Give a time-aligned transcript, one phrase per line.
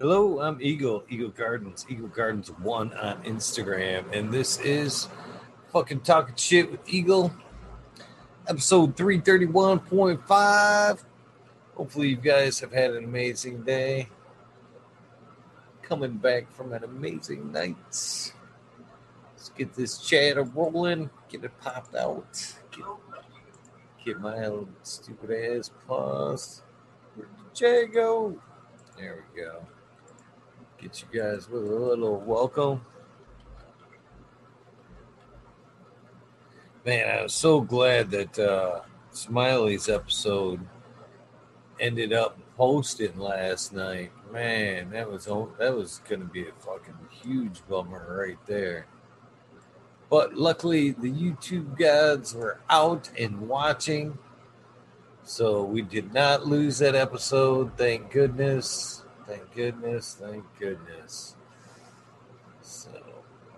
[0.00, 5.08] Hello, I'm Eagle, Eagle Gardens, Eagle Gardens One on Instagram, and this is
[5.74, 7.30] fucking talking shit with Eagle,
[8.48, 11.04] episode 331.5.
[11.74, 14.08] Hopefully, you guys have had an amazing day.
[15.82, 17.76] Coming back from an amazing night.
[17.84, 18.32] Let's
[19.54, 22.86] get this chatter rolling, get it popped out, get,
[24.02, 24.50] get my
[24.82, 26.62] stupid ass paused.
[27.16, 28.40] Where'd the J go?
[28.96, 29.66] There we go
[30.80, 32.80] get you guys with a little welcome.
[36.86, 38.80] Man, I was so glad that uh,
[39.10, 40.60] Smiley's episode
[41.78, 44.10] ended up posting last night.
[44.32, 48.86] Man, that was that was to be a fucking huge bummer right there.
[50.08, 54.18] But luckily, the YouTube gods were out and watching,
[55.24, 57.76] so we did not lose that episode.
[57.76, 58.99] Thank goodness.
[59.30, 60.16] Thank goodness.
[60.20, 61.36] Thank goodness.
[62.62, 62.90] So,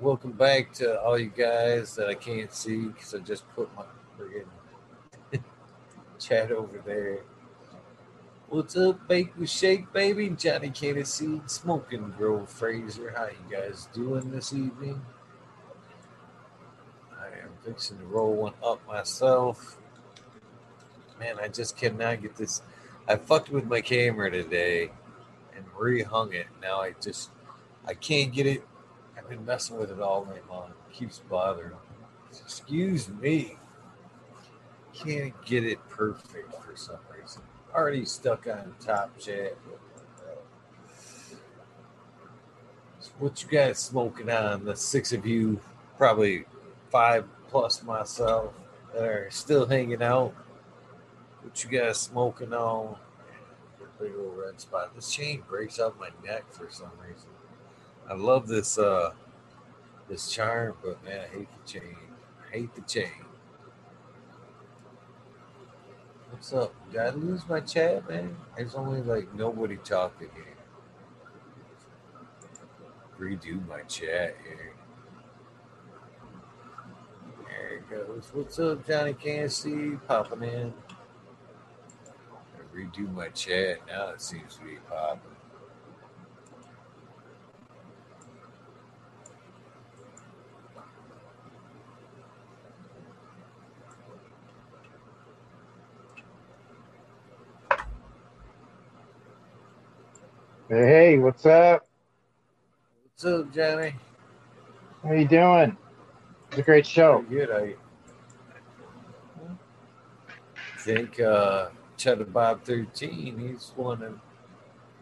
[0.00, 3.84] welcome back to all you guys that I can't see because I just put my
[4.18, 4.44] friggin'
[6.18, 7.20] chat over there.
[8.50, 10.28] What's up, Bake with Shake, baby?
[10.28, 13.14] Johnny Candy Seed, Smoking Grove Fraser.
[13.16, 15.00] How you guys doing this evening?
[17.18, 19.78] I am fixing to roll one up myself.
[21.18, 22.60] Man, I just cannot get this.
[23.08, 24.90] I fucked with my camera today
[25.78, 26.46] rehung it.
[26.60, 27.30] Now I just
[27.86, 28.66] I can't get it.
[29.16, 30.72] I've been messing with it all night long.
[30.90, 31.72] It keeps bothering.
[32.30, 33.56] Excuse me.
[34.94, 37.42] Can't get it perfect for some reason.
[37.74, 39.56] Already stuck on top chat.
[43.18, 44.64] what you guys smoking on?
[44.64, 45.60] The six of you,
[45.96, 46.44] probably
[46.90, 48.52] five plus myself,
[48.92, 50.34] that are still hanging out.
[51.42, 52.96] What you guys smoking on?
[54.02, 54.94] Big old red spot.
[54.94, 57.30] This chain breaks out my neck for some reason.
[58.08, 59.12] I love this uh
[60.08, 61.96] this charm, but man, I hate the chain.
[62.46, 63.24] I hate the chain.
[66.30, 66.74] What's up?
[66.90, 68.36] Did I lose my chat, man?
[68.56, 70.56] There's only like nobody talking here.
[73.20, 74.74] Redo my chat here.
[77.46, 78.30] There it goes.
[78.32, 79.14] What's up, Johnny
[79.48, 80.74] see popping in
[82.74, 83.78] redo my chat.
[83.86, 85.20] Now it seems to be popping.
[100.68, 101.86] Hey, what's up?
[103.04, 103.94] What's up, Johnny?
[105.02, 105.76] How you doing?
[106.48, 107.24] It's a great show.
[107.28, 107.76] Pretty good.
[110.56, 114.12] I think uh, Cheddar Bob 13, he's one that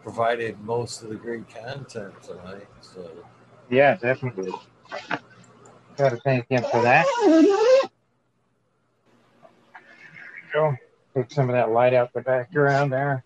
[0.03, 2.67] provided most of the great content tonight.
[2.81, 3.09] So
[3.69, 4.51] yeah, definitely.
[5.97, 7.05] Got to thank him for that.
[10.53, 10.75] Go
[11.15, 13.23] take some of that light out the background there.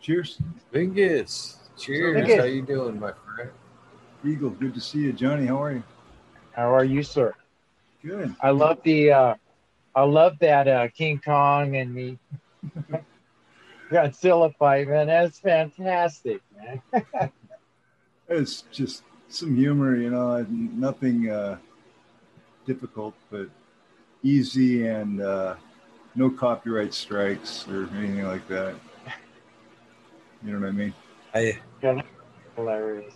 [0.00, 0.38] Cheers.
[0.72, 1.56] Bingus.
[1.76, 2.16] Cheers.
[2.16, 2.38] Bingus.
[2.38, 3.50] How you doing, my friend?
[4.24, 5.12] Eagle, good to see you.
[5.12, 5.82] Johnny, how are you?
[6.52, 7.34] How are you, sir?
[8.02, 8.34] Good.
[8.40, 9.34] I love the uh,
[9.98, 12.16] I love that uh, King Kong and the
[13.90, 15.08] Godzilla fight, man.
[15.08, 16.80] That's fantastic, man.
[18.28, 21.58] it's just some humor, you know, nothing uh,
[22.64, 23.48] difficult, but
[24.22, 25.56] easy and uh,
[26.14, 28.76] no copyright strikes or anything like that.
[30.44, 30.94] You know what I mean?
[31.34, 31.58] I
[32.54, 33.14] hilarious.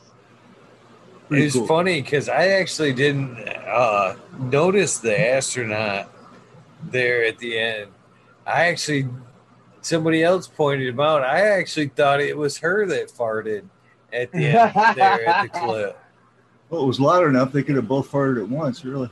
[1.31, 1.67] it's cool.
[1.69, 6.09] funny because I actually didn't uh, notice the astronaut
[6.91, 7.91] there at the end.
[8.47, 9.09] I actually,
[9.81, 11.23] somebody else pointed him out.
[11.23, 13.65] I actually thought it was her that farted
[14.13, 15.99] at the end there at the clip.
[16.71, 19.11] Well, it was loud enough they could have both farted at once, really.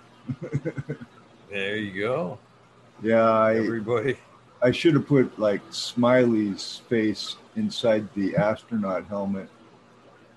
[1.50, 2.38] there you go.
[3.02, 4.16] Yeah, I, everybody.
[4.62, 9.48] I should have put like Smiley's face inside the astronaut helmet.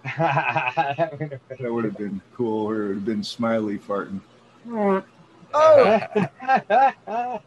[0.18, 4.20] that would have been cool, or it would have been Smiley farting.
[4.68, 5.04] Mm.
[5.54, 7.40] Oh.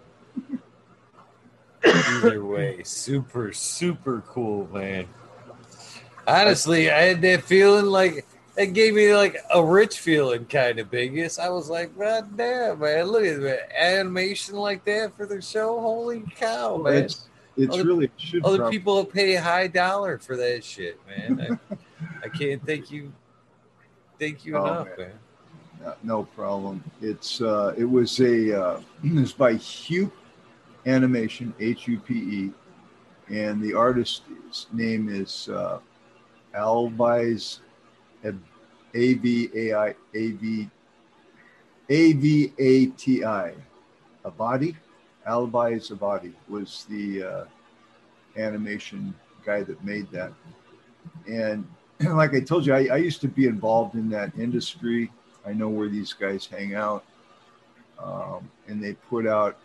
[1.85, 5.07] Either way, super, super cool, man.
[6.27, 8.27] Honestly, I had that feeling like
[8.57, 11.39] it gave me like a rich feeling kind of biggest.
[11.39, 15.81] I was like, God damn, man, look at that animation like that for the show.
[15.81, 17.05] Holy cow, man.
[17.05, 18.79] It's, it's other, really should other probably.
[18.79, 21.61] people pay high dollar for that shit, man.
[21.71, 21.77] I,
[22.25, 23.13] I can't thank you
[24.19, 25.09] thank you oh, enough, man.
[25.09, 25.19] man.
[26.03, 26.83] No problem.
[27.01, 30.13] It's uh, it was a uh, it was by Hupe
[30.87, 32.51] Animation H U P E,
[33.29, 35.79] and the artist's name is uh,
[36.55, 37.61] Alvise
[38.25, 40.71] A V A I A V
[41.89, 43.55] A V A T I.
[44.25, 44.75] Abadi,
[45.27, 47.45] Alvise Abadi was the uh,
[48.37, 49.15] animation
[49.45, 50.33] guy that made that.
[51.29, 51.67] And
[52.01, 55.11] like I told you, I, I, used to be involved in that industry.
[55.47, 57.05] I know where these guys hang out,
[58.03, 59.57] um, and they put out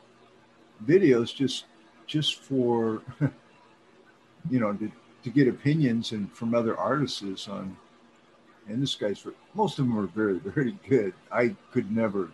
[0.86, 1.66] videos just
[2.06, 3.02] just for
[4.50, 4.92] you know to,
[5.24, 7.76] to get opinions and from other artists on.
[8.68, 9.26] And this guy's
[9.56, 11.14] most of them are very very good.
[11.32, 12.30] I could never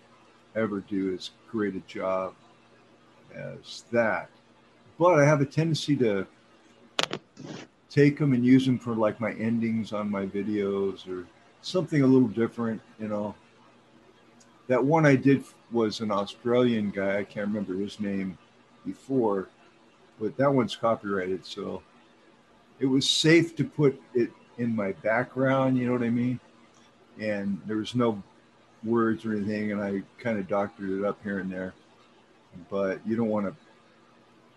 [0.56, 2.34] ever do as great a job
[3.34, 4.30] as that,
[5.00, 6.28] but I have a tendency to
[7.90, 11.26] take them and use them for like my endings on my videos or
[11.68, 13.36] something a little different, you know.
[14.68, 17.20] That one I did was an Australian guy.
[17.20, 18.38] I can't remember his name
[18.86, 19.50] before,
[20.20, 21.46] but that one's copyrighted.
[21.46, 21.82] So
[22.80, 26.40] it was safe to put it in my background, you know what I mean?
[27.20, 28.22] And there was no
[28.84, 31.74] words or anything, and I kind of doctored it up here and there.
[32.70, 33.56] But you don't want to,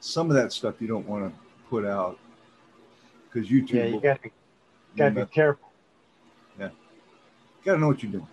[0.01, 2.19] some of that stuff you don't want to put out
[3.25, 3.73] because YouTube.
[3.75, 4.01] Yeah, you
[4.97, 5.70] got to be careful.
[7.61, 8.27] Yeah, got to know what you're doing.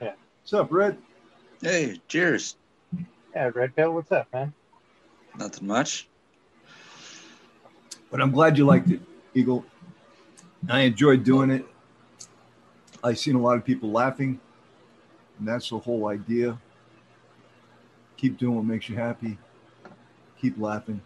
[0.00, 0.12] Yeah.
[0.42, 0.98] What's up, Red?
[1.62, 2.56] Hey, cheers.
[3.34, 4.52] Yeah, Red Pill, what's up, man?
[5.38, 6.08] Nothing much.
[8.10, 9.00] But I'm glad you liked it,
[9.34, 9.64] Eagle.
[10.68, 11.66] I enjoyed doing it.
[13.02, 14.40] I've seen a lot of people laughing,
[15.38, 16.58] and that's the whole idea.
[18.16, 19.38] Keep doing what makes you happy.
[20.40, 21.00] Keep laughing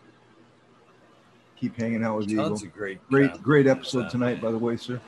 [1.60, 2.38] keep hanging out with you.
[2.38, 5.00] Tons of great, great, great episode tonight, by the way, sir.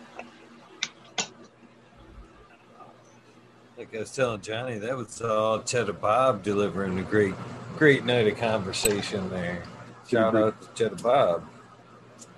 [3.94, 7.34] I was telling Johnny, that was all Cheddar Bob delivering a great,
[7.76, 9.62] great night of conversation there.
[10.08, 11.44] Shout out to Cheddar Bob.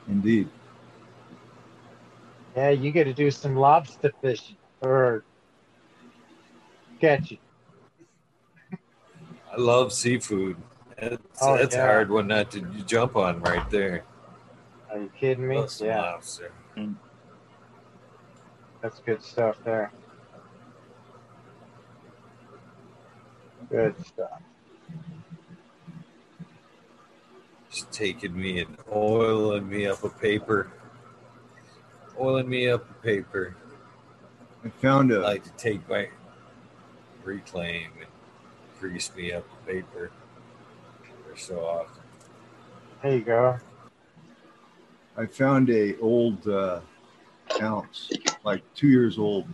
[0.09, 0.49] Indeed.
[2.57, 5.23] Yeah, you get to do some lobster fishing or
[7.01, 7.39] catching.
[8.73, 10.57] I love seafood.
[11.01, 11.85] That's, oh, that's yeah.
[11.85, 14.03] a hard one not to jump on right there.
[14.91, 15.65] Are you kidding me?
[15.81, 16.01] yeah.
[16.01, 16.51] Lobster.
[18.81, 19.93] That's good stuff there.
[23.75, 24.41] Good stuff.
[27.73, 30.71] Just taking me and oiling me up a paper.
[32.17, 33.57] Oiling me up a paper.
[34.65, 35.17] I found a.
[35.17, 36.09] I like to take my
[37.25, 38.07] reclaim and
[38.79, 40.13] grease me up a paper
[41.35, 42.03] so often.
[43.03, 43.59] There you go.
[45.17, 46.79] I found a old uh,
[47.61, 48.13] ounce,
[48.45, 49.49] like two years old,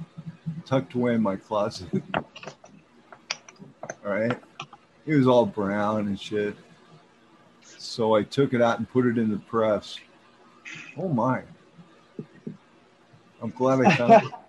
[0.66, 1.88] tucked away in my closet.
[4.11, 4.39] right,
[5.07, 6.57] it was all brown and shit.
[7.62, 9.99] So I took it out and put it in the press.
[10.97, 11.43] Oh my!
[13.43, 14.33] I'm glad I found it.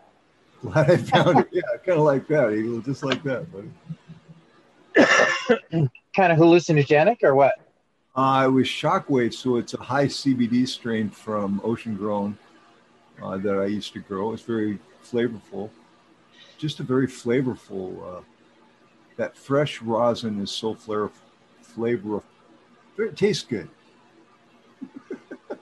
[0.62, 1.48] Glad I found it.
[1.52, 3.72] Yeah, kind of like that, Eagle, just like that, buddy.
[6.16, 7.56] kind of hallucinogenic or what?
[8.16, 12.38] Uh, it was Shockwave, so it's a high CBD strain from Ocean Grown
[13.24, 14.34] uh, that I used to grow.
[14.34, 15.72] It's very flavorful,
[16.60, 18.20] just a very flavorful.
[18.20, 18.22] Uh,
[19.22, 21.12] that fresh rosin is so flavor,
[21.78, 22.24] flavorful.
[22.98, 23.70] It tastes good.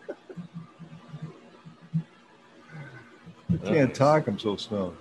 [3.51, 4.27] I can't talk.
[4.27, 4.95] I'm so stoned.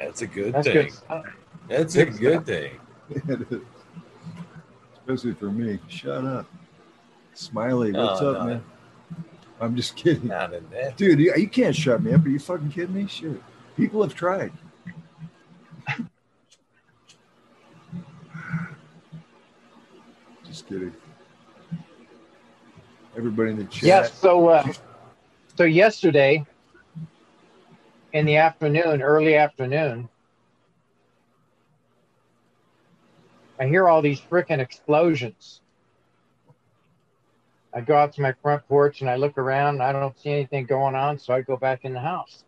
[0.00, 0.88] That's a good That's thing.
[1.08, 1.22] Good
[1.68, 2.80] That's a good thing.
[5.06, 5.78] Especially for me.
[5.88, 6.46] Shut up.
[7.34, 8.46] Smiley, what's Oh, up, no.
[8.46, 8.64] man?
[9.60, 10.28] I'm just kidding.
[10.28, 10.96] Not in that.
[10.96, 12.24] Dude, you, you can't shut me up.
[12.24, 13.06] Are you fucking kidding me?
[13.08, 13.42] Shit.
[13.76, 14.52] People have tried.
[20.56, 20.94] Just kidding.
[23.14, 23.82] Everybody in the chat.
[23.82, 24.18] Yes.
[24.18, 24.66] So, uh,
[25.54, 26.46] so yesterday
[28.14, 30.08] in the afternoon, early afternoon,
[33.60, 35.60] I hear all these freaking explosions.
[37.74, 39.74] I go out to my front porch and I look around.
[39.74, 42.44] And I don't see anything going on, so I go back in the house.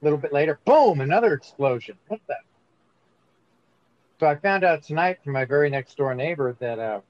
[0.00, 1.98] A little bit later, boom, another explosion.
[2.08, 2.36] What the?
[4.20, 7.00] So I found out tonight from my very next door neighbor that uh,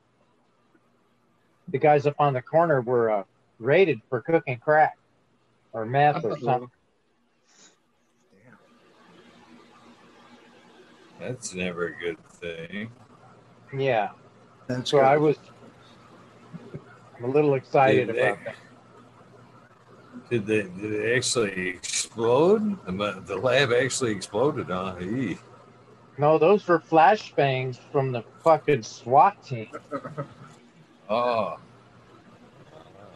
[1.66, 3.24] the guys up on the corner were uh,
[3.58, 4.96] raided for cooking crack
[5.72, 6.70] or meth or something.
[11.18, 12.92] That's never a good thing.
[13.76, 14.10] Yeah.
[14.68, 15.06] That's So good.
[15.06, 15.36] I was
[17.18, 18.54] I'm a little excited Did they- about that.
[20.30, 22.78] Did they did it actually explode?
[22.86, 24.96] The, the lab actually exploded on.
[25.02, 25.34] Huh?
[26.20, 29.68] No, those were flashbangs from the fucking SWAT team.
[31.12, 31.58] Oh,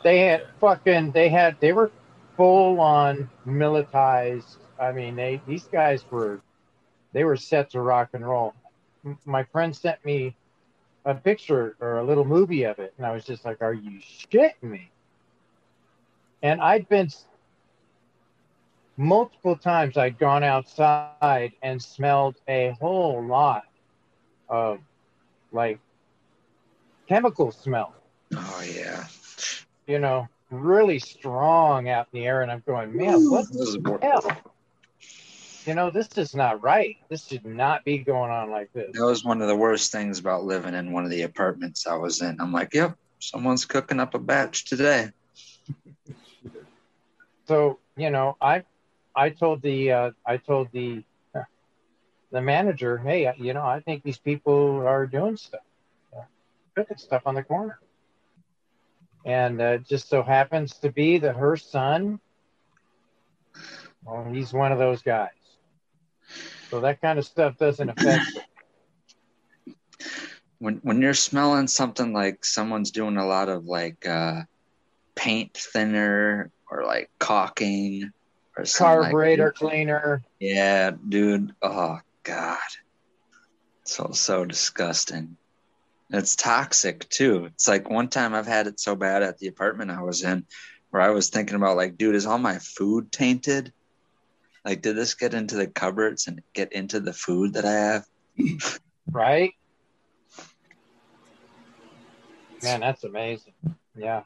[0.02, 1.12] They had fucking.
[1.12, 1.60] They had.
[1.60, 1.92] They were
[2.36, 4.56] full on militarized.
[4.80, 6.40] I mean, they these guys were.
[7.12, 8.52] They were set to rock and roll.
[9.24, 10.34] My friend sent me
[11.04, 14.00] a picture or a little movie of it, and I was just like, "Are you
[14.00, 14.90] shitting me?"
[16.42, 17.10] And I'd been
[18.96, 19.96] multiple times.
[19.96, 23.64] I'd gone outside and smelled a whole lot
[24.48, 24.78] of
[25.52, 25.78] like
[27.08, 27.94] chemical smell
[28.36, 29.04] Oh yeah.
[29.86, 34.52] you know, really strong out in the air, and I'm going, man, what the hell?
[35.66, 36.96] You know, this is not right.
[37.08, 38.90] This should not be going on like this.
[38.92, 41.96] That was one of the worst things about living in one of the apartments I
[41.96, 42.38] was in.
[42.40, 45.10] I'm like, yep, someone's cooking up a batch today.
[47.46, 48.62] So, you know, I,
[49.16, 51.04] I told the, uh, I told the,
[52.30, 55.60] the manager, hey, you know, I think these people are doing stuff,
[56.16, 56.22] uh,
[56.74, 57.78] cooking stuff on the corner,
[59.24, 62.18] and uh, just so happens to be that her son,
[64.04, 65.30] well, he's one of those guys.
[66.70, 68.24] So that kind of stuff doesn't affect.
[70.58, 74.42] When when you're smelling something like someone's doing a lot of like uh,
[75.14, 78.12] paint thinner or like caulking
[78.56, 80.22] or something like carburetor cleaner.
[80.38, 81.54] Yeah, dude.
[81.62, 82.58] Oh God.
[83.84, 85.36] So so disgusting.
[86.10, 87.46] It's toxic too.
[87.46, 90.46] It's like one time I've had it so bad at the apartment I was in
[90.90, 93.72] where I was thinking about like, dude, is all my food tainted?
[94.64, 98.78] Like did this get into the cupboards and get into the food that I have?
[99.10, 99.52] right?
[102.62, 103.52] Man, that's amazing.
[103.96, 104.22] Yeah,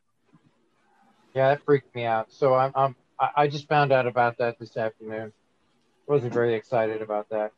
[1.34, 2.32] yeah, that freaked me out.
[2.32, 5.32] So I'm, I'm I I just found out about that this afternoon.
[6.06, 7.52] Wasn't very excited about that.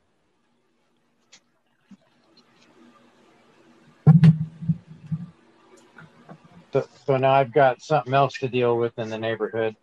[6.73, 9.77] So, so now I've got something else to deal with in the neighborhood.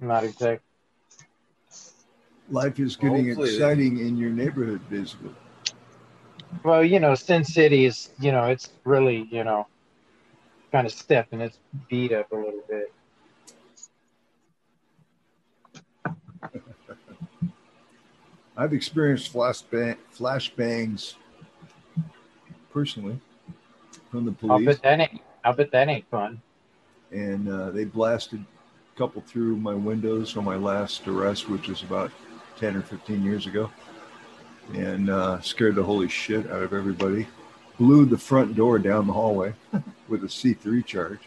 [0.00, 0.62] Not exact.
[2.50, 5.34] Life is getting Hopefully exciting in your neighborhood, basically.
[6.64, 9.66] Well, you know, Sin City is, you know, it's really, you know,
[10.72, 12.92] kind of stepping its beat up a little bit.
[18.56, 21.14] I've experienced flash bang, flashbangs
[22.72, 23.20] personally
[24.10, 24.52] from the police.
[24.52, 25.20] I'll bet that ain't.
[25.44, 26.40] I'll bet that ain't fun.
[27.10, 31.82] and uh, they blasted a couple through my windows on my last arrest, which was
[31.82, 32.10] about
[32.58, 33.70] 10 or 15 years ago,
[34.74, 37.26] and uh, scared the holy shit out of everybody.
[37.78, 39.54] Blew the front door down the hallway
[40.08, 41.20] with a C3 charge.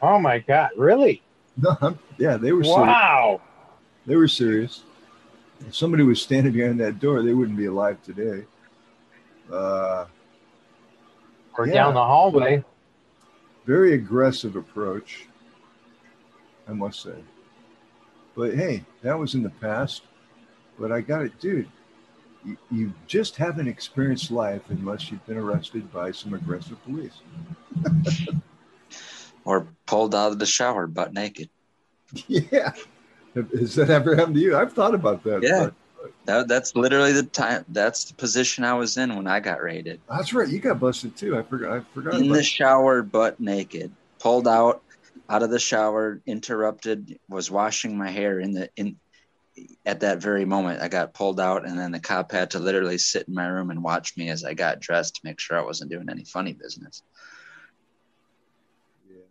[0.00, 0.70] Oh my God!
[0.76, 1.22] Really?
[1.58, 2.86] No, yeah, they were serious.
[2.86, 3.40] Wow!
[4.06, 4.84] They were serious.
[5.60, 8.46] If somebody was standing behind that door, they wouldn't be alive today.
[9.52, 10.06] Uh,
[11.58, 11.74] Or Yeah.
[11.74, 12.64] down the hallway.
[13.66, 15.26] very aggressive approach,
[16.66, 17.22] I must say.
[18.34, 20.02] But hey, that was in the past.
[20.78, 21.68] But I got it, dude.
[22.70, 27.20] You, just haven't experienced life unless you've been arrested by some aggressive police.
[29.44, 31.48] Or pulled out of the shower butt naked.
[32.28, 32.72] yeah.
[33.34, 34.56] Has that ever happened to you?
[34.56, 35.42] I've thought about that.
[35.42, 35.70] Yeah.
[36.26, 40.00] That, that's literally the time that's the position I was in when I got raided.
[40.08, 40.48] that's right.
[40.48, 41.36] You got busted too.
[41.36, 41.72] I forgot.
[41.72, 44.82] I forgot in the shower butt naked pulled out
[45.28, 48.96] out of the shower interrupted was washing my hair in the in
[49.84, 52.96] at that very moment i got pulled out and then the cop had to literally
[52.98, 55.64] sit in my room and watch me as i got dressed to make sure i
[55.64, 57.02] wasn't doing any funny business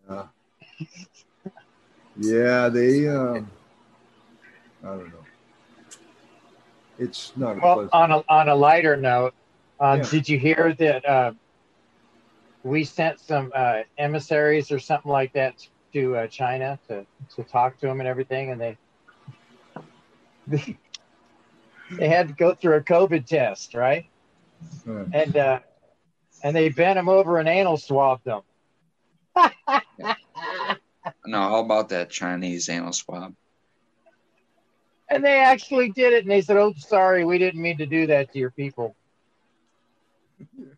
[0.08, 0.26] Yeah.
[2.18, 3.50] Yeah, they um
[4.84, 5.24] I don't know.
[6.98, 7.94] It's not a Well, pleasant.
[7.94, 9.34] on a on a lighter note,
[9.80, 10.08] uh, Yeah.
[10.10, 11.32] did you hear that uh,
[12.64, 15.54] we sent some uh, emissaries or something like that
[15.94, 18.76] to uh, China to to talk to them and everything, and they
[20.46, 20.78] they,
[21.98, 24.06] they had to go through a COVID test, right?
[24.88, 25.60] Uh, And uh,
[26.42, 28.42] and they bent them over and anal swabbed them.
[31.26, 33.34] no how about that chinese anal swab
[35.08, 38.06] And they actually did it, and they said, "Oh, sorry, we didn't mean to do
[38.06, 38.96] that to your people."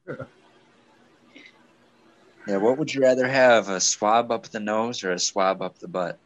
[2.47, 5.79] yeah what would you rather have a swab up the nose or a swab up
[5.79, 6.19] the butt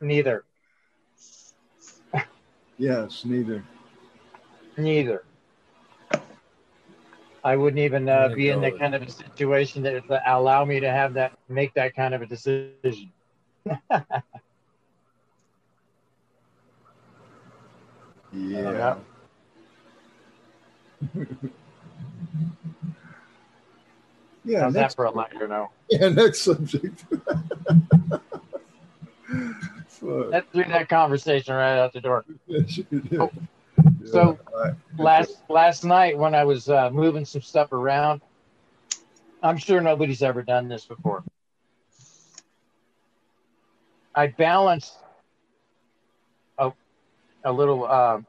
[0.00, 0.44] Neither,
[2.78, 3.62] yes, neither.
[4.78, 5.24] neither.
[7.44, 10.80] I wouldn't even uh, be in that kind of a situation that would allow me
[10.80, 13.12] to have that, make that kind of a decision.
[18.32, 18.96] Yeah.
[24.44, 25.72] yeah, How's that next, for a lighter now?
[25.90, 27.04] yeah, next subject.
[30.00, 32.24] So, That threw that conversation right out the door.
[32.46, 33.20] yes, you did.
[33.20, 33.30] Oh,
[34.00, 34.74] Yeah, so right.
[34.98, 38.22] last last night when I was uh, moving some stuff around,
[39.42, 41.22] I'm sure nobody's ever done this before.
[44.14, 44.94] I balanced
[46.58, 46.72] a
[47.44, 48.20] a little uh,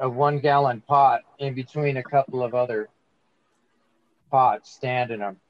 [0.00, 2.88] a one gallon pot in between a couple of other
[4.30, 5.40] pots standing them,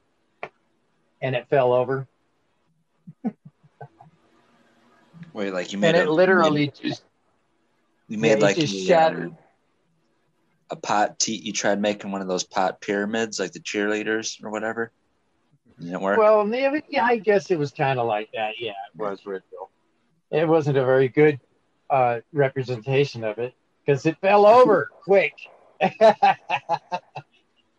[1.21, 2.07] and it fell over.
[5.37, 7.05] Wait, like you made And a, it literally just
[8.09, 9.37] you made like just a, uh, shattered.
[10.71, 11.19] a pot.
[11.19, 14.93] T- you tried making one of those pot pyramids, like the cheerleaders or whatever.
[15.79, 16.17] Didn't work.
[16.17, 16.49] Well,
[16.89, 18.55] yeah, I guess it was kind of like that.
[18.59, 19.69] Yeah, it was Ridgeville.
[20.31, 21.39] It wasn't a very good
[21.91, 23.53] uh, representation of it
[23.85, 25.35] because it fell over quick,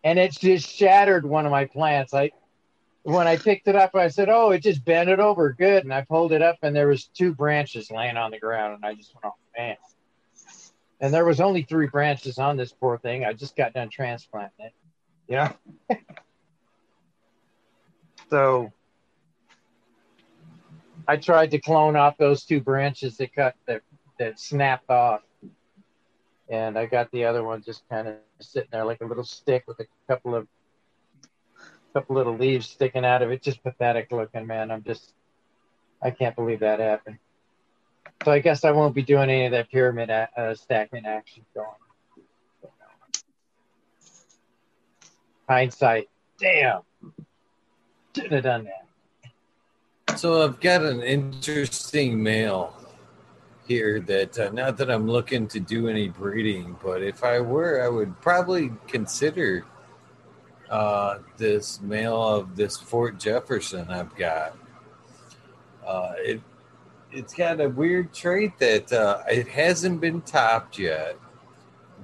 [0.04, 2.14] and it just shattered one of my plants.
[2.14, 2.30] I
[3.08, 5.92] when I picked it up, I said, "Oh, it just bent it over good," and
[5.92, 8.94] I pulled it up, and there was two branches laying on the ground, and I
[8.94, 9.76] just went, "Oh man!"
[11.00, 13.24] And there was only three branches on this poor thing.
[13.24, 14.72] I just got done transplanting it.
[15.26, 15.52] Yeah.
[18.30, 18.70] So
[21.06, 23.82] I tried to clone off those two branches that cut that
[24.18, 25.22] that snapped off.
[26.50, 29.64] And I got the other one just kind of sitting there like a little stick
[29.66, 30.46] with a couple of
[31.98, 33.42] couple little leaves sticking out of it.
[33.42, 34.70] Just pathetic looking, man.
[34.70, 35.14] I'm just
[36.00, 37.18] I can't believe that happened.
[38.24, 41.44] So I guess I won't be doing any of that pyramid a- uh, stacking action
[41.54, 41.66] going.
[45.48, 46.82] Hindsight, damn,
[48.14, 48.68] shouldn't have done
[50.06, 50.18] that.
[50.18, 52.74] So I've got an interesting male
[53.66, 57.82] here that uh, not that I'm looking to do any breeding, but if I were,
[57.82, 59.64] I would probably consider
[60.70, 64.56] uh, this male of this Fort Jefferson I've got.
[65.86, 66.40] Uh, it
[67.10, 71.16] it's got a weird trait that uh, it hasn't been topped yet,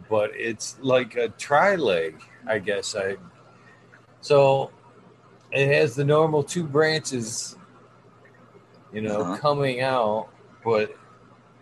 [0.08, 2.94] but it's like a tri leg, I guess.
[2.94, 3.16] I
[4.22, 4.70] so
[5.52, 7.56] it has the normal two branches
[8.92, 9.36] you know, Uh-huh.
[9.38, 10.28] coming out.
[10.64, 10.96] But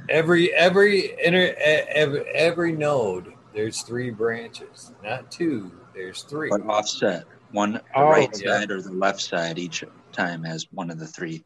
[0.08, 5.72] every every inter every, every node, there's three branches, not two.
[5.94, 6.48] There's three.
[6.50, 7.24] but offset.
[7.50, 8.60] One the Oh, right yeah.
[8.60, 11.44] side or the left side each time has one of the three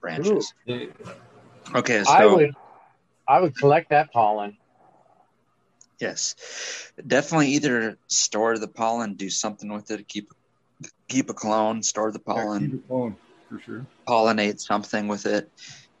[0.00, 0.52] branches.
[0.66, 0.90] The-
[1.74, 2.54] Okay, so I would,
[3.28, 4.56] I would collect that pollen.
[6.00, 10.28] yes, definitely either store the pollen, do something with it, keep
[11.08, 13.16] keep a clone, store the Yeah, pollen, keep it going,
[13.48, 13.86] for sure.
[14.08, 15.50] pollinate something with it.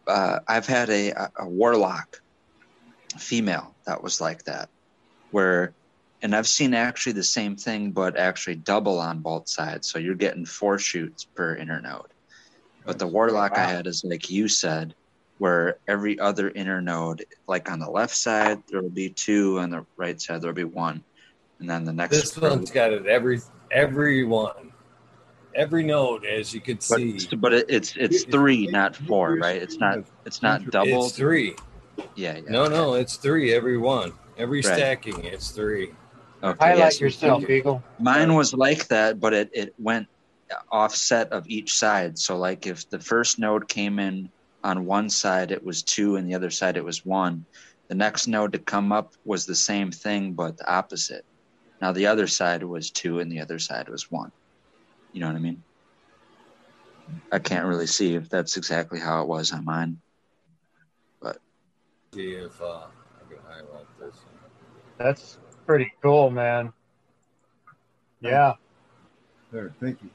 [0.06, 2.18] Uh, I've had a, a, a warlock
[3.18, 4.68] female that was like that,
[5.30, 5.74] where,
[6.22, 9.88] and I've seen actually the same thing, but actually double on both sides.
[9.90, 12.06] So you're getting four shoots per internode.
[12.84, 14.94] But the warlock I had is like you said,
[15.38, 19.84] where every other internode, like on the left side, there will be two, on the
[19.96, 21.04] right side, there will be one.
[21.60, 24.72] And then the next this one's got it every every one,
[25.54, 27.18] every node, as you can see.
[27.38, 29.60] but it, it's it's three, not four, right?
[29.60, 31.06] It's not it's not doubled.
[31.06, 31.56] It's three.
[32.14, 32.50] Yeah, yeah.
[32.50, 33.52] No, no, it's three.
[33.52, 34.74] Every one, every Right.
[34.74, 35.92] stacking, it's three.
[36.42, 37.00] Okay, Highlight yes.
[37.00, 37.82] yourself, Eagle.
[37.98, 40.06] Mine was like that, but it, it went
[40.70, 42.18] offset of each side.
[42.18, 44.30] So, like if the first node came in
[44.62, 47.46] on one side, it was two, and the other side, it was one.
[47.88, 51.24] The next node to come up was the same thing, but the opposite.
[51.80, 54.32] Now, the other side was two, and the other side was one.
[55.12, 55.62] You know what I mean?
[57.30, 60.00] I can't really see if that's exactly how it was on mine.
[61.20, 61.38] But
[62.12, 64.16] see if uh, I can highlight this.
[64.98, 66.72] That's pretty cool, man.
[68.20, 68.54] Yeah.
[69.52, 70.10] There, thank you.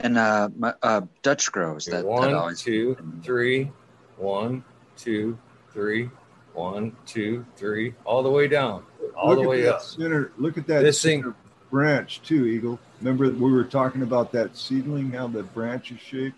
[0.00, 3.70] And uh, my, uh, Dutch grows that, that always two, three,
[4.16, 4.64] one,
[4.96, 5.38] two,
[5.72, 6.10] three,
[6.52, 8.84] one, two, three, all the way down,
[9.16, 9.80] all look the way up.
[9.80, 11.34] Center, look at that This center thing-
[11.70, 12.78] branch too, Eagle.
[13.00, 16.36] Remember we were talking about that seedling, how the branch is shaped?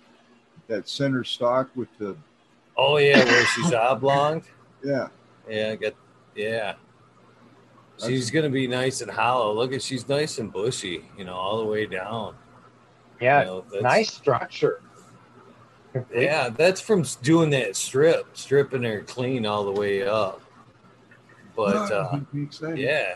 [0.68, 2.16] That center stalk with the
[2.76, 4.42] Oh yeah, where she's oblong.
[4.85, 5.09] yeah.
[5.48, 5.94] Yeah, I got
[6.35, 6.74] yeah.
[8.04, 9.52] She's gonna be nice and hollow.
[9.54, 12.35] Look at she's nice and bushy, you know, all the way down.
[13.20, 13.40] Yeah.
[13.40, 14.82] You know, nice structure.
[16.14, 20.42] Yeah, that's from doing that strip, stripping her clean all the way up.
[21.56, 22.78] But uh, Keep me excited.
[22.78, 23.14] yeah,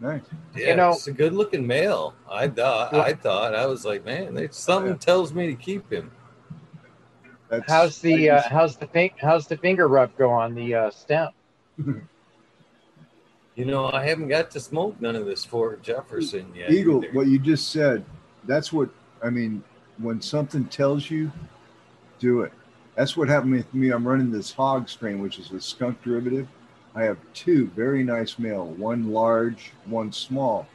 [0.00, 0.22] Nice.
[0.56, 2.14] yeah, You know- it's a good looking male.
[2.28, 2.92] I thought.
[2.94, 3.54] I thought.
[3.54, 4.98] I was like, man, there's something Yeah.
[4.98, 6.10] tells me to keep him.
[7.48, 10.90] That's How's the uh, how's the fin- how's the finger rub go on the uh,
[10.90, 11.28] stem?
[13.58, 16.70] You know, I haven't got to smoke none of this Fort Jefferson yet.
[16.70, 17.12] Eagle, either.
[17.12, 18.04] what you just said,
[18.44, 18.88] that's what
[19.20, 19.64] I mean.
[19.98, 21.32] When something tells you,
[22.20, 22.52] do it.
[22.94, 23.90] That's what happened with me.
[23.90, 26.46] I'm running this hog strain, which is a skunk derivative.
[26.94, 30.68] I have two very nice male, one large, one small.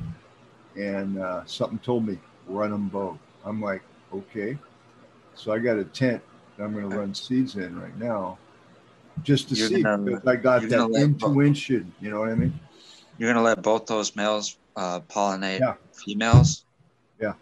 [0.75, 2.19] And uh, something told me,
[2.49, 3.17] run them both.
[3.45, 3.81] I'm like,
[4.13, 4.57] okay.
[5.35, 6.21] So I got a tent
[6.57, 8.37] that I'm going to run seeds in right now
[9.21, 11.93] just to You're see gonna- because I got that gonna let both- intuition.
[12.01, 12.59] You know what I mean?
[13.17, 15.75] You're gonna let both those males uh, pollinate Yeah.
[15.93, 16.65] females.
[17.19, 17.33] Yeah.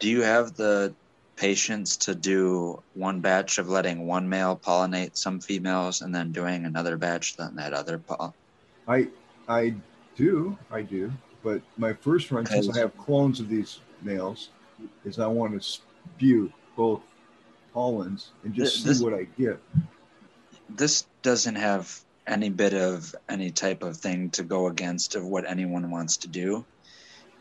[0.00, 0.94] Do you have the
[1.36, 6.64] patience to do one batch of letting one male pollinate some females, and then doing
[6.64, 8.34] another batch than that other poll?
[8.88, 9.08] I
[9.48, 9.74] I
[10.16, 11.12] do, I do.
[11.42, 14.48] But my first run, since I have clones of these males,
[15.04, 17.02] is I want to spew both
[17.74, 19.60] pollens and just this- see what I get.
[20.70, 25.48] This doesn't have any bit of any type of thing to go against of what
[25.48, 26.64] anyone wants to do.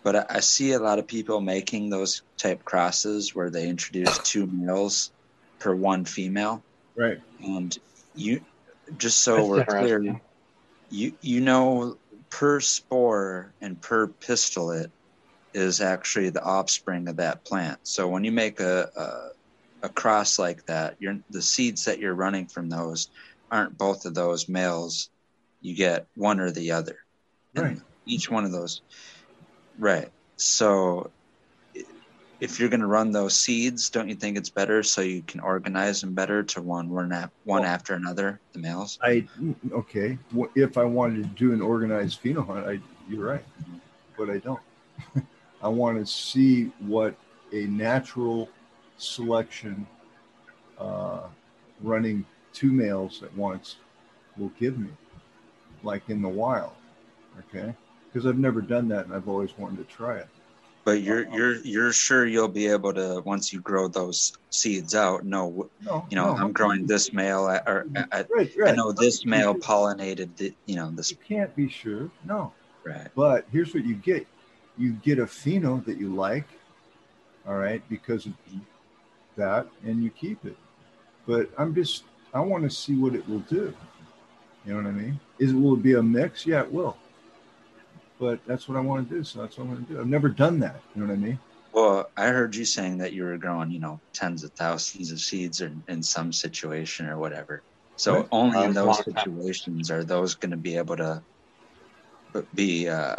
[0.04, 4.17] But I, I see a lot of people making those type crosses where they introduce
[4.19, 5.12] two males
[5.60, 6.62] per one female.
[6.96, 7.22] Right.
[7.41, 7.78] And
[8.13, 8.41] you,
[8.98, 10.19] just so That's we're clear,
[10.89, 11.98] you you know
[12.30, 14.91] per spore and per pistolate
[15.54, 17.80] is actually the offspring of that plant.
[17.84, 22.13] So when you make a a, a cross like that, you're the seeds that you're
[22.13, 23.10] running from those
[23.54, 25.10] aren't both of those males.
[25.62, 26.98] You get one or the other.
[27.56, 27.78] And Right.
[28.06, 28.82] Each one of those.
[29.78, 30.10] Right.
[30.36, 31.12] So
[32.42, 35.39] if you're going to run those seeds, don't you think it's better so you can
[35.39, 38.98] organize them better to one one, ap- one Well- after another, the males?
[39.02, 39.26] I
[39.72, 40.18] okay.
[40.56, 43.46] If I wanted to do an organized pheno hunt, I you're right,
[44.18, 44.60] but I don't.
[45.62, 47.16] I want to see what
[47.54, 48.50] a natural
[48.98, 49.86] selection
[50.78, 51.28] uh,
[51.82, 53.78] running two males at once
[54.38, 54.89] will give me,
[55.84, 56.72] like in the wild.
[57.39, 57.74] Okay,
[58.08, 60.28] because I've never done that and I've always wanted to try it.
[60.86, 65.26] But you're you're you're sure you'll be able to once you grow those seeds out.
[65.26, 68.92] No, No, you know no, I'm growing this male, I- or I, Right, I know
[68.92, 70.36] this male pollinated.
[70.36, 72.12] The, you know this You can't be sure.
[72.26, 72.52] No,
[72.86, 73.08] right.
[73.16, 74.28] But here's what you get
[74.78, 76.48] you get a pheno that you like,
[77.48, 78.34] all right, because of
[79.38, 80.58] that, and you keep it.
[81.26, 83.74] But I'm just, I want to see what it will do.
[84.65, 85.19] You know what I mean?
[85.39, 86.46] Is it, will it be a mix?
[86.46, 86.98] Yeah, it will.
[88.19, 89.24] But that's what I want to do.
[89.24, 90.00] So that's what I'm going to do.
[90.00, 90.82] I've never done that.
[90.96, 91.39] You know what I mean?
[91.74, 95.19] Well, I heard you saying that you were growing, you know, tens of thousands of
[95.19, 97.63] seeds or in some situation or whatever.
[97.98, 98.28] So Right.
[98.32, 101.24] only Uh, in those situations are those going to be able to
[102.54, 103.15] be uh,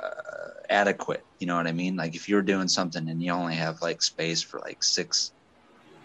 [0.70, 1.24] adequate.
[1.38, 1.96] You know what I mean?
[1.96, 5.32] Like if you're doing something and you only have like space for like six,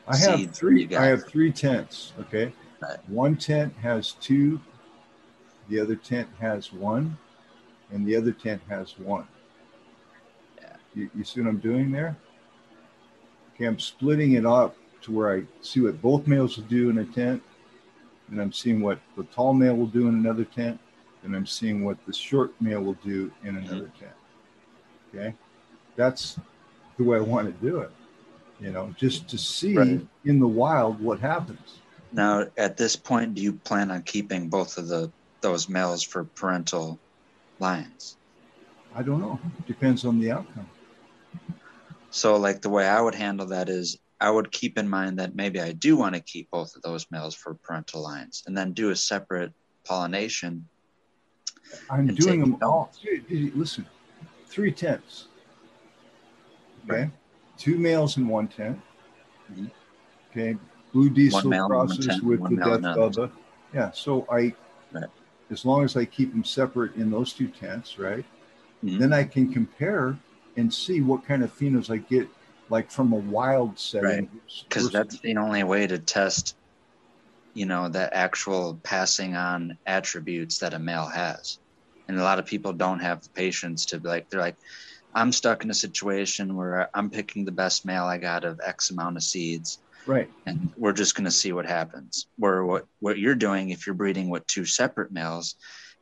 [0.08, 0.86] I have Seeds, you three.
[0.86, 2.14] got- I have three tents.
[2.20, 2.56] Okay, Right.
[3.08, 4.60] One tent has two,
[5.68, 7.18] the other tent has one,
[7.92, 9.28] and the other tent has one.
[10.58, 10.76] Yeah.
[10.96, 12.18] You, you see what I'm doing there?
[13.54, 16.98] Okay, I'm splitting it up to where I see what both males will do in
[17.00, 17.42] a tent,
[18.30, 20.80] and I'm seeing what the tall male will do in another tent,
[21.24, 23.68] and I'm seeing what the short male will do in mm-hmm.
[23.68, 24.12] another tent.
[25.14, 25.34] Okay,
[25.96, 26.40] that's
[26.98, 27.92] the way I want to do it.
[28.60, 30.08] You know, just to see Right.
[30.26, 31.80] in the wild what happens.
[32.12, 36.26] Now, at this point, do you plan on keeping both of the those males for
[36.36, 37.00] parental
[37.60, 38.18] lines?
[38.96, 39.40] I don't know.
[39.68, 40.68] Depends on the outcome.
[42.10, 45.36] So, like the way I would handle that is, I would keep in mind that
[45.36, 48.74] maybe I do want to keep both of those males for parental lines, and then
[48.74, 49.54] do a separate
[49.88, 50.68] pollination.
[51.90, 52.92] I'm doing them all.
[53.30, 53.86] Listen,
[54.48, 55.28] three tents.
[56.90, 57.12] Okay, Right.
[57.58, 58.82] two males in one tent.
[59.52, 59.72] Mhm.
[60.32, 60.58] Okay,
[60.92, 63.32] blue diesel male crosses with the death bubba.
[63.74, 64.54] Yeah, so I,
[64.92, 65.06] Right.
[65.52, 68.26] as long as I keep them separate in those two tents, right?
[68.84, 69.00] Mhm.
[69.00, 70.18] Then I can compare
[70.58, 72.28] and see what kind of phenos I get,
[72.70, 74.30] like from a wild setting.
[74.68, 76.56] because versus- that's the only way to test
[77.56, 81.58] you know the actual passing on attributes that a male has
[82.08, 84.56] and a lot of people don't have the patience to be like they're like
[85.16, 88.92] i'm stuck in a situation where i'm picking the best male i got of x
[88.92, 90.30] amount of seeds right.
[90.46, 93.94] and we're just going to see what happens where what what you're doing if you're
[94.04, 95.56] breeding with two separate males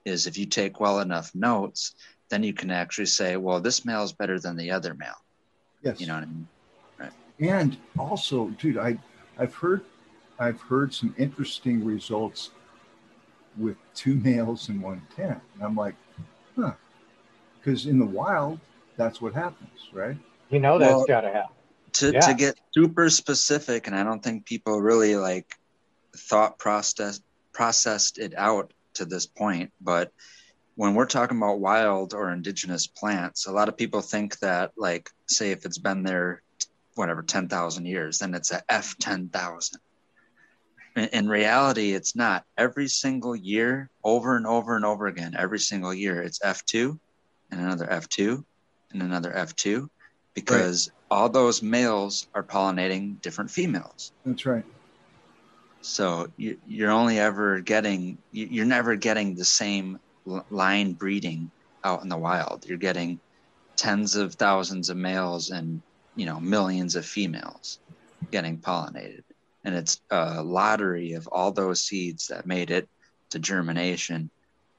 [0.06, 1.94] is if you take well enough notes
[2.30, 5.22] then you can actually say well this male is better than the other male
[5.84, 6.00] Yes.
[6.02, 6.48] you know what i mean
[7.00, 7.12] Right.
[7.40, 8.98] And also, dude, I
[9.38, 9.82] I've heard
[10.40, 12.50] I've heard some interesting results
[13.58, 15.40] with two males in one tent.
[15.54, 15.94] And I'm like,
[16.56, 16.74] huh.
[17.60, 18.60] Because in the wild,
[18.98, 20.18] that's what happens, right?
[20.50, 21.56] You know that's Well- got to happen.
[22.00, 22.20] To Yeah.
[22.22, 25.54] to get super specific and i don't think people really like
[26.16, 27.22] thought process
[27.54, 30.12] processed it out to this point, but
[30.76, 35.10] when we're talking about wild or indigenous plants, a lot of people think that, like,
[35.28, 36.44] say, if it's been there,
[36.94, 39.80] whatever, 10,000 years, then it's a F 10,000.
[40.96, 42.46] In, in reality, it's not.
[42.60, 47.00] Every single year, over and over and over again, every single year, it's F2
[47.50, 48.44] and another F2
[48.92, 49.90] and another F2
[50.38, 51.18] because right.
[51.18, 54.12] all those males are pollinating different females.
[54.24, 54.64] That's right.
[55.82, 59.98] So you, you're only ever getting, you're never getting the same
[60.52, 61.50] line breeding
[61.84, 62.68] out in the wild.
[62.68, 63.20] You're getting
[63.78, 65.82] tens of thousands of males and
[66.16, 67.80] you know millions of females
[68.30, 69.24] getting pollinated,
[69.64, 72.88] and it's a lottery of all those seeds that made it
[73.32, 74.30] to germination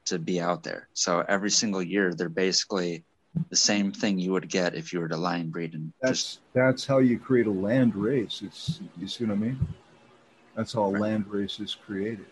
[0.05, 0.89] to be out there.
[0.95, 3.03] So every single year, they're basically
[3.51, 6.41] the same thing you would get if you were to line breed and that's just,
[6.55, 8.43] that's how you create a land race.
[8.45, 9.69] It's you see what I mean?
[10.57, 11.01] That's how right.
[11.01, 12.27] land race is created.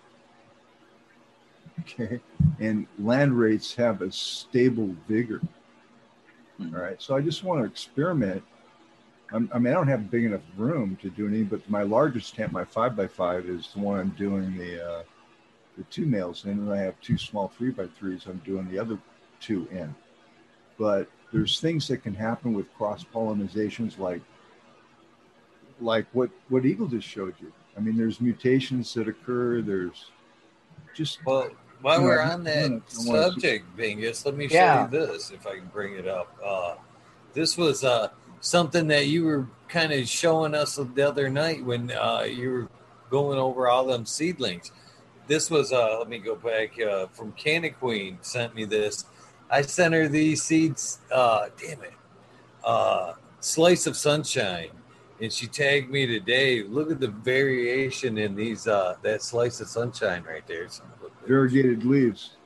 [1.80, 2.20] Okay.
[2.58, 5.40] And land races have a stable vigor.
[6.60, 6.74] Mm-hmm.
[6.74, 7.00] All right.
[7.00, 8.42] So I just want to experiment.
[9.32, 12.34] I'm, i mean, I don't have big enough room to do anything, but my largest
[12.34, 15.02] tent, my five by five, is the one I'm doing the uh,
[15.76, 18.26] the two males in, and I have two small three by threes.
[18.26, 18.98] I'm doing the other
[19.40, 19.94] two in.
[20.78, 24.22] But there's things that can happen with cross pollinizations, like
[25.80, 27.52] like what what Eagle just showed you.
[27.76, 29.60] I mean, there's mutations that occur.
[29.62, 30.10] There's
[30.94, 31.50] just well,
[31.82, 34.84] while we're on that subject, Bingus, let me show yeah.
[34.84, 36.34] you this if I can bring it up.
[36.44, 36.74] Uh,
[37.34, 38.08] this was uh,
[38.40, 42.68] something that you were kind of showing us the other night when uh, you were
[43.10, 44.72] going over all them seedlings.
[45.26, 49.04] This was, uh, let me go back uh, from Candy Queen sent me this.
[49.50, 50.98] I sent her these seeds.
[51.12, 51.94] Uh, damn it.
[52.64, 54.70] Uh, slice of sunshine
[55.20, 56.62] and she tagged me today.
[56.62, 60.66] Look at the variation in these uh that slice of sunshine right there.
[61.26, 62.36] Variegated leaves.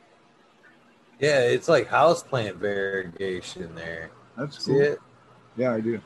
[1.18, 4.10] Yeah, it's like houseplant variegation there.
[4.36, 4.80] That's cool.
[4.80, 4.98] It?
[5.56, 6.00] Yeah, I do.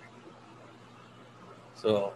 [1.74, 2.14] So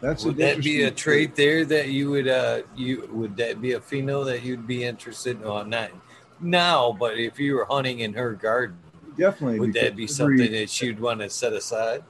[0.00, 3.72] that's would that be a trait there that you would uh you would that be
[3.72, 5.42] a female that you'd be interested in?
[5.42, 5.90] Well, not
[6.40, 8.78] now, but if you were hunting in her garden,
[9.16, 12.02] definitely would that be something that she'd want to set aside?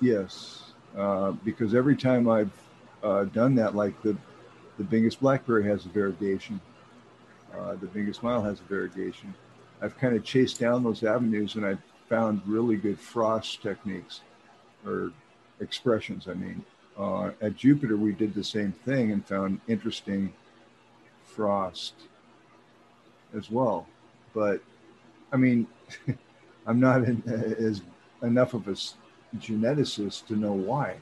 [0.00, 2.50] Yes, uh, because every time I've
[3.02, 4.16] uh, done that, like the
[4.76, 6.60] the Bingus Blackberry has a variegation,
[7.56, 9.32] uh, the Bingus Smile has a variegation.
[9.80, 14.22] I've kind of chased down those avenues and I've found really good frost techniques
[14.84, 15.12] or
[15.60, 16.26] expressions.
[16.28, 16.64] I mean,
[16.98, 20.32] uh, at Jupiter we did the same thing and found interesting
[21.24, 21.94] frost
[23.36, 23.86] as well.
[24.34, 24.60] But
[25.32, 25.66] I mean,
[26.66, 27.82] I'm not in, as
[28.22, 28.76] enough of a
[29.36, 30.96] geneticist to know why.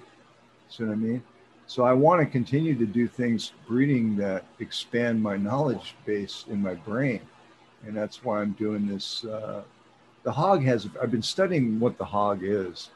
[0.69, 1.23] See what I mean?
[1.67, 6.61] So I want to continue to do things breeding that expand my knowledge base in
[6.61, 7.21] my brain,
[7.87, 9.25] and that's why I'm doing this.
[9.25, 9.63] Uh,
[10.23, 10.89] the hog has.
[11.01, 12.91] I've been studying what the hog is,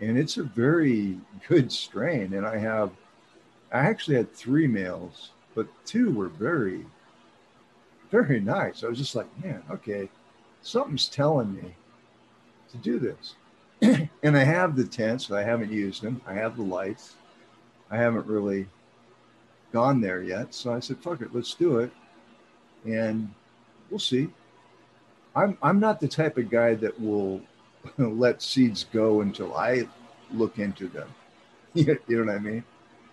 [0.00, 2.34] and it's a very good strain.
[2.34, 2.90] And I have,
[3.72, 6.86] I actually had three males, but two were very,
[8.12, 8.84] very nice.
[8.84, 10.08] I was just like, man, okay,
[10.60, 11.74] something's telling me
[12.70, 13.34] to do this.
[14.22, 16.20] and I have the tents, but I haven't used them.
[16.26, 17.14] I have the lights.
[17.90, 18.68] I haven't really
[19.72, 20.54] gone there yet.
[20.54, 21.90] So I said, fuck it, let's do it.
[22.84, 23.32] And
[23.90, 24.28] we'll see.
[25.34, 27.40] I'm I'm not the type of guy that will
[27.96, 29.88] let seeds go until I
[30.30, 31.08] look into them.
[31.74, 32.64] you know what I mean?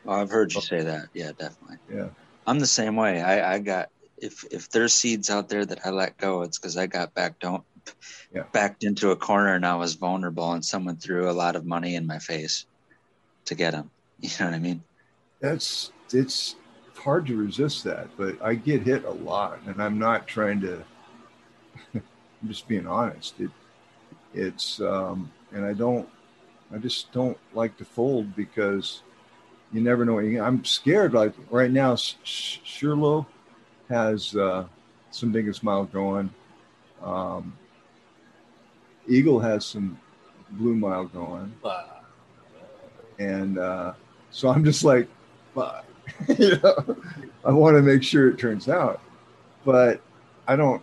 [0.06, 0.62] I've heard you oh.
[0.62, 1.08] say that.
[1.14, 1.78] Yeah, definitely.
[1.90, 2.10] Yeah.
[2.46, 3.22] I'm the same way.
[3.22, 3.90] I, I got
[4.22, 7.40] if if there's seeds out there that I let go, it's because I got back
[7.40, 7.64] don't
[8.34, 8.44] yeah.
[8.52, 11.96] backed into a corner and I was vulnerable, and someone threw a lot of money
[11.96, 12.66] in my face
[13.46, 13.92] to get them.
[14.22, 14.84] You know what I mean?
[15.40, 16.56] That's it's
[16.98, 20.84] hard to resist that, but I get hit a lot, and I'm not trying to.
[21.94, 23.40] I'm just being honest.
[23.40, 23.50] It
[24.34, 26.08] it's um, and I don't.
[26.74, 29.02] I just don't like to fold because
[29.72, 30.20] you never know.
[30.20, 31.14] I'm scared.
[31.14, 33.26] Like right now, Shirlo
[33.90, 34.66] has uh,
[35.12, 36.30] some Bingus Smile going.
[37.02, 37.54] Um,
[39.08, 40.00] Eagle has some
[40.52, 41.54] blue mile going.
[43.18, 43.94] And uh,
[44.32, 45.08] so I'm just like,
[46.38, 46.98] you know,
[47.44, 49.02] I want to make sure it turns out.
[49.66, 50.02] But
[50.48, 50.82] I don't,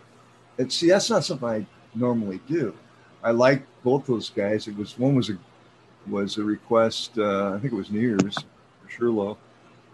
[0.57, 1.65] and see, that's not something I
[1.95, 2.75] normally do.
[3.23, 4.67] I like both those guys.
[4.67, 5.37] It was one was a
[6.07, 7.17] was a request.
[7.17, 9.37] Uh, I think it was New Year's for Shirlo,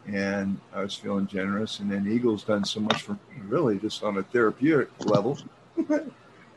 [0.07, 1.79] and I was feeling generous.
[1.79, 5.37] And then Eagle's done so much for me, really, just on a therapeutic level,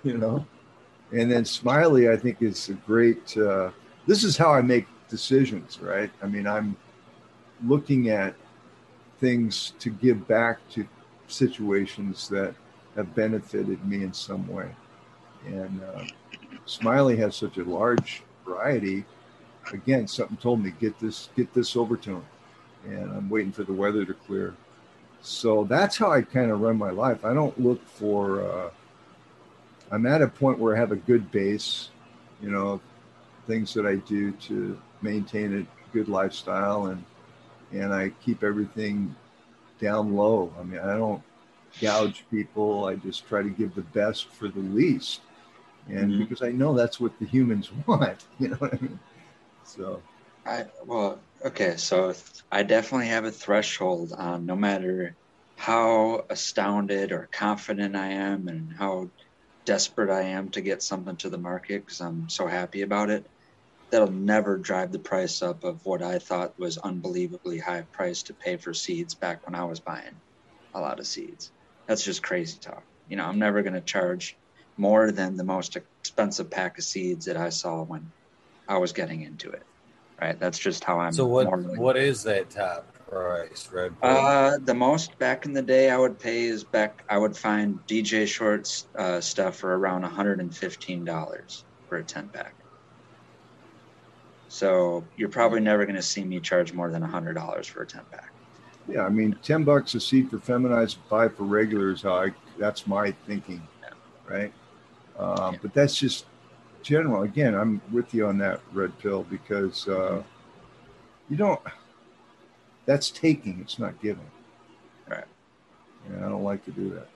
[0.02, 0.46] you know.
[1.12, 3.37] And then Smiley, I think, is a great.
[3.37, 3.70] Uh,
[4.06, 6.11] this is how I make decisions, right?
[6.22, 6.76] I mean, I'm
[7.64, 8.35] looking at
[9.20, 10.87] things to give back to
[11.28, 12.54] situations that
[12.96, 14.68] have benefited me in some way.
[15.46, 16.04] And uh,
[16.64, 19.04] Smiley has such a large variety.
[19.72, 22.24] Again, something told me get this get this overtone,
[22.87, 24.55] and I'm waiting for the weather to clear.
[25.20, 27.25] So that's how I kind of run my life.
[27.25, 28.42] I don't look for.
[28.42, 28.70] Uh,
[29.90, 31.90] I'm at a point where I have a good base,
[32.42, 32.81] you know,
[33.46, 37.05] things that I do to maintain a good lifestyle, and
[37.72, 39.14] and I keep everything
[39.81, 40.53] down low.
[40.59, 41.22] I mean, I don't
[41.81, 42.87] gouge people.
[42.87, 45.20] I just try to give the best for the least,
[45.88, 46.22] and mm-hmm.
[46.22, 48.25] because I know that's what the humans want.
[48.38, 48.99] You know what I mean?
[49.64, 50.03] So,
[50.44, 51.77] I well, okay.
[51.77, 52.14] So
[52.51, 55.16] I definitely have a threshold on no matter
[55.57, 59.11] how astounded or confident I am, and how
[59.64, 63.27] desperate I am to get something to the market because I'm so happy about it.
[63.90, 68.35] That'll never drive the price up of what I thought was unbelievably high price to
[68.35, 70.20] pay for seeds back when I was buying
[70.75, 71.53] a lot of seeds.
[71.88, 72.85] That's just crazy talk.
[73.07, 74.38] You know, I'm never going to charge
[74.77, 78.12] more than the most expensive pack of seeds that I saw when
[78.68, 79.62] I was getting into it.
[80.20, 80.38] Right.
[80.38, 81.12] That's just how I'm.
[81.12, 81.46] So what?
[81.76, 84.00] What is that top price, Red?
[84.00, 84.11] Pill?
[84.11, 87.05] Uh, the most back in the day I would pay is back.
[87.09, 92.55] I would find DJ Shorts uh, stuff for around 115 dollars for a 10 pack.
[94.48, 97.87] So you're probably never going to see me charge more than hundred dollars for a
[97.87, 98.33] 10 pack.
[98.88, 102.02] Yeah, I mean, ten bucks a seed for feminized, five for regulars.
[102.02, 104.35] How I that's my thinking, yeah.
[104.35, 104.52] right?
[105.18, 105.59] Um, yeah.
[105.61, 106.26] But that's just
[106.87, 107.22] general.
[107.22, 110.22] Again, I'm with you on that red pill because uh,
[111.29, 111.61] you don't.
[112.87, 113.61] That's taking.
[113.61, 114.31] It's not giving.
[115.09, 115.25] Right.
[116.07, 117.09] And I don't like to do that.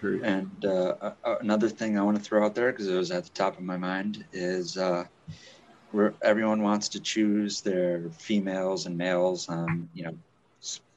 [0.00, 0.24] Period.
[0.24, 3.22] And uh, uh, another thing I want to throw out there because it was at
[3.22, 5.04] the top of my mind is uh,
[5.92, 10.14] where everyone wants to choose their females and males on you know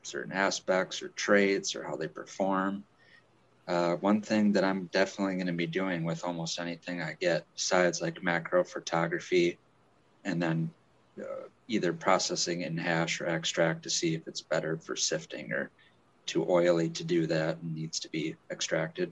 [0.02, 2.84] certain aspects or traits or how they perform.
[3.68, 7.46] Uh, one thing that I'm definitely going to be doing with almost anything I get,
[7.56, 9.58] besides like macro photography,
[10.24, 10.70] and then
[11.20, 15.72] uh, either processing in hash or extract to see if it's better for sifting or
[16.26, 19.12] too oily to do that and needs to be extracted.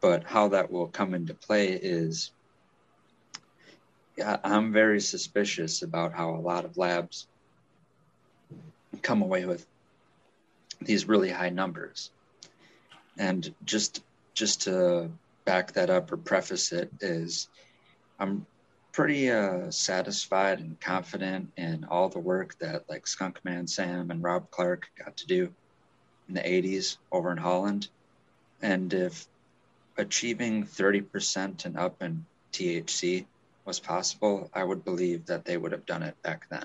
[0.00, 2.32] But how that will come into play is
[4.22, 7.26] I'm very suspicious about how a lot of labs
[9.02, 9.66] come away with
[10.80, 12.10] these really high numbers.
[13.18, 14.02] And just
[14.34, 15.10] just to
[15.44, 17.48] back that up or preface it is
[18.18, 18.46] I'm
[18.92, 24.50] pretty uh, satisfied and confident in all the work that like Skunkman Sam and Rob
[24.50, 25.52] Clarke got to do
[26.28, 27.88] in the 80s over in Holland.
[28.62, 29.26] And if
[29.96, 33.26] achieving 30% and up in THC
[33.64, 36.64] was possible, I would believe that they would have done it back then.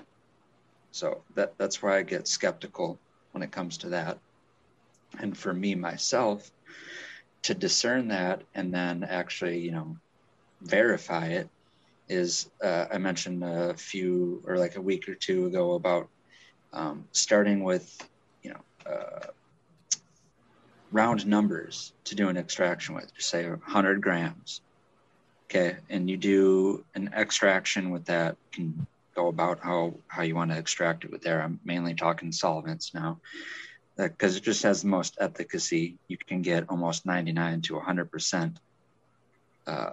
[0.90, 2.98] So that that's why I get skeptical
[3.32, 4.18] when it comes to that.
[5.18, 6.50] And for me myself,
[7.42, 9.96] to discern that and then actually, you know,
[10.62, 11.48] verify it
[12.08, 16.08] is uh, I mentioned a few or like a week or two ago about
[16.72, 17.96] um, starting with,
[18.42, 19.26] you know, uh,
[20.92, 24.60] round numbers to do an extraction with, just say 100 grams.
[25.48, 28.36] Okay, and you do an extraction with that.
[28.52, 31.40] Can go about how how you want to extract it with there.
[31.40, 33.20] I'm mainly talking solvents now,
[33.96, 35.96] because it just has the most efficacy.
[36.08, 38.58] You can get almost 99 to 100 percent
[39.66, 39.92] uh,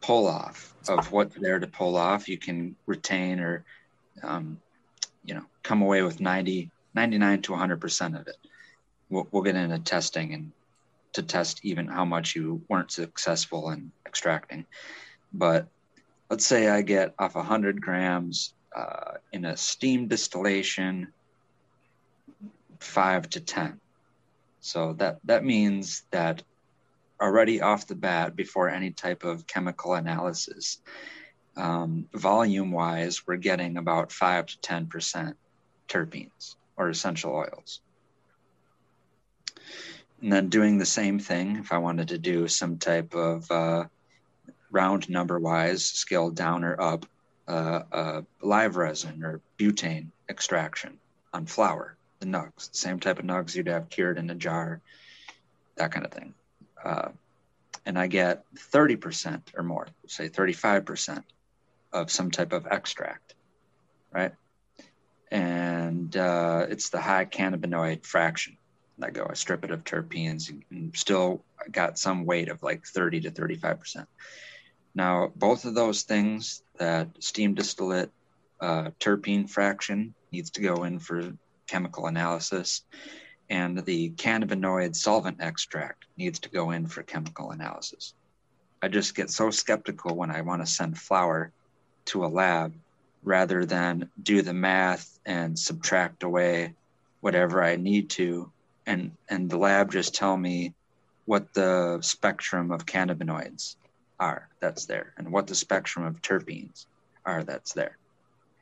[0.00, 2.28] pull off of what's there to pull off.
[2.28, 3.64] You can retain or
[4.22, 4.60] um,
[5.24, 8.36] you know come away with 90 99 to 100 percent of it.
[9.10, 10.52] We'll, we'll get into testing and
[11.14, 14.66] to test even how much you weren't successful in extracting,
[15.32, 15.66] but
[16.30, 21.12] let's say I get off 100 grams uh, in a steam distillation,
[22.80, 23.80] five to 10.
[24.60, 26.42] So that, that means that
[27.20, 30.80] already off the bat, before any type of chemical analysis,
[31.56, 35.34] um, volume wise, we're getting about 5 to 10%
[35.88, 37.80] terpenes or essential oils.
[40.22, 43.84] And then doing the same thing, if I wanted to do some type of uh,
[44.70, 47.06] round number wise, scale down or up,
[47.48, 50.98] uh, uh, live resin or butane extraction
[51.32, 54.80] on flower, the nugs, same type of nugs you'd have cured in a jar,
[55.76, 56.34] that kind of thing.
[56.84, 57.08] Uh,
[57.86, 61.22] and I get 30% or more, say 35%
[61.92, 63.34] of some type of extract,
[64.12, 64.34] right?
[65.30, 68.56] And uh, it's the high cannabinoid fraction.
[69.00, 73.20] I go, I strip it of terpenes and still got some weight of like 30
[73.22, 74.06] to 35%.
[74.94, 78.10] Now, both of those things, that steam distillate
[78.60, 81.32] uh, terpene fraction needs to go in for
[81.68, 82.82] chemical analysis,
[83.48, 88.14] and the cannabinoid solvent extract needs to go in for chemical analysis.
[88.82, 91.52] I just get so skeptical when I want to send flower
[92.06, 92.74] to a lab
[93.22, 96.74] rather than do the math and subtract away
[97.20, 98.50] whatever I need to
[98.86, 100.74] and and the lab just tell me
[101.26, 103.76] what the spectrum of cannabinoids
[104.18, 106.86] are that's there and what the spectrum of terpenes
[107.24, 107.98] are that's there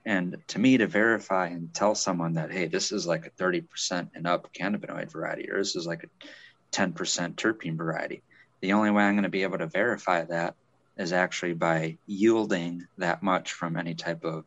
[0.06, 4.08] and to me to verify and tell someone that hey this is like a 30%
[4.14, 6.26] and up cannabinoid variety or this is like a
[6.74, 6.92] 10%
[7.34, 8.22] terpene variety
[8.60, 10.54] the only way i'm going to be able to verify that
[10.96, 14.46] is actually by yielding that much from any type of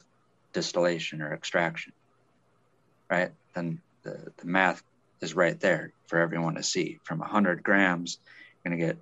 [0.53, 1.93] distillation or extraction
[3.09, 4.81] right then the, the math
[5.21, 6.99] is right there for everyone to see.
[7.03, 8.19] From 100 grams,
[8.63, 8.95] you're going to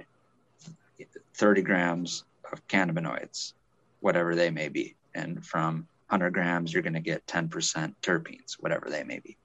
[0.97, 3.53] get 30 grams of cannabinoids,
[3.99, 4.95] whatever they may be.
[5.13, 9.37] And from 100 grams, you're going to get 10% terpenes, whatever they may be.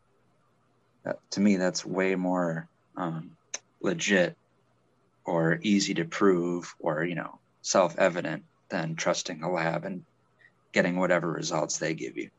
[1.33, 3.37] To me, that's way more um,
[3.81, 4.37] legit
[5.25, 10.05] or easy to prove or, you know, self evident than trusting a lab and
[10.73, 12.31] getting whatever results they give you.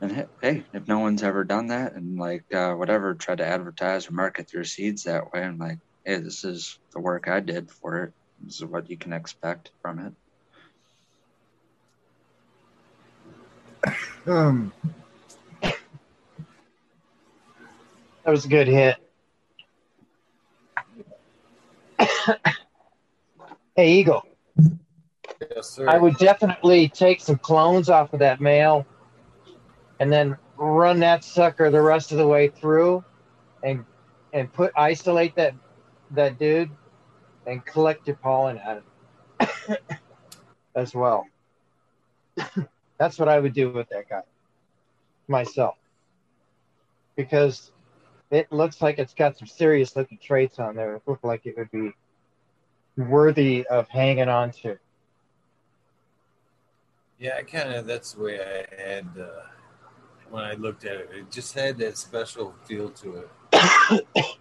[0.00, 4.08] And hey, if no one's ever done that and like uh, whatever, try to advertise
[4.08, 7.70] or market their seeds that way, and like, hey, this is the work I did
[7.70, 8.12] for it.
[8.40, 10.12] This is what you can expect from it.
[14.26, 14.72] Um,
[18.26, 18.96] That was a good hit.
[23.76, 24.24] hey, Eagle.
[25.54, 25.88] Yes, sir.
[25.88, 28.84] I would definitely take some clones off of that male
[30.00, 33.04] and then run that sucker the rest of the way through
[33.62, 33.84] and
[34.32, 35.54] and put isolate that
[36.12, 36.70] that dude
[37.46, 38.82] and collect your pollen out
[39.40, 39.82] of it
[40.74, 41.26] as well.
[42.98, 44.22] That's what I would do with that guy
[45.28, 45.76] myself.
[47.16, 47.72] Because
[48.30, 50.96] it looks like it's got some serious looking traits on there.
[50.96, 51.92] It looked like it would be
[52.96, 54.78] worthy of hanging on to.
[57.18, 59.46] Yeah, I kind of that's the way I had uh,
[60.28, 61.10] when I looked at it.
[61.14, 64.06] It just had that special feel to it.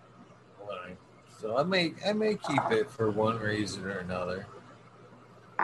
[0.67, 0.97] Like,
[1.45, 4.47] so I may I may keep it for one reason or another.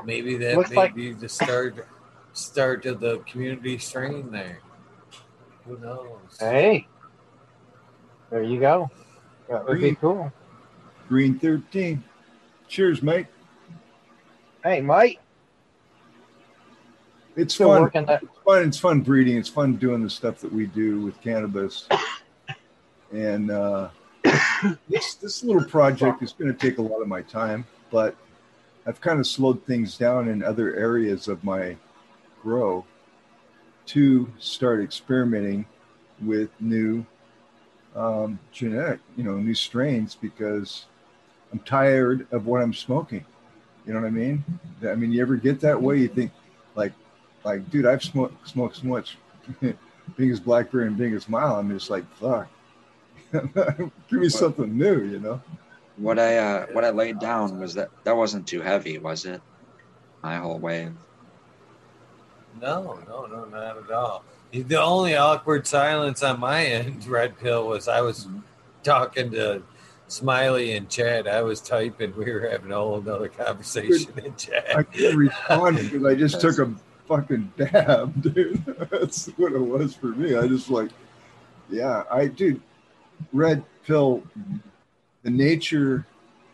[0.06, 1.88] Maybe that Looks may like- be the start
[2.34, 4.60] start of the community strain there.
[5.66, 6.38] Who knows?
[6.40, 6.88] Hey,
[8.30, 8.92] there you go.
[9.50, 9.96] That would be Green.
[9.96, 10.34] cool.
[11.10, 12.04] Green 13.
[12.68, 13.26] Cheers, mate.
[14.64, 15.20] Hey, Mike,
[17.36, 17.82] It's still fun.
[17.82, 18.22] working that.
[18.24, 18.64] It's fun.
[18.68, 19.36] It's fun breeding.
[19.38, 21.88] It's fun doing the stuff that we do with cannabis.
[23.14, 23.90] And uh,
[24.90, 28.16] this this little project is going to take a lot of my time, but
[28.86, 31.78] I've kind of slowed things down in other areas of my
[32.42, 32.86] grow
[33.88, 35.66] to start experimenting
[36.22, 37.06] with new
[37.96, 40.86] um, genetic, you know, new strains because
[41.52, 43.26] I'm tired of what I'm smoking.
[43.86, 44.44] You know what I mean?
[44.88, 45.98] I mean, you ever get that way?
[45.98, 46.32] You think
[46.76, 46.94] like
[47.44, 49.18] like, dude, I've smoked smoked so much
[50.18, 51.56] biggest blackberry and biggest mile.
[51.56, 52.48] I'm just like, fuck.
[54.10, 55.42] Give me something new, you know.
[55.98, 59.42] What I uh, what I laid down was that that wasn't too heavy, was it?
[60.24, 60.94] My whole wave.
[62.60, 64.24] No, no, no, not at all.
[64.52, 68.28] The only awkward silence on my end, Red Pill, was I was
[68.84, 69.64] talking to
[70.08, 71.28] Smiley and Chad.
[71.28, 72.16] I was typing.
[72.16, 74.66] We were having a whole other conversation in chat.
[74.70, 74.94] I chat.
[74.94, 76.74] couldn't respond because I just took a
[77.08, 78.66] fucking dab, dude.
[78.92, 80.36] That's what it was for me.
[80.36, 80.90] I just like,
[81.70, 82.62] yeah, I dude,
[83.34, 84.24] red pill.
[85.24, 86.06] The nature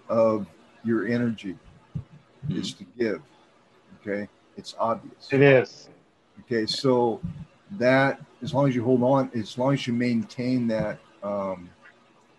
[0.10, 0.48] of
[0.84, 1.58] your energy
[2.50, 3.22] is to give.
[4.02, 5.30] Okay, it's obvious.
[5.32, 5.90] It is.
[6.42, 7.22] Okay, so
[7.72, 11.70] that as long as you hold on, as long as you maintain that um,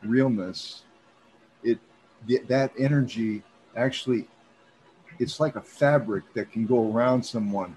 [0.02, 0.82] realness,
[1.62, 1.78] it
[2.26, 3.42] th- that energy
[3.76, 4.26] actually,
[5.18, 7.76] it's like a fabric that can go around someone,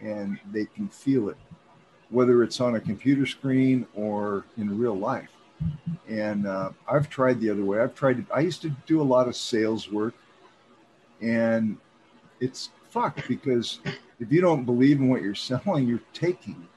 [0.00, 1.36] and they can feel it,
[2.10, 5.30] whether it's on a computer screen or in real life.
[6.08, 7.80] And uh, I've tried the other way.
[7.80, 8.26] I've tried.
[8.26, 10.14] To, I used to do a lot of sales work,
[11.20, 11.78] and
[12.40, 13.80] it's fucked because
[14.20, 16.68] if you don't believe in what you're selling, you're taking.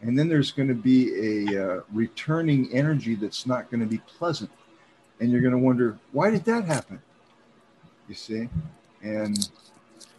[0.00, 3.98] And then there's going to be a uh, returning energy that's not going to be
[3.98, 4.50] pleasant.
[5.20, 7.00] And you're going to wonder, why did that happen?
[8.08, 8.48] You see?
[9.02, 9.48] And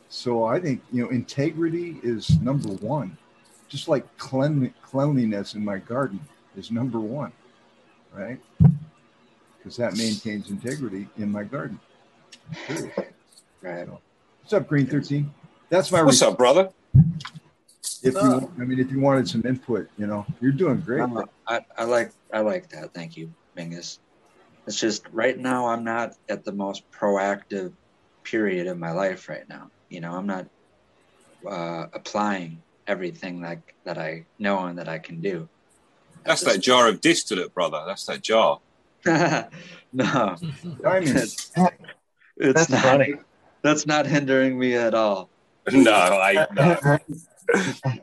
[0.08, 3.18] so I think, you know, integrity is number one.
[3.68, 6.20] Just like cleanli- cleanliness in my garden
[6.56, 7.34] is number one,
[8.14, 8.40] right?
[9.58, 11.80] Because that maintains integrity in my garden.
[12.68, 12.92] Period.
[13.62, 13.88] Right.
[14.42, 15.34] What's up, Green 13?
[15.70, 16.70] That's my What's up, brother?
[18.04, 18.44] If stuff.
[18.44, 21.02] you, I mean, if you wanted some input, you know, you're doing great.
[21.02, 22.94] Uh, I, I like I like that.
[22.94, 24.00] Thank you, Mingus.
[24.68, 27.72] It's just right now I'm not at the most proactive
[28.24, 29.70] period of my life right now.
[29.90, 30.48] You know, I'm not
[31.50, 35.48] uh, applying everything that that I know and that I can do.
[36.26, 37.84] That's that jar of distillate, brother.
[37.86, 38.60] That's that jar.
[39.06, 39.50] no,
[40.82, 41.52] Diamonds.
[41.52, 41.52] it's
[42.38, 42.82] That's not.
[42.82, 43.14] funny.
[43.62, 45.30] That's not hindering me at all.
[45.72, 46.98] No, I no.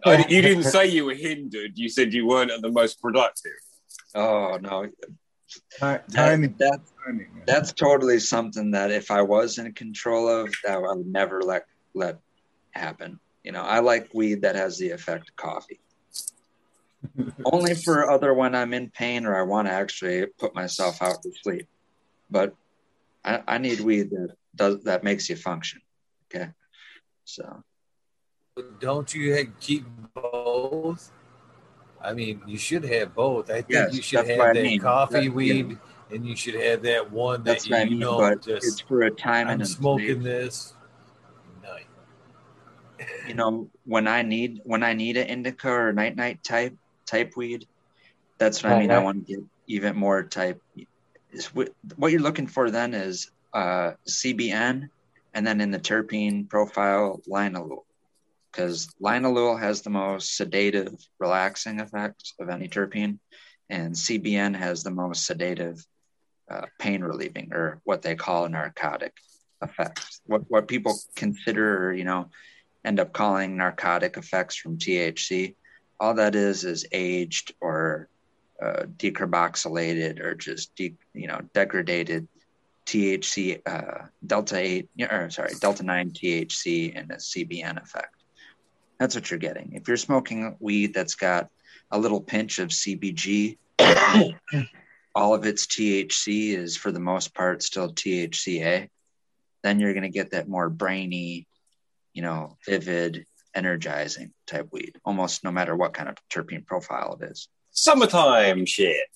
[0.07, 1.73] I- you didn't say you were hindered.
[1.79, 3.53] You said you weren't at the most productive.
[4.15, 4.93] Oh no, Ti-
[5.81, 6.55] that, Timing.
[6.59, 7.43] that timing.
[7.47, 11.67] that's totally something that if I was in control of, that I would never let
[11.95, 12.19] let
[12.73, 13.19] happen.
[13.45, 15.81] You know, I like weed that has the effect of coffee.
[17.45, 21.23] Only for other when I'm in pain or I want to actually put myself out
[21.23, 21.67] to sleep.
[22.31, 22.55] But
[23.25, 25.81] I, I need weed that does that makes you function.
[26.33, 26.51] Okay,
[27.25, 27.63] so
[28.79, 29.85] Don't you keep
[30.15, 31.11] both?
[32.03, 33.51] I mean, you should have both.
[33.51, 34.81] I think Yes, you should have what I that mean.
[34.81, 35.79] coffee That- weed,
[36.11, 37.99] and you should have that one that that's what I you mean.
[38.01, 40.75] know But it's for a time I'm and smoking this.
[41.63, 41.87] Night.
[43.29, 46.77] you know when i need when i need an indica or night night type
[47.11, 47.67] type weed.
[48.39, 48.91] That's what i mean.
[48.91, 50.63] I want to get even more type.
[51.53, 54.89] What what you're looking for then is uh cbn
[55.35, 57.83] and then in the terpene profile linalool
[58.51, 63.19] because linalool has the most sedative relaxing effects of any terpene
[63.69, 65.85] and cbn has the most sedative
[66.49, 69.17] uh, pain relieving or what they call a narcotic
[69.63, 70.21] effects.
[70.27, 72.31] What what people consider you know
[72.85, 75.55] end up calling narcotic effects from THC.
[76.01, 78.09] All that is is aged or
[78.61, 82.27] uh, decarboxylated or just de- you know degraded
[82.87, 88.17] THC uh, delta eight or sorry delta nine THC and a CBN effect.
[88.99, 89.73] That's what you're getting.
[89.73, 91.49] If you're smoking weed that's got
[91.91, 93.57] a little pinch of CBG,
[95.15, 98.89] all of its THC is for the most part still THCA.
[99.63, 101.47] Then you're going to get that more brainy,
[102.13, 107.31] you know, vivid, energizing type weed, almost no matter what kind of terpene profile it
[107.31, 107.49] is.
[107.71, 109.07] Summertime shit.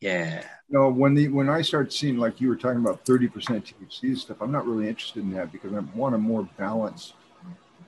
[0.00, 0.44] Yeah.
[0.68, 4.16] No, when the when I start seeing like you were talking about thirty percent THC
[4.18, 7.14] stuff, I'm not really interested in that because I want a more balanced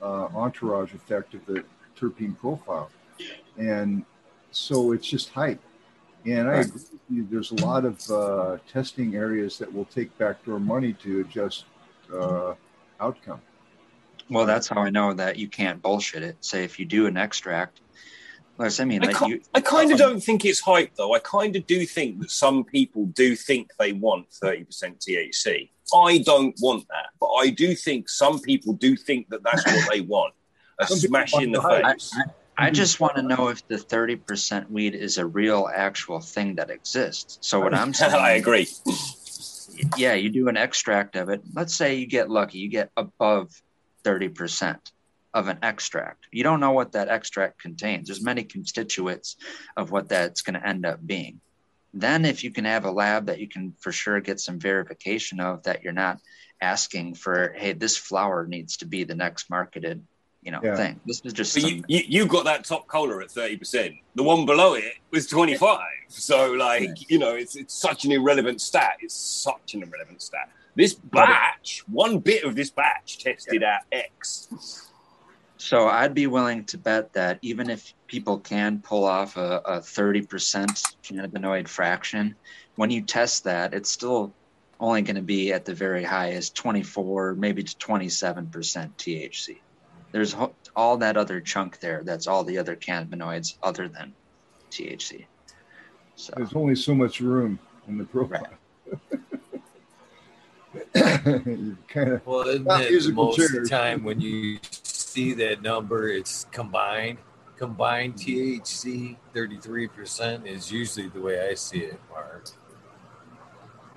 [0.01, 1.63] uh, entourage effect of the
[1.99, 2.89] terpene profile,
[3.57, 4.05] and
[4.51, 5.61] so it's just hype.
[6.25, 7.27] And I agree with you.
[7.29, 11.65] There's a lot of uh, testing areas that will take backdoor money to adjust
[12.13, 12.55] uh,
[12.99, 13.41] outcome.
[14.29, 16.37] Well, that's how I know that you can't bullshit it.
[16.41, 17.81] Say if you do an extract,
[18.59, 20.95] like I mean, I, like ki- you, I kind of um, don't think it's hype
[20.95, 21.13] though.
[21.13, 24.67] I kind of do think that some people do think they want 30%
[24.99, 25.69] THC.
[25.95, 29.89] I don't want that, but I do think some people do think that that's what
[29.89, 30.33] they want.
[30.77, 31.85] A smash in the the hype.
[31.85, 32.15] face.
[32.57, 36.55] I just want to know if the thirty percent weed is a real, actual thing
[36.55, 37.37] that exists.
[37.41, 38.67] So what I'm saying, I agree.
[39.97, 41.41] yeah, you do an extract of it.
[41.53, 43.49] Let's say you get lucky, you get above
[44.03, 44.77] 30%
[45.33, 46.27] of an extract.
[46.31, 48.07] You don't know what that extract contains.
[48.07, 49.35] There's many constituents
[49.77, 51.39] of what that's going to end up being.
[51.93, 55.39] Then if you can have a lab that you can for sure get some verification
[55.39, 56.19] of that you're not
[56.61, 60.03] asking for, hey, this flower needs to be the next marketed,
[60.41, 60.75] you know, Yeah.
[60.75, 60.99] thing.
[61.05, 63.99] This is just some, you, you, you got that top cola at 30%.
[64.15, 65.79] The one below it was 25.
[66.09, 68.97] So, like, you know, it's, it's such an irrelevant stat.
[69.01, 70.49] It's such an irrelevant stat.
[70.75, 74.89] This batch, one bit of this batch tested at X.
[75.57, 79.79] So I'd be willing to bet that even if people can pull off a, a
[79.79, 80.25] 30%
[81.03, 82.35] cannabinoid fraction,
[82.75, 84.33] when you test that, it's still
[84.79, 89.57] only going to be at the very highest 24, maybe to 27% THC.
[90.13, 92.03] There's ho- all that other chunk there.
[92.03, 94.13] That's all the other cannabinoids other than
[94.71, 95.25] THC.
[96.15, 98.47] So There's only so much room in the profile.
[100.95, 105.33] you kind of Well, isn't Not it musical most of the time when you see
[105.33, 107.19] that number, it's combined.
[107.57, 112.49] Combined THC, 33% is usually the way I see it, Mark.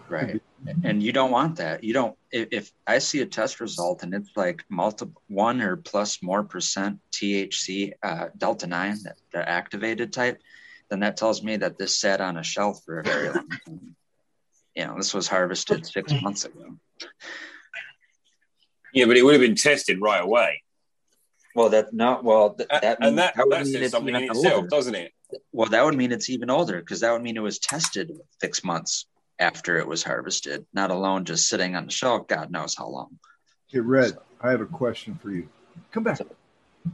[0.08, 0.42] right.
[0.84, 1.84] And you don't want that.
[1.84, 5.76] You don't if, if i see a test result and it's like multiple one or
[5.76, 10.40] plus more percent thc uh, delta 9 that the activated type
[10.88, 13.96] then that tells me that this sat on a shelf for a very long time
[14.74, 16.24] you know this was harvested six mm-hmm.
[16.24, 16.76] months ago
[18.94, 20.62] Yeah, but it would have been tested right away.
[21.54, 23.92] well that not well th- A- that, and means- that, that would that mean it's
[23.92, 24.68] something in itself, older.
[24.68, 25.12] doesn't it?
[25.52, 28.62] well that would mean it's even older because that would mean it was tested six
[28.64, 29.06] months
[29.38, 33.18] after it was harvested not alone just sitting on the shelf god knows how long
[33.72, 34.18] get red.
[34.40, 35.48] I have a question for you.
[35.92, 36.20] Come back.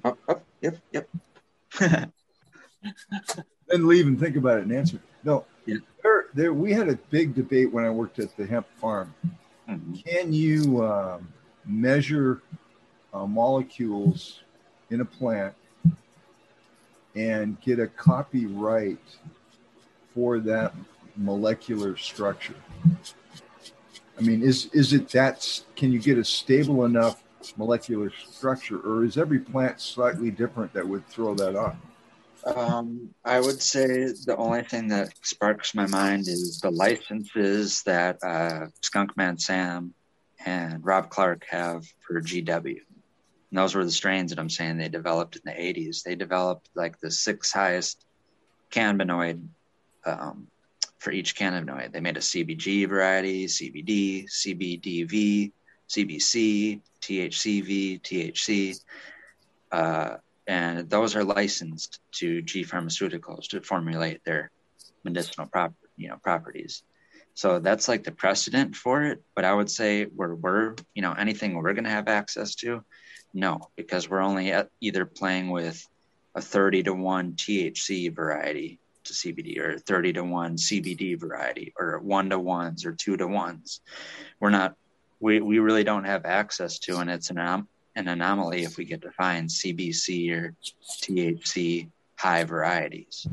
[0.04, 1.08] Oh, oh, yep, yep.
[1.80, 2.12] then
[3.88, 5.00] leave and think about it and answer.
[5.24, 5.57] No, Yeah.
[6.08, 6.54] There, there.
[6.54, 9.14] We had a big debate when I worked at the hemp farm.
[9.68, 10.04] Mhm.
[10.04, 11.28] Can you um,
[11.66, 12.42] measure
[13.12, 14.40] uh, molecules
[14.90, 15.54] in a plant
[17.14, 18.98] and get a copyright
[20.14, 20.74] for that
[21.16, 22.54] molecular structure?
[24.18, 25.62] I mean, is is it that?
[25.76, 27.22] Can you get a stable enough
[27.56, 31.76] molecular structure, or is every plant slightly different that would throw that off?
[32.56, 38.18] Um, I would say the only thing that sparks my mind is the licenses that
[38.22, 39.92] uh, Skunkman Sam
[40.44, 42.80] and Rob Clarke have for GW.
[43.50, 46.02] And those were the strains that I'm saying they developed in the 80s.
[46.02, 48.04] They developed like the six highest
[48.70, 49.46] cannabinoid
[50.04, 50.46] um,
[50.98, 51.92] for each cannabinoid.
[51.92, 55.52] They made a CBG variety, CBD, CBDV,
[55.88, 58.80] CBC, THCV, THC.
[59.70, 60.16] Uh,
[60.48, 64.50] and those are licensed to G Pharmaceuticals to formulate their
[65.04, 66.82] medicinal prop, you know, properties.
[67.34, 69.22] So that's like the precedent for it.
[69.36, 72.82] But I would say where we're, you know, anything we're going to have access to,
[73.34, 75.86] no, because we're only either playing with
[76.34, 81.98] a 30 to 1 THC variety to CBD or 30 to 1 CBD variety or
[81.98, 83.80] one to ones or two to ones.
[84.40, 84.76] We're not,
[85.20, 87.66] we, we really don't have access to, and it's an,
[87.98, 90.54] an anomaly if we get to find CBC or
[91.02, 93.26] THC high varieties.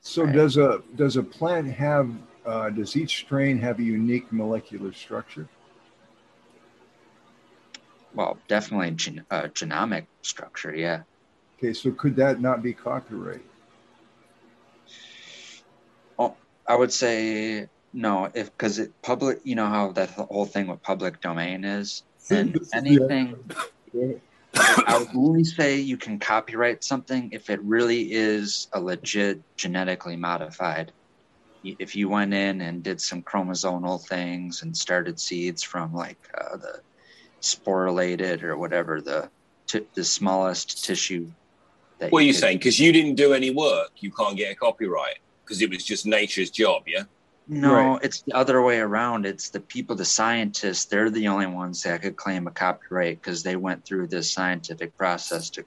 [0.00, 0.34] So Right.
[0.34, 2.08] does a does a plant have
[2.46, 5.48] uh, does each strain have a unique molecular structure?
[8.14, 11.02] Well, definitely gen- uh, genomic structure, yeah.
[11.58, 13.42] Okay, so could that not be copyright?
[16.66, 20.82] I would say no, if because it public, you know how that whole thing with
[20.82, 23.36] public domain is, and anything.
[24.56, 30.16] I would only say you can copyright something if it really is a legit genetically
[30.16, 30.92] modified.
[31.64, 36.56] If you went in and did some chromosomal things and started seeds from like uh,
[36.58, 36.80] the
[37.40, 39.28] sporulated or whatever the
[39.66, 41.30] t- the smallest tissue.
[41.98, 42.58] That What are you could- saying?
[42.58, 46.06] Because you didn't do any work, you can't get a copyright because it was just
[46.06, 47.04] nature's job, yeah?
[47.46, 48.00] No, Right.
[48.02, 49.26] it's the other way around.
[49.26, 53.42] It's the people, the scientists, they're the only ones that could claim a copyright because
[53.42, 55.64] they went through this scientific process to,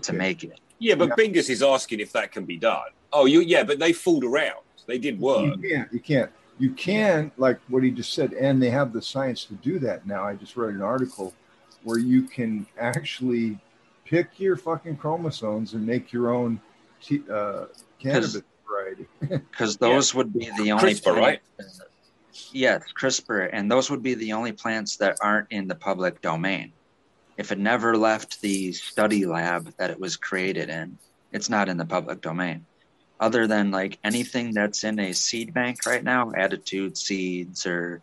[0.00, 0.58] to make it.
[0.78, 1.14] Yeah, but Yeah.
[1.16, 2.88] Bingus is asking if that can be done.
[3.12, 4.60] Oh, you yeah, but they fooled around.
[4.86, 5.56] They did work.
[5.62, 5.92] you can't.
[5.92, 6.30] You can't.
[6.58, 10.06] You can, like what he just said, and they have the science to do that
[10.06, 10.24] now.
[10.24, 11.34] I just read an article
[11.82, 13.58] where you can actually
[14.04, 16.60] pick your fucking chromosomes and make your own
[17.02, 17.66] t- uh,
[17.98, 18.40] cannabis
[18.72, 19.06] variety.
[19.50, 21.40] Because those would be the only CRISPR, right?
[21.56, 21.80] plants-
[22.54, 26.72] Yes, CRISPR, and those would be the only plants that aren't in the public domain.
[27.36, 30.98] If it never left the study lab that it was created in,
[31.30, 32.66] it's not in the public domain.
[33.20, 38.02] Other than like anything that's in a seed bank right now, attitude seeds or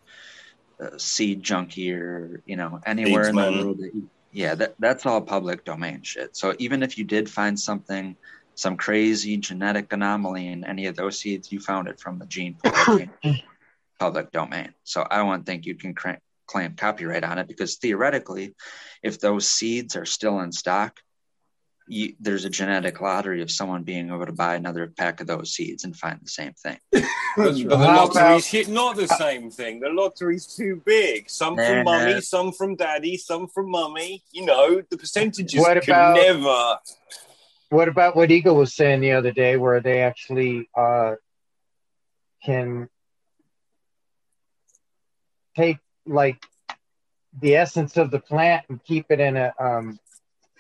[0.82, 3.78] uh, seed junkie or you know anywhere in the world.
[3.80, 6.36] That you, yeah, that that's all public domain shit.
[6.38, 8.16] So even if you did find something,
[8.60, 12.56] some crazy genetic anomaly in any of those seeds, you found it from the gene
[12.64, 13.10] pool that
[14.00, 14.74] public domain.
[14.84, 18.56] So I don't think you can cra- claim copyright on it because theoretically,
[19.02, 21.00] if those seeds are still in stock,
[21.88, 25.52] you, there's a genetic lottery of someone being able to buy another pack of those
[25.54, 26.78] seeds and find the same thing.
[27.38, 29.80] But, but the lottery's about- hit not the same thing.
[29.80, 31.30] The lottery's too big.
[31.30, 31.68] Some Nah.
[31.68, 34.24] from mummy, some from daddy, some from mummy.
[34.32, 36.80] You know, the percentages What could about- never.
[37.70, 41.16] What about what Eagle was saying the other day, where they actually uh,
[42.44, 42.90] can
[45.56, 46.44] take like
[47.42, 50.00] the essence of the plant and keep it in a um,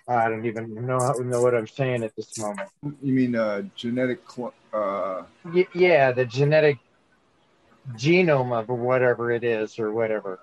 [0.08, 2.70] I don't even know how, know what I'm saying at this moment.
[3.02, 4.20] you mean uh, genetic?
[4.30, 6.78] Cl- uh, Y- yeah, the genetic
[7.94, 10.40] genome of whatever it is or whatever.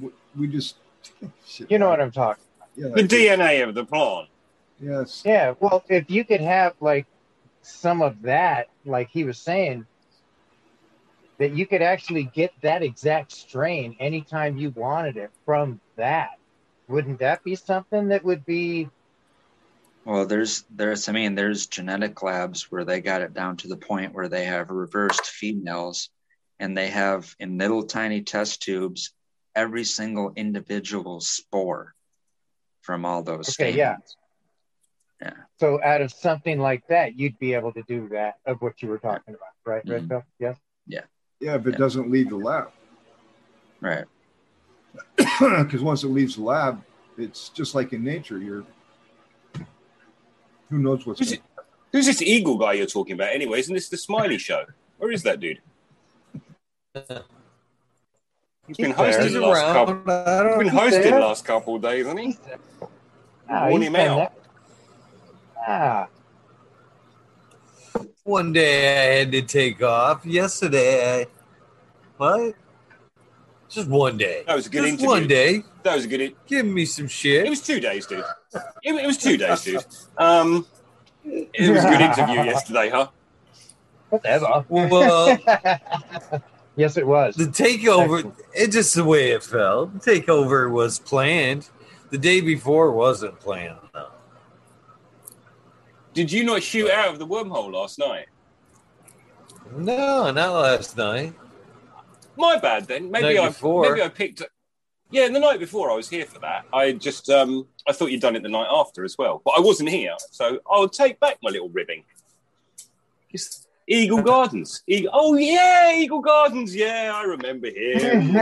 [0.00, 0.76] we- we just.
[1.46, 2.44] Shit, You know what I'm talking.
[2.76, 4.28] Yeah, The DNA of the plant.
[4.82, 5.22] Yes.
[5.24, 7.06] Yeah, well, if you could have like
[7.62, 9.86] some of that, like he was saying,
[11.40, 16.30] that you could actually get that exact strain anytime you wanted it from that.
[16.86, 18.88] Wouldn't that be something that would be
[20.04, 23.76] Well, there's there's I mean there's genetic labs where they got it down to the
[23.76, 26.10] point where they have reversed females
[26.58, 29.14] and they have in little tiny test tubes
[29.54, 31.94] every single individual spore
[32.82, 33.96] from all those Okay, yeah.
[35.20, 35.38] Stamens.
[35.58, 38.88] so out of something like that, you'd be able to do that of what you
[38.88, 39.82] were talking about, right?
[39.86, 40.08] Right, Mhm.
[40.08, 40.24] Phil?
[40.38, 40.56] Yes.
[40.86, 41.00] Yeah,
[41.40, 41.78] Yeah, if it Yeah.
[41.78, 42.70] doesn't leave the lab,
[43.80, 44.04] Right.
[45.16, 46.82] because once it leaves the lab,
[47.16, 48.38] it's just like in nature.
[48.38, 48.64] You're
[50.68, 51.42] who knows what's Who's, it,
[51.92, 53.32] who's this eagle guy you're talking about?
[53.34, 54.64] Anyway, isn't this the Smiley Show?
[54.98, 55.60] Where is that dude?
[58.66, 59.94] He's been He's hosting He's the last couple.
[59.94, 60.10] around.
[60.10, 62.38] I He's don't been He's hosting the last couple of days, hasn't he?
[63.48, 64.16] Ah, Worn him out.
[64.16, 64.30] there.
[65.66, 66.08] Ah,
[68.24, 70.24] One day I had to take off.
[70.24, 71.26] Yesterday, I
[72.16, 72.54] what?
[73.68, 74.42] Just one day.
[74.46, 75.08] That was a good Just interview.
[75.08, 75.62] one day.
[75.84, 76.34] That was a good.
[76.46, 77.46] Give me some shit.
[77.46, 78.24] It was two days, dude.
[78.82, 79.84] It, it was two days, dude.
[80.18, 80.66] Um,
[81.24, 83.08] it was a good interview yesterday, huh?
[84.08, 84.64] whatever.
[84.68, 85.38] Well,
[86.76, 87.36] yes, it was.
[87.36, 88.34] the takeover, Excellent.
[88.54, 90.00] it's just the way it felt.
[90.00, 91.68] The takeover was planned.
[92.10, 93.78] The day before wasn't planned.
[93.94, 94.08] though.
[96.14, 98.26] Did you not shoot out of the wormhole last night?
[99.76, 101.32] No, not last night.
[102.36, 103.10] My bad then.
[103.10, 103.88] Maybe Night I before.
[103.88, 104.42] maybe I picked.
[105.12, 106.64] Yeah, the night before I was here for that.
[106.72, 109.60] I just um I thought you'd done it the night after as well, but I
[109.60, 112.04] wasn't here, so I'll take back my little ribbing.
[113.32, 114.82] It's Eagle Gardens.
[114.86, 116.74] Eagle, oh yeah, Eagle Gardens.
[116.74, 118.32] Yeah, I remember him.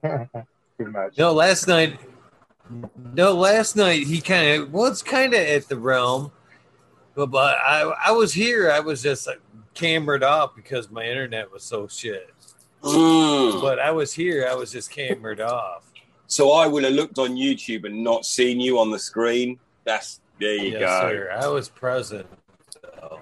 [0.76, 1.16] Pretty much.
[1.18, 1.98] No, last night.
[3.14, 6.32] No, last night he kind of was kind of at the realm,
[7.14, 8.70] but, but I I was here.
[8.70, 9.40] I was just like,
[9.74, 12.30] cambered off because my internet was so shit.
[12.82, 13.60] Mm.
[13.60, 14.48] But I was here.
[14.50, 15.84] I was just cambered off.
[16.26, 19.58] So I would have looked on YouTube and not seen you on the screen.
[19.84, 21.08] That's there you yes, go.
[21.08, 21.30] sir.
[21.38, 22.26] I was present.
[22.82, 23.20] So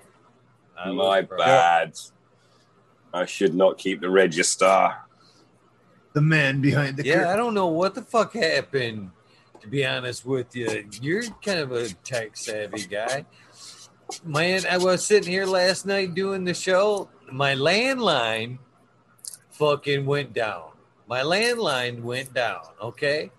[0.78, 1.47] I was My present.
[1.47, 1.92] bad.
[3.12, 4.95] I should not keep the register.
[6.14, 9.11] The man behind the Yeah, I don't know what the fuck happened.
[9.65, 13.25] To be honest with you, you're kind of a tech savvy guy.
[14.23, 17.09] Man, I was sitting here last night doing the show.
[17.33, 18.59] My landline
[19.53, 20.73] fucking went down.
[21.09, 22.61] My landline went down.
[22.79, 23.31] Okay.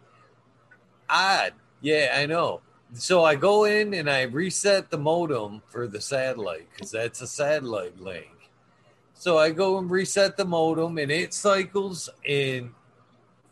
[1.07, 1.53] Odd.
[1.79, 2.61] Yeah, I know.
[2.95, 7.27] So I go in and I reset the modem for the satellite because that's a
[7.27, 8.49] satellite link.
[9.13, 12.71] So I go and reset the modem and it cycles and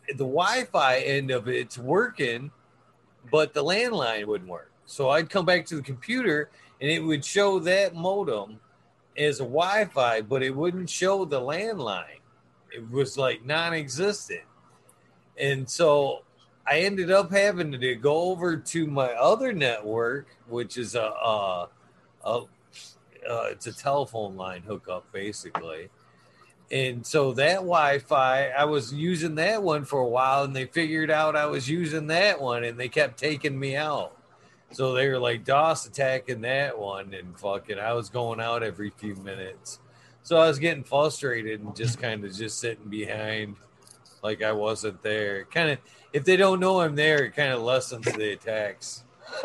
[0.08, 2.50] the Wi-Fi end of it's working,
[3.30, 4.70] but the landline wouldn't work.
[4.86, 6.50] So I'd come back to the computer
[6.80, 8.60] and it would show that modem
[9.16, 12.20] as a Wi-Fi, but it wouldn't show the landline.
[12.72, 14.42] It was like non-existent.
[15.38, 16.24] And so
[16.66, 21.68] I ended up having to go over to my other network, which is a, a,
[22.24, 22.42] a
[23.28, 25.88] uh, it's a telephone line hookup basically.
[26.74, 31.08] And so that Wi-Fi, I was using that one for a while, and they figured
[31.08, 34.16] out I was using that one, and they kept taking me out.
[34.72, 38.90] So they were like DOS attacking that one, and fucking, I was going out every
[38.90, 39.78] few minutes.
[40.24, 43.54] So I was getting frustrated and just kind of just sitting behind,
[44.24, 45.44] like I wasn't there.
[45.44, 45.78] Kind of,
[46.12, 49.04] if they don't know I'm there, it kind of lessens the attacks.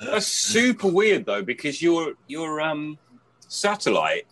[0.00, 2.98] That's super weird though, because your your um
[3.46, 4.26] satellite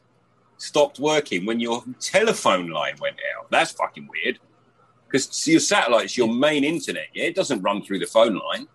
[0.58, 3.50] stopped working when your telephone line went out.
[3.50, 4.38] That's fucking weird.
[5.06, 7.24] Because your satellite's your main internet, yeah?
[7.24, 8.68] It doesn't run through the phone line.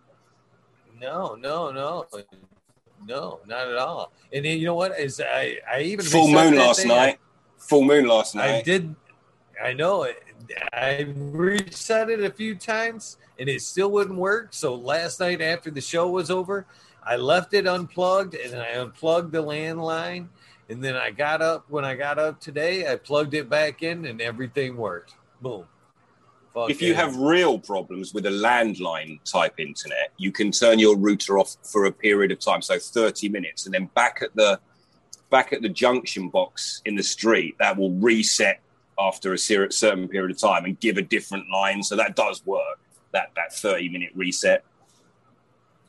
[1.00, 2.08] No, no, no,
[3.06, 4.12] no, not at all.
[4.32, 5.00] And then, you know what?
[5.00, 6.88] Is I I even Full moon last thing.
[6.88, 7.20] night.
[7.58, 8.56] Full moon last night.
[8.56, 8.96] I did.
[9.64, 10.24] I know it.
[10.74, 14.50] I reset it a few times and it still wouldn't work.
[14.52, 16.66] So last night after the show was over,
[17.04, 20.28] I left it unplugged and I unplugged the landline.
[20.70, 24.06] And then I got up when I got up today, I plugged it back in
[24.06, 25.14] and everything worked.
[25.42, 25.66] Boom.
[26.56, 31.40] If you have real problems with a landline type internet, you can turn your router
[31.40, 34.60] off for a period of time, so 30 minutes, and then back at the
[35.32, 38.62] back at the junction box in the street, that will reset
[39.00, 41.82] after a certain period of time and give a different line.
[41.82, 42.80] So that does work.
[43.14, 44.64] That that 30 minute reset.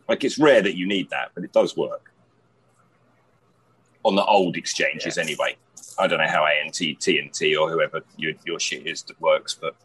[0.08, 2.10] Like it's rare that you need that, but it does work.
[4.04, 5.22] On the old exchanges, Yeah.
[5.24, 5.56] anyway.
[5.98, 9.76] I don't know how ANT, TNT, or whoever your, your shit is that works, but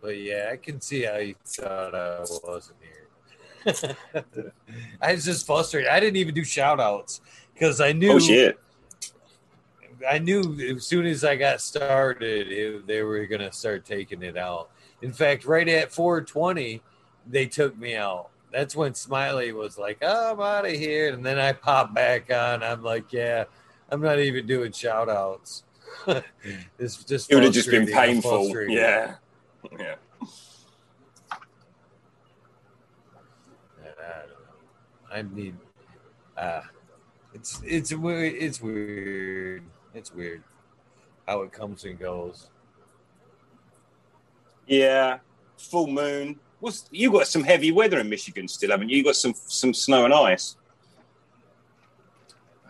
[0.00, 3.96] But yeah, I can see how you thought I wasn't here.
[5.02, 5.90] I was just frustrated.
[5.90, 7.20] I didn't even do shout outs
[7.52, 8.58] because I knew oh shit.
[10.08, 14.22] I knew as soon as I got started, it, they were going to start taking
[14.22, 14.70] it out.
[15.02, 16.80] In fact, right at 420,
[17.26, 18.30] they took me out.
[18.52, 21.12] That's when Smiley was like, oh, I'm out of here.
[21.12, 22.62] And then I pop back on.
[22.62, 23.44] I'm like, yeah,
[23.90, 25.64] I'm not even doing shout outs.
[26.78, 28.48] it's just It would have just been painful.
[28.68, 29.16] Yeah.
[29.78, 29.94] Yeah.
[33.82, 35.12] I don't.
[35.12, 35.58] I mean,
[36.36, 36.62] uh,
[37.34, 38.34] it's it's weird.
[38.34, 39.62] It's weird.
[39.94, 40.42] It's weird
[41.26, 42.48] how it comes and goes.
[44.66, 45.18] Yeah.
[45.58, 46.40] Full moon.
[46.60, 48.98] What's you got some heavy weather in Michigan still, haven't you?
[48.98, 50.56] You got some some snow and ice.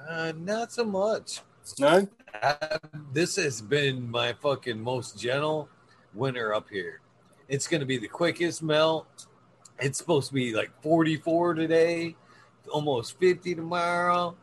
[0.09, 1.41] Uh, not so much.
[1.78, 2.09] No,
[2.43, 2.78] Uh,
[3.12, 5.68] this has been my fucking most gentle
[6.14, 7.01] winter up here.
[7.49, 9.26] It's going to be the quickest melt.
[9.80, 12.14] It's supposed to be like 44 today,
[12.72, 14.36] almost 50 tomorrow.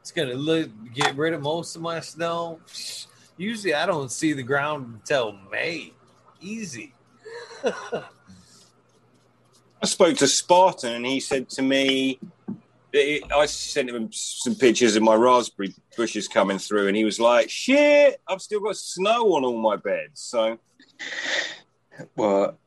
[0.00, 2.60] It's going to look, get rid of most of my snow.
[3.36, 5.92] Usually I don't see the ground until May.
[6.40, 6.94] Easy.
[9.84, 12.18] I spoke to Spartan and he said to me,
[12.94, 17.50] I sent him some pictures of my raspberry bushes coming through, and he was like,
[17.50, 20.58] "Shit, I've still got snow on all my beds." So,
[22.16, 22.58] Well,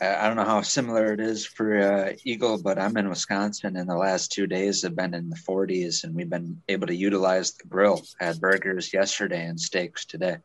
[0.00, 3.76] I I don't know how similar it is for uh, Eagle, but I'm in Wisconsin,
[3.76, 6.96] and the last two days have been in the 40s, and we've been able to
[6.96, 8.00] utilize the grill.
[8.18, 10.38] Had burgers yesterday and steaks today.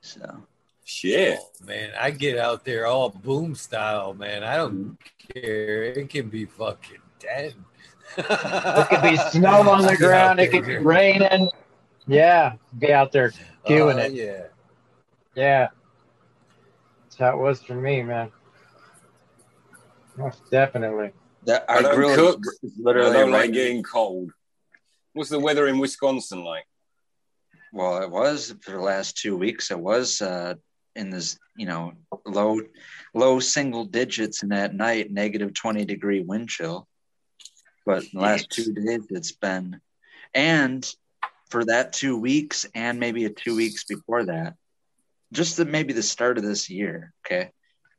[0.00, 0.46] So
[0.84, 1.38] shit.
[1.40, 4.44] Oh, man, I get out there all boom style, man.
[4.44, 4.96] I don't
[5.34, 5.84] care.
[5.84, 7.54] It can be fucking dead.
[8.16, 10.38] It could be snow on the ground.
[10.40, 11.48] It could be raining.
[12.06, 13.32] Yeah, be out there
[13.66, 14.12] doing Oh, it.
[14.12, 14.42] Yeah.
[15.34, 15.68] Yeah.
[17.04, 18.30] That's how it was for me, man.
[20.16, 21.12] Most definitely.
[21.44, 22.40] that I our don't grill cook.
[22.62, 24.30] is I literally don't like getting cold.
[25.12, 26.64] What's the weather in Wisconsin like?
[27.72, 29.70] Well, it was for the last two weeks.
[29.72, 30.54] It was uh,
[30.96, 31.92] in this, you know,
[32.24, 32.60] low,
[33.14, 36.86] low single digits, and at night negative twenty degree wind chill.
[37.86, 39.80] But the last two days, it's been,
[40.32, 40.88] and
[41.50, 44.54] for that two weeks, and maybe a two weeks before that,
[45.32, 47.12] just the, maybe the start of this year.
[47.26, 47.50] Okay,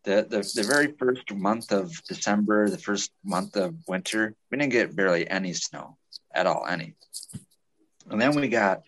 [0.04, 4.72] the, the the very first month of December, the first month of winter, we didn't
[4.72, 5.98] get barely any snow
[6.34, 6.96] at all, any.
[8.10, 8.84] And then we got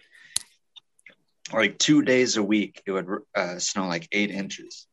[1.54, 4.88] like two days a week, it would uh, snow like eight inches.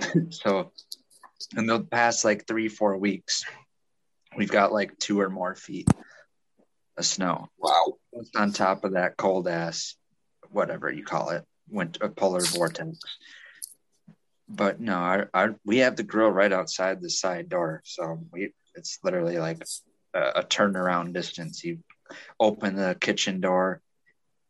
[0.30, 0.72] so,
[1.56, 3.44] in the past like three, four weeks,
[4.36, 5.88] we've got like two or more feet
[6.96, 7.48] of snow.
[7.58, 7.94] Wow.
[8.16, 9.94] Just on top of that cold ass,
[10.50, 12.98] whatever you call it, went a polar vortex.
[14.48, 18.52] But no, our, our, we have the grill right outside the side door, so we
[18.74, 19.62] it's literally like
[20.14, 21.62] a, a turnaround distance.
[21.62, 21.80] You
[22.40, 23.82] open the kitchen door,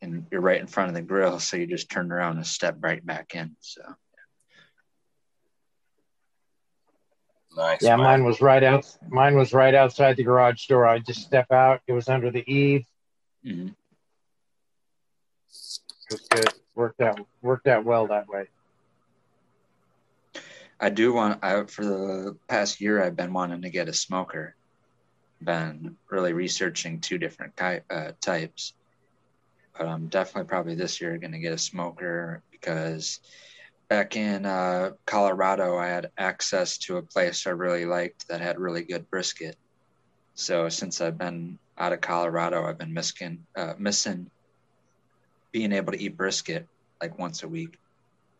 [0.01, 2.76] and you're right in front of the grill, so you just turn around and step
[2.80, 3.57] right back in.
[3.61, 3.82] So
[7.57, 7.82] Nice.
[7.82, 8.05] Yeah, man.
[8.05, 8.86] mine was right out.
[9.09, 10.86] Mine was right outside the garage door.
[10.86, 11.80] I just step out.
[11.88, 12.84] It was under the eave.
[13.44, 13.74] mhm.
[16.11, 16.55] It was good.
[16.76, 17.20] Worked out.
[17.42, 18.44] Worked out well that way.
[20.78, 21.42] I do want.
[21.42, 24.55] I for the past year, I've been wanting to get a smoker.
[25.42, 28.74] Been really researching two different ki- uh, types,
[29.79, 33.20] but I'm definitely probably this year going to get a smoker because
[33.89, 38.59] back in uh, Colorado, I had access to a place I really liked that had
[38.59, 39.57] really good brisket.
[40.35, 44.31] So since I've been out of Colorado, I've been missing uh, missing
[45.53, 46.66] being able to eat brisket
[47.01, 47.79] like once a week.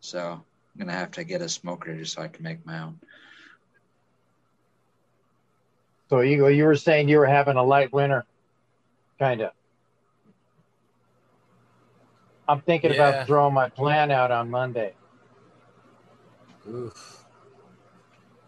[0.01, 0.43] So I'm
[0.77, 2.99] gonna have to get a smoker just so I can make my own.
[6.09, 8.25] So you were saying you were having a light winter,
[9.19, 9.51] kind of.
[12.49, 13.09] I'm thinking Yeah.
[13.09, 14.95] about throwing my plan out on Monday.
[16.67, 17.23] Oof.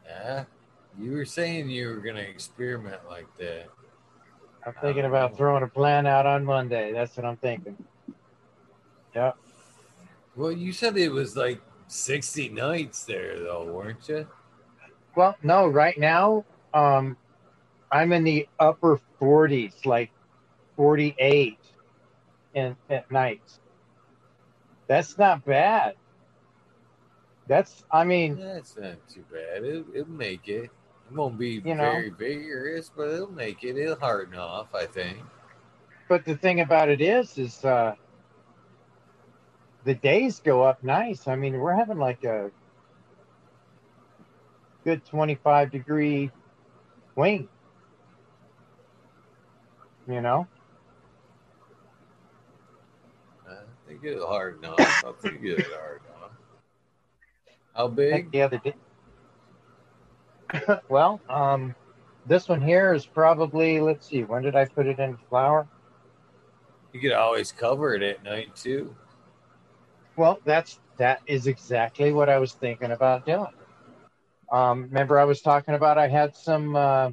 [0.06, 0.46] Yeah.
[1.00, 3.68] You were saying you were going to experiment like that.
[4.66, 6.92] I'm thinking about throwing a plan out on Monday.
[6.92, 7.78] That's what I'm thinking.
[9.16, 9.34] Yeah.
[10.36, 14.28] Well, you said it was like 60 nights there, though, weren't you?
[15.16, 16.44] Well, no, right now,
[16.74, 17.18] um,
[17.92, 20.12] I'm in the upper 40s, like
[20.76, 21.58] 48
[22.56, 23.42] in, at night.
[24.92, 25.96] That's not bad.
[27.48, 29.64] That's, I mean, That's not too bad.
[29.64, 30.64] It, it'll make it.
[30.66, 30.72] It
[31.14, 31.92] won't be You know.
[31.94, 33.78] very vigorous, but it'll make it.
[33.78, 35.20] It'll harden off, I think.
[36.10, 37.96] but the thing about it is, is uh,
[39.86, 41.26] the days go up nice.
[41.26, 42.52] I mean, we're having like a
[44.84, 46.30] good 25 degree
[47.16, 47.48] wing.
[50.06, 50.48] You know?
[53.92, 54.80] I think it'll harden off.
[54.80, 56.32] I think it'll harden off.
[57.76, 58.32] How big?
[58.32, 58.74] the other day.
[60.90, 61.76] well, um,
[62.26, 65.68] this one here is probably, let's see, when did I put it in flower?
[66.94, 68.96] You could always cover it at night, too.
[70.16, 73.46] Well, that's that is exactly what I was thinking about doing.
[74.54, 77.12] Um, remember, I was talking about I had some uh,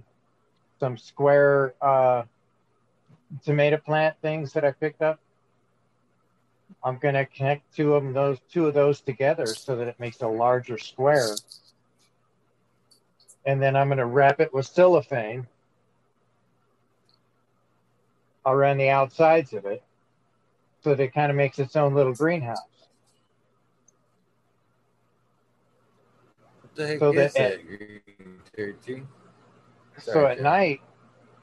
[0.79, 2.22] some square uh,
[3.45, 5.18] tomato plant things that I picked up.
[6.85, 10.21] I'm gonna connect two of them, those two of those together, so that it makes
[10.23, 11.35] a larger square,
[13.49, 15.47] and then I'm going to wrap it with cellophane
[18.45, 19.83] around the outsides of it
[20.83, 22.59] so that it kind of makes its own little greenhouse.
[26.61, 27.66] What the heck So is that-?
[27.66, 29.09] Green 13?
[29.99, 30.81] so at night,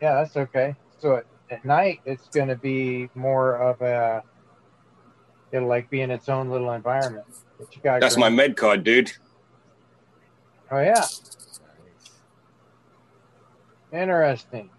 [0.01, 0.75] yeah, that's okay.
[0.99, 4.23] So at, at night, it's going to be more of a,
[5.55, 7.25] it'll like be in its own little environment.
[7.57, 9.11] But you got That's my med card, dude.
[10.71, 10.93] Oh, yeah.
[10.93, 11.21] Nice.
[13.93, 14.69] Interesting.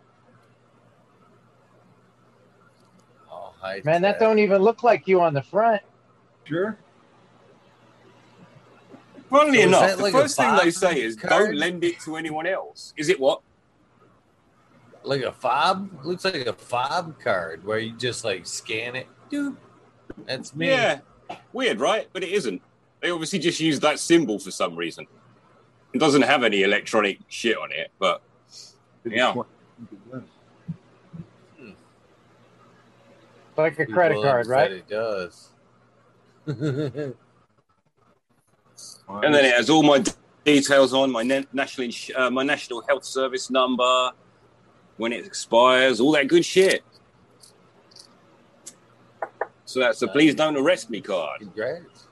[3.31, 5.83] Oh, high Man, that don't even look like you on the front.
[6.45, 6.77] Sure.
[9.31, 11.31] Funnily So is enough, the like first thing they say is card?
[11.31, 12.93] don't lend it to anyone else.
[12.97, 13.41] Is it what?
[15.07, 15.89] like a fob.
[16.05, 19.07] Looks like a fob card where you just like scan it.
[19.31, 19.57] Dude,
[20.27, 20.69] that's me.
[20.69, 21.01] Yeah.
[21.53, 22.09] Weird, right?
[22.13, 22.63] But it isn't.
[23.01, 25.07] They obviously just use that symbol for some reason.
[25.93, 28.23] It doesn't have any electronic shit on it, but
[29.05, 29.35] Yeah.
[29.35, 30.23] want to think it does.
[33.57, 34.71] Like a credit have card, right?
[34.73, 35.49] It does.
[36.47, 37.15] and
[39.09, 40.05] then it has all my
[40.45, 44.11] details on my national ins- uh, my national health service number,
[44.99, 46.85] when it expires, all that good shit.
[49.67, 51.41] So that's the please don't arrest me card.
[51.41, 52.07] Congrats.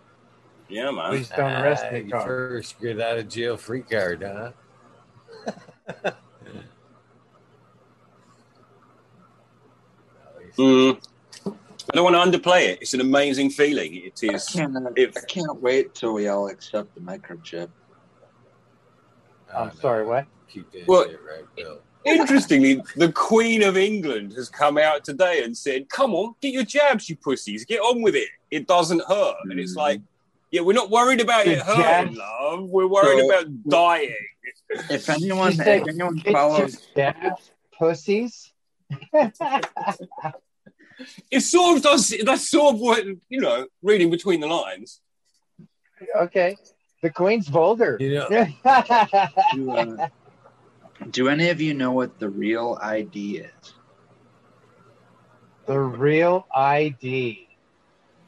[0.68, 1.10] Yeah, man.
[1.10, 2.26] Please don't arrest Ah, me card.
[2.26, 6.12] First get out of jail free card, huh?
[10.56, 10.96] Mm.
[11.46, 12.78] I don't want to underplay it.
[12.80, 13.94] It's an amazing feeling.
[13.96, 14.48] It is.
[14.54, 17.68] I can't, If I can't wait till we all accept the microchip.
[19.52, 20.26] I'm sorry, what?
[20.48, 21.80] Keep that Well- shit right, Bill.
[22.04, 26.64] Interestingly, the Queen of England has come out today and said, "Come on, get your
[26.64, 27.64] jabs, you pussies.
[27.64, 28.28] Get on with it.
[28.50, 30.00] It doesn't hurt." And it's like,
[30.50, 32.16] yeah, we're not worried about it The hurting, jabs?
[32.16, 32.64] love.
[32.68, 34.14] We're worried So- about dying.
[34.90, 38.52] If anyone, if anyone follows, jabs, pussies.
[41.30, 42.14] It sort of does.
[42.24, 43.66] That's sort of what you know.
[43.82, 45.00] Reading between the lines.
[46.16, 46.56] okay.
[47.02, 47.96] The Queen's vulgar.
[48.00, 48.28] You know,
[49.54, 50.08] do, uh,
[51.10, 53.74] do any of you know what the real ID is?
[55.66, 57.48] the real ID.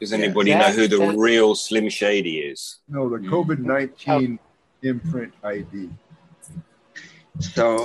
[0.01, 0.19] Does Yeah.
[0.19, 2.79] anybody know who the that's- real Slim Shady is?
[2.89, 3.29] No, the Mm.
[3.29, 4.39] COVID 19
[4.83, 5.91] imprint ID.
[7.41, 7.85] So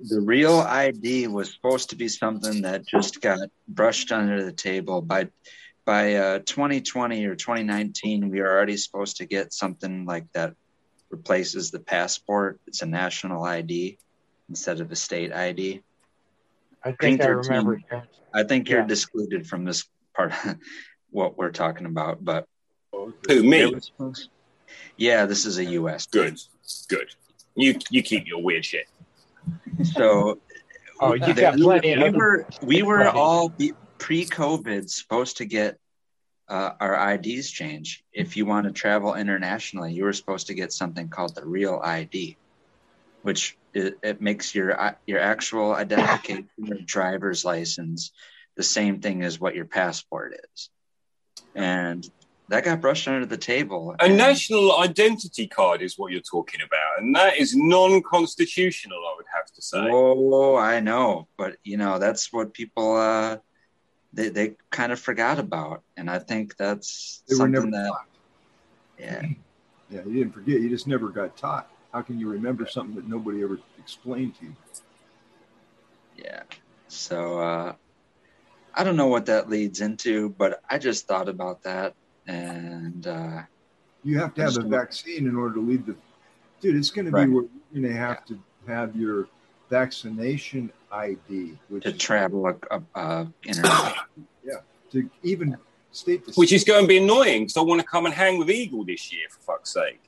[0.00, 5.02] the real ID was supposed to be something that just got brushed under the table
[5.02, 5.28] by
[5.84, 8.28] by uh, 2020 or 2019.
[8.28, 10.54] We are already supposed to get something like that
[11.10, 12.60] replaces the passport.
[12.68, 13.98] It's a national ID
[14.48, 15.82] instead of a state ID.
[16.84, 17.50] I Green think I 13.
[17.50, 17.82] remember.
[18.34, 18.86] I think you're Yeah.
[18.90, 19.84] excluded from this
[20.14, 20.56] part, of
[21.10, 22.24] what we're talking about.
[22.24, 22.46] But
[22.92, 23.74] Who me?
[24.96, 26.06] yeah, this is a U.S.
[26.06, 26.38] Good,
[26.88, 27.08] good.
[27.54, 28.86] You you keep your weird shit.
[29.82, 30.38] So
[30.98, 33.18] Oh, you the- got we, plenty we were we were Plenty.
[33.18, 33.52] all
[33.98, 35.78] pre-COVID supposed to get
[36.48, 38.02] uh, our IDs changed.
[38.12, 41.80] If you want to travel internationally, you were supposed to get something called the Real
[41.84, 42.36] ID,
[43.26, 44.68] which it, it makes your
[45.04, 48.12] your actual identification, your driver's license,
[48.56, 50.70] the same thing as what your passport is,
[51.56, 52.08] and
[52.48, 53.96] that got brushed under the table.
[53.98, 58.96] A and- national identity card is what you're talking about, and that is non-constitutional.
[58.96, 59.88] I would have to say.
[59.90, 63.38] Oh, I know, but you know that's what people uh,
[64.12, 67.88] they they kind of forgot about, and I think that's They were something never that
[67.88, 68.06] taught.
[69.00, 69.22] yeah.
[69.88, 70.60] Yeah, you didn't forget.
[70.60, 71.68] You just never got taught.
[71.96, 74.52] How can you remember something that nobody ever explained to you?
[76.14, 76.42] Yeah.
[76.88, 77.72] So uh,
[78.74, 81.94] I don't know what that leads into, but I just thought about that,
[82.26, 83.40] and uh,
[84.04, 84.70] You have to have a Understood.
[84.70, 85.96] vaccine in order to leave the.
[86.60, 89.28] Dude, it's going to be where you're going to have to have your
[89.70, 93.94] vaccination ID, which to is travel a, a, a internet.
[94.92, 95.56] to even
[95.92, 98.38] state the Which is going to be annoying because I want to come and hang
[98.38, 100.02] with Eagle this year, for fuck's sake.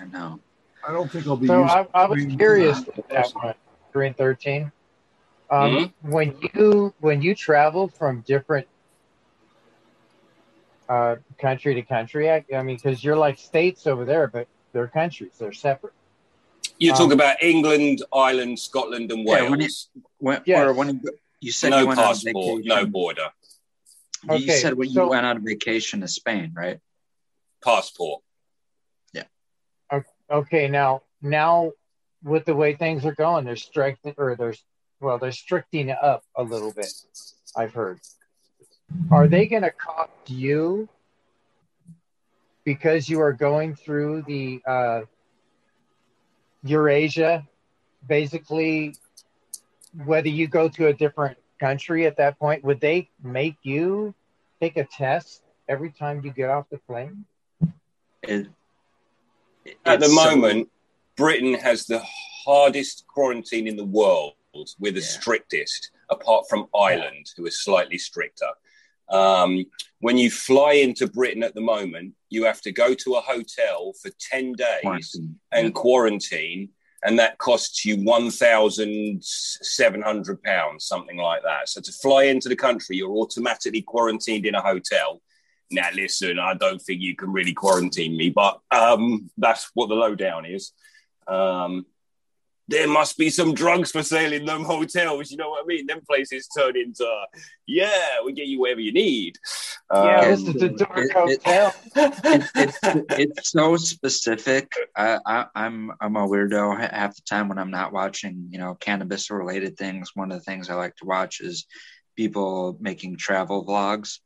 [0.00, 0.40] I know.
[0.86, 1.46] I don't think I'll be.
[1.46, 3.54] So using I, I was curious with that one,
[3.92, 4.72] Green Thirteen.
[5.50, 6.10] Um, Mm-hmm.
[6.10, 8.66] When you when you travel from different
[10.88, 14.88] uh, country to country, I, I mean, because you're like states over there, but they're
[14.88, 15.92] countries, they're separate.
[16.78, 19.88] You Um, talk about England, Ireland, Scotland, and Yeah, when Wales.
[20.18, 20.66] When, Yes.
[20.66, 21.00] Or when
[21.40, 23.28] you, said no you went passport, on no border.
[24.24, 26.78] You Okay, said when so- you went on vacation to Spain, right?
[27.64, 28.22] Passport.
[30.30, 31.72] Okay, now now
[32.22, 34.62] with the way things are going, they're striking or there's
[35.00, 36.92] well, they're stricting up a little bit.
[37.56, 38.00] I've heard.
[39.10, 40.88] Are they going to cost you
[42.64, 45.00] because you are going through the uh,
[46.64, 47.46] Eurasia
[48.06, 48.94] basically,
[50.04, 54.14] whether you go to a different country at that point, would they make you
[54.60, 57.24] take a test every time you get off the plane?
[58.22, 58.48] It,
[59.84, 60.68] At the moment,
[61.16, 62.02] Britain has the
[62.44, 64.34] hardest quarantine in the world.
[64.78, 65.06] We're the Yeah.
[65.06, 68.50] strictest, apart from Ireland, who is slightly stricter.
[69.08, 69.64] Um,
[70.00, 73.92] when you fly into Britain at the moment, you have to go to a hotel
[74.02, 75.40] for 10 days quarantine.
[75.52, 76.68] and quarantine,
[77.04, 81.68] and that costs you one thousand seven hundred pounds, something like that.
[81.68, 85.22] So to fly into the country, you're automatically quarantined in a hotel.
[85.70, 89.94] Now, listen, I don't think you can really quarantine me, but um, that's what the
[89.94, 90.72] lowdown is.
[91.26, 91.84] Um,
[92.70, 95.30] there must be some drugs for sale in them hotels.
[95.30, 95.86] You know what I mean?
[95.86, 97.06] Them places turn into,
[97.66, 99.38] yeah, we get you wherever you need.
[99.90, 101.74] yeah, Um, this is the dark it- it- hotel.
[101.96, 102.78] it, it's
[103.18, 104.70] it's so specific.
[104.94, 108.74] I, I, I'm I'm a weirdo half the time when I'm not watching, you know,
[108.74, 110.10] cannabis related things.
[110.14, 111.66] One of the things I like to watch is
[112.16, 114.18] people making travel vlogs.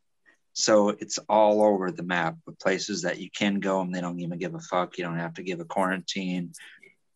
[0.52, 4.20] So it's all over the map with places that you can go and they don't
[4.20, 4.98] even give a fuck.
[4.98, 6.52] You don't have to give a quarantine.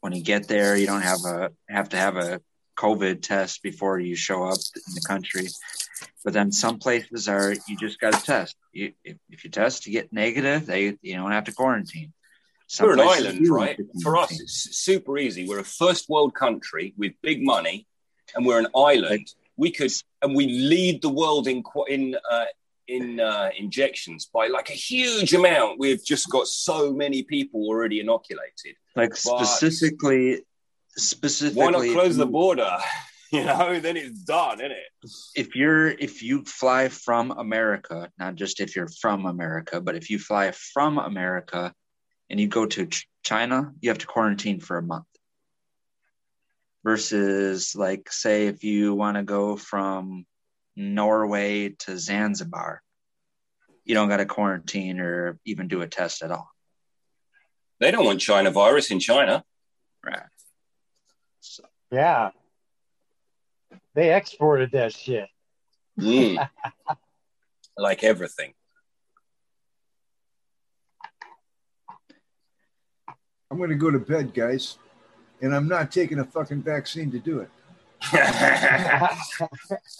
[0.00, 2.40] When you get there, you don't have a have to have a
[2.76, 5.48] COVID test before you show up in the country.
[6.24, 8.56] But then some places are you just got to test.
[8.72, 10.66] You, if, if you test, you get negative.
[10.66, 12.12] They you don't have to quarantine.
[12.68, 13.78] Some We're an island, right?
[14.02, 15.46] For us, it's super easy.
[15.46, 17.86] We're a first world country with big money,
[18.34, 19.32] and we're an island.
[19.56, 22.44] We could, and we lead the world in in uh,
[22.88, 25.78] in uh, injections by like a huge amount.
[25.78, 28.76] We've just got so many people already inoculated.
[28.94, 30.42] like but- specifically,
[30.96, 31.62] specifically.
[31.64, 32.76] Why not close the border?
[33.32, 35.10] You know, then it's done, isn't it?
[35.34, 40.10] if you're if you fly from America, not just if you're from America, but if
[40.10, 41.74] you fly from America
[42.30, 45.06] and you go to Ch- China, you have to quarantine for a month.
[46.84, 50.24] Versus like say if you want to go from
[50.76, 52.82] Norway to Zanzibar,
[53.84, 56.50] you don't got to quarantine or even do a test at all.
[57.80, 59.44] They don't want China virus in China.
[60.04, 60.22] Right.
[61.40, 62.30] So, Yeah.
[63.94, 65.28] They exported that shit.
[65.98, 66.48] Mm.
[67.76, 68.52] like everything.
[73.50, 74.78] I'm going to go to bed, guys,
[75.40, 77.48] and I'm not taking a fucking vaccine to do it.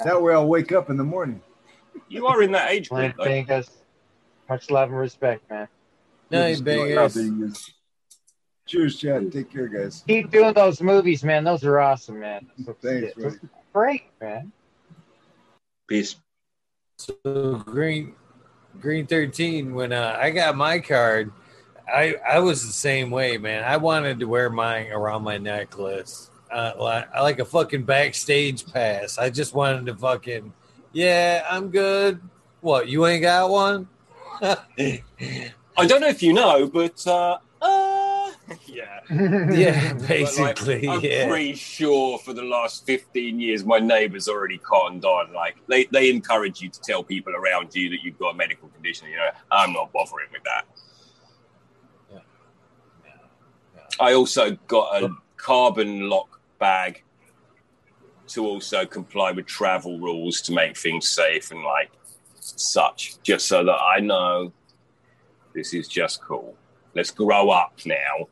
[0.04, 1.40] That way, I'll wake up in the morning.
[2.08, 3.24] you are in that age Plant group.
[3.26, 3.32] though.
[3.32, 3.70] Vegas.
[4.48, 5.66] Much love and respect, man.
[6.30, 7.72] Night, Vegas.
[8.66, 9.32] Cheers, Chad.
[9.32, 10.02] Take care, guys.
[10.06, 11.44] Keep doing those movies, man.
[11.44, 12.46] Those are awesome, man.
[12.82, 13.48] Thanks, Those buddy.
[13.72, 14.52] Great, man.
[15.88, 16.16] peace.
[16.98, 18.14] So green,
[18.80, 19.74] green thirteen.
[19.74, 21.30] When uh, I got my card,
[21.92, 23.62] I I was the same way, man.
[23.64, 28.66] I wanted to wear mine around my necklace, uh, like I like a fucking backstage
[28.72, 29.18] pass.
[29.18, 30.54] I just wanted to fucking,
[30.92, 32.18] yeah, I'm good.
[32.62, 33.88] What you ain't got one?
[34.40, 38.32] I don't know if you know, but uh, uh
[38.66, 39.00] yeah.
[39.10, 41.28] yeah, But, like, basically, I'm yeah.
[41.28, 45.34] pretty sure for the last 15 years, my neighbours already cottoned on.
[45.34, 48.68] Like, they, they encourage you to tell people around you that you've got a medical
[48.68, 49.08] condition.
[49.10, 50.64] You know, I'm not bothering with that.
[52.12, 52.20] Yeah.
[54.00, 57.02] I also got a carbon lock bag
[58.28, 61.90] to also comply with travel rules to make things safe and like
[62.40, 64.52] such, just so that I know
[65.54, 66.54] this is just cool.
[66.94, 68.28] Let's grow up now.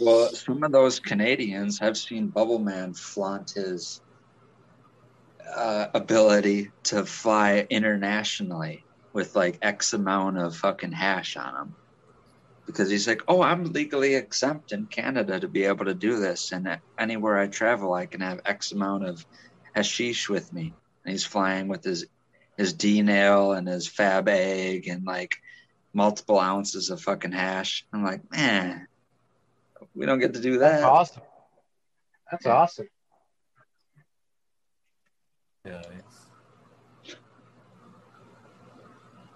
[0.00, 4.00] Well, some of those Canadians have seen Bubble Man flaunt his
[5.54, 11.74] uh, ability to fly internationally with like X amount of fucking hash on him.
[12.72, 16.52] Because he's like, oh, I'm legally exempt in Canada to be able to do this.
[16.52, 19.24] And anywhere I travel, I can have X amount of
[19.74, 20.72] hashish with me.
[21.04, 22.06] And he's flying with his,
[22.56, 25.36] his D nail and his fab egg and like
[25.92, 27.84] multiple ounces of fucking hash.
[27.92, 28.86] I'm like, man,
[29.94, 30.88] we don't get to do That's that.
[30.88, 31.22] awesome.
[32.30, 32.88] That's awesome.
[35.66, 35.82] Yeah.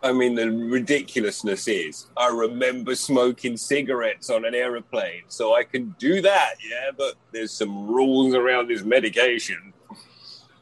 [0.06, 5.94] I mean, the ridiculousness is I remember smoking cigarettes on an aeroplane, so I can
[5.98, 9.72] do that, yeah, but there's some rules around this medication.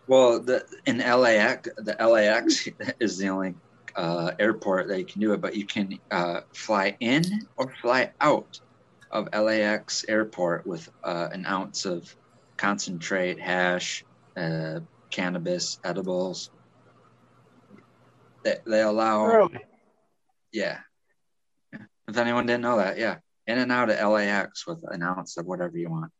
[0.06, 2.68] Well, the in LAX, the LAX
[3.00, 3.54] is the only
[3.96, 8.12] uh, airport that you can do it, but you can uh, fly in or fly
[8.20, 8.60] out
[9.10, 12.14] of LAX airport with uh, an ounce of
[12.56, 14.04] concentrate, hash,
[14.36, 14.80] uh,
[15.10, 16.50] cannabis, edibles.
[18.44, 19.58] They, they allow, Really?
[20.52, 20.78] yeah.
[22.06, 23.16] If anyone didn't know that, yeah,
[23.46, 26.12] in and out of LAX with an ounce of whatever you want.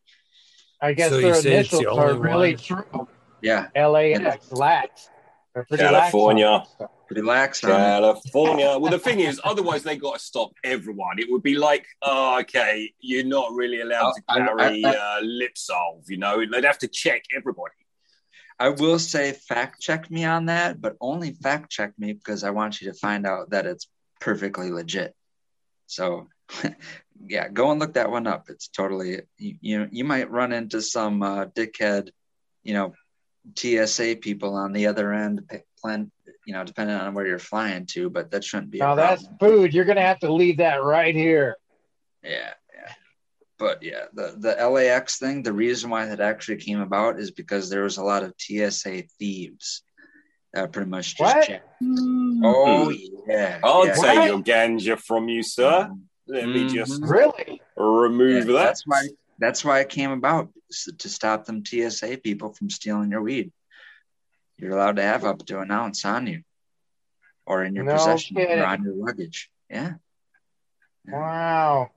[0.80, 2.84] I guess So their say it's the initials are really one?
[2.84, 3.08] true.
[3.42, 5.10] Yeah, LAX, lax.
[5.54, 6.64] They're pretty lax California.
[6.80, 7.60] that pretty lax.
[7.60, 8.78] California.
[8.78, 11.18] Well, the thing is, otherwise they got to stop everyone.
[11.18, 14.90] It would be like, oh, okay, you're not really allowed to Oh, I- carry I-
[14.90, 16.04] I- uh, lip salve.
[16.08, 17.74] You know, they'd have to check everybody.
[18.58, 22.50] I will say fact check me on that, but only fact check me because I
[22.50, 23.88] want you to find out that it's
[24.20, 25.14] perfectly legit.
[25.86, 26.28] So,
[27.26, 28.46] yeah, go and look that one up.
[28.48, 29.56] It's totally you.
[29.60, 32.10] You, you might run into some uh, dickhead,
[32.62, 32.94] you know,
[33.56, 35.42] TSA people on the other end,
[35.80, 36.10] plan,
[36.46, 38.80] you know, depending on where you're flying to, but that shouldn't be.
[38.80, 39.74] a Now that's food.
[39.74, 41.56] You're gonna have to leave that right here.
[42.22, 42.52] Yeah.
[43.58, 47.70] But yeah, the, the LAX thing, the reason why that actually came about is because
[47.70, 49.82] there was a lot of TSA thieves
[50.52, 51.46] that pretty much just What?
[51.46, 51.68] checked.
[51.82, 52.90] Oh,
[53.28, 53.60] yeah.
[53.62, 53.94] I'll yeah.
[53.94, 54.26] take What?
[54.28, 55.90] your ganja from you, sir.
[56.26, 57.10] Let me just Mhm.
[57.10, 57.60] Really?
[57.76, 58.64] remove Yeah, that.
[58.64, 59.08] That's why
[59.38, 60.50] that's why it came about
[60.98, 63.52] to stop them TSA people from stealing your weed.
[64.56, 66.42] You're allowed to have up to an ounce on you
[67.46, 68.58] or in your No possession kidding.
[68.60, 69.50] or on your luggage.
[69.68, 69.94] Yeah.
[71.06, 71.90] Wow.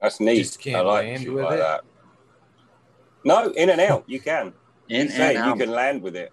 [0.00, 0.38] That's neat.
[0.38, 1.58] Just can't I like land with like it?
[1.58, 1.80] that.
[3.24, 4.04] No, in and out.
[4.06, 4.52] You can.
[4.88, 6.32] In you, say and you can land with it.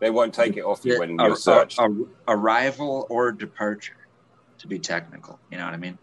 [0.00, 1.78] They won't take it off you when you're searched.
[1.78, 3.96] a- a- arrival or departure,
[4.58, 5.38] to be technical.
[5.50, 5.96] You know what I mean?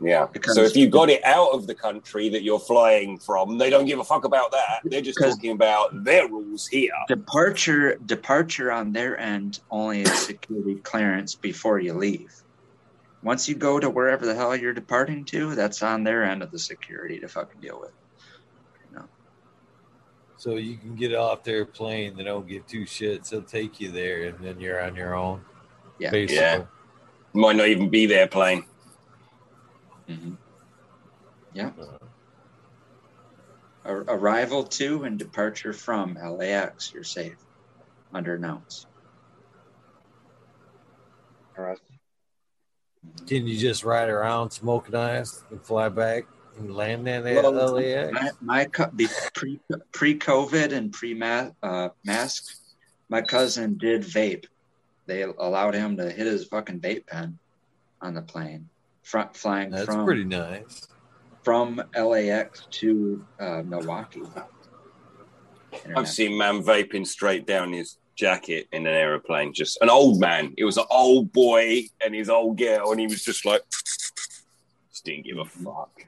[0.00, 0.26] Yeah.
[0.32, 3.68] Because- so if you got it out of the country that you're flying from, they
[3.68, 4.80] don't give a fuck about that.
[4.84, 6.92] They're just talking about their rules here.
[7.08, 12.32] Departure, departure on their end only is security clearance before you leave.
[13.22, 16.50] Once you go to wherever the hell you're departing to, that's on their end of
[16.50, 17.92] the security to fucking deal with.
[20.38, 23.30] So you can get off their plane, they don't give two shits.
[23.30, 25.44] They'll take you there, and then you're on your own.
[25.98, 26.10] Yeah.
[26.10, 26.36] basically.
[26.36, 26.64] Yeah.
[27.32, 28.64] Might not even be their plane.
[30.06, 30.34] hmm
[31.52, 31.72] Yeah.
[33.84, 37.36] Ar- Arrival to and departure from LAX, you're safe
[38.14, 38.86] under announce.
[43.26, 46.24] Can you just ride around smoking ice and fly back
[46.58, 48.12] and land in at Well, LAX?
[48.12, 48.90] My, my co-
[49.34, 49.60] pre
[49.92, 51.20] pre COVID and pre
[51.62, 52.56] uh, mask,
[53.08, 54.46] my cousin did vape.
[55.06, 57.38] They allowed him to hit his fucking vape pen
[58.00, 58.68] on the plane,
[59.02, 60.86] front flying That's from pretty nice.
[61.42, 64.22] from LAX to uh, Milwaukee.
[65.94, 69.54] I've seen man vaping straight down his jacket in an aeroplane.
[69.54, 70.52] Just an old man.
[70.58, 75.04] It was an old boy and his old girl, and he was just like, just
[75.04, 76.04] didn't give a fuck.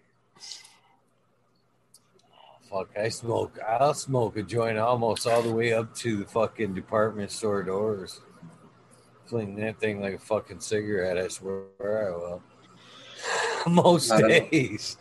[2.69, 3.59] Fuck, I smoke.
[3.67, 8.21] I'll smoke a joint almost all the way up to the fucking department store doors.
[9.27, 11.19] Fling that thing like a fucking cigarette.
[11.19, 12.43] I swear I will.
[13.67, 14.97] Most days.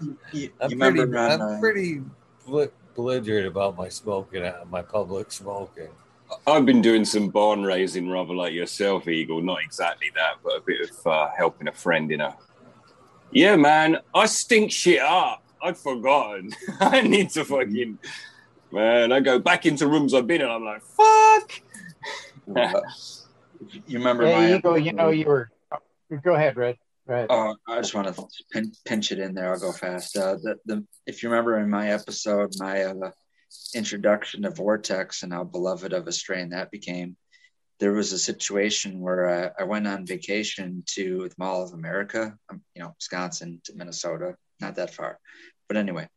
[0.00, 1.16] You, you I'm pretty.
[1.16, 2.02] I'm pretty
[2.46, 5.88] bel- belligerent about my smoking, uh, my public smoking.
[6.46, 9.42] I've been doing some barn raising, rather like yourself, Eagle.
[9.42, 12.36] Not exactly that, but a bit of uh, helping a friend in a.
[13.30, 15.42] Yeah, man, I stink shit up.
[15.62, 16.52] I'd forgotten.
[16.80, 17.98] I need to fucking.
[18.70, 20.48] Man, I go back into rooms I've been in.
[20.48, 21.52] I'm like, fuck.
[22.56, 22.80] uh,
[23.86, 25.50] you remember my Hey, Eagle, you know you were.
[26.22, 26.76] Go ahead, Red.
[27.06, 27.26] Go ahead.
[27.30, 29.52] Oh, I just want to pin, pinch it in there.
[29.52, 30.16] I'll go fast.
[30.16, 33.10] Uh, the, the if you remember in my episode, my uh,
[33.74, 37.16] introduction to Vortex and how beloved of a strain that became,
[37.80, 42.36] there was a situation where uh, I went on vacation to the Mall of America,
[42.48, 45.18] um, you know, Wisconsin to Minnesota, not that far,
[45.68, 46.08] but anyway,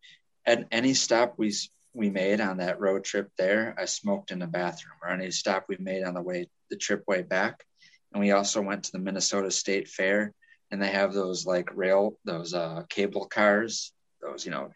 [0.45, 1.53] at any stop we
[1.93, 4.95] we made on that road trip there, I smoked in the bathroom.
[5.01, 7.63] Or any stop we made on the way the trip way back,
[8.11, 10.33] and we also went to the Minnesota State Fair
[10.71, 14.69] and they have those like rail those uh cable cars those you know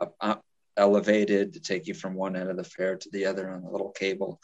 [0.00, 0.44] up, up
[0.78, 3.70] elevated to take you from one end of the fair to the other on a
[3.70, 4.40] little cable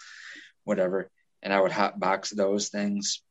[0.64, 1.10] whatever.
[1.42, 3.22] And i would hot box those things.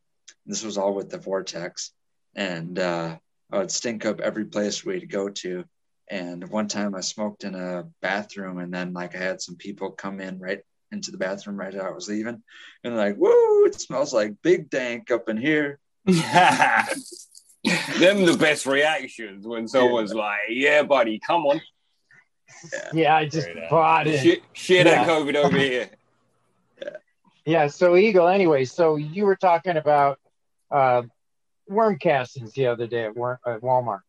[0.46, 1.92] This was all with the vortex.
[2.36, 3.18] And uh
[3.52, 5.66] i would stink up every place we'd go to.
[6.10, 9.92] And one time i smoked in a bathroom and then like i had some people
[9.92, 10.62] come in right
[10.92, 12.42] into the bathroom right as i was leaving.
[12.84, 15.80] And like whoa it smells like big dank up in here.
[17.98, 21.62] Them the best reactions when someone's like, "Yeah, buddy, come on,
[22.94, 24.22] Yeah, I just Great bought it.
[24.22, 25.04] shit, shit Yeah.
[25.04, 25.90] that COVID over here."
[26.82, 26.90] Yeah,
[27.46, 27.68] yeah.
[27.68, 30.20] so Eagle, anyway, so you were talking about
[30.72, 31.04] uh,
[31.68, 34.02] worm castings the other day at, Wor- at Walmart,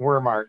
[0.00, 0.46] Walmart.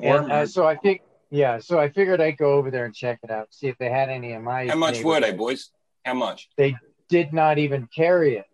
[0.00, 3.20] And uh, so I think, yeah, so I figured I'd go over there and check
[3.22, 4.66] it out, see if they had any in my.
[4.66, 5.70] How much were they, boys?
[6.04, 6.48] How much?
[6.56, 6.76] They
[7.08, 8.46] did not even carry it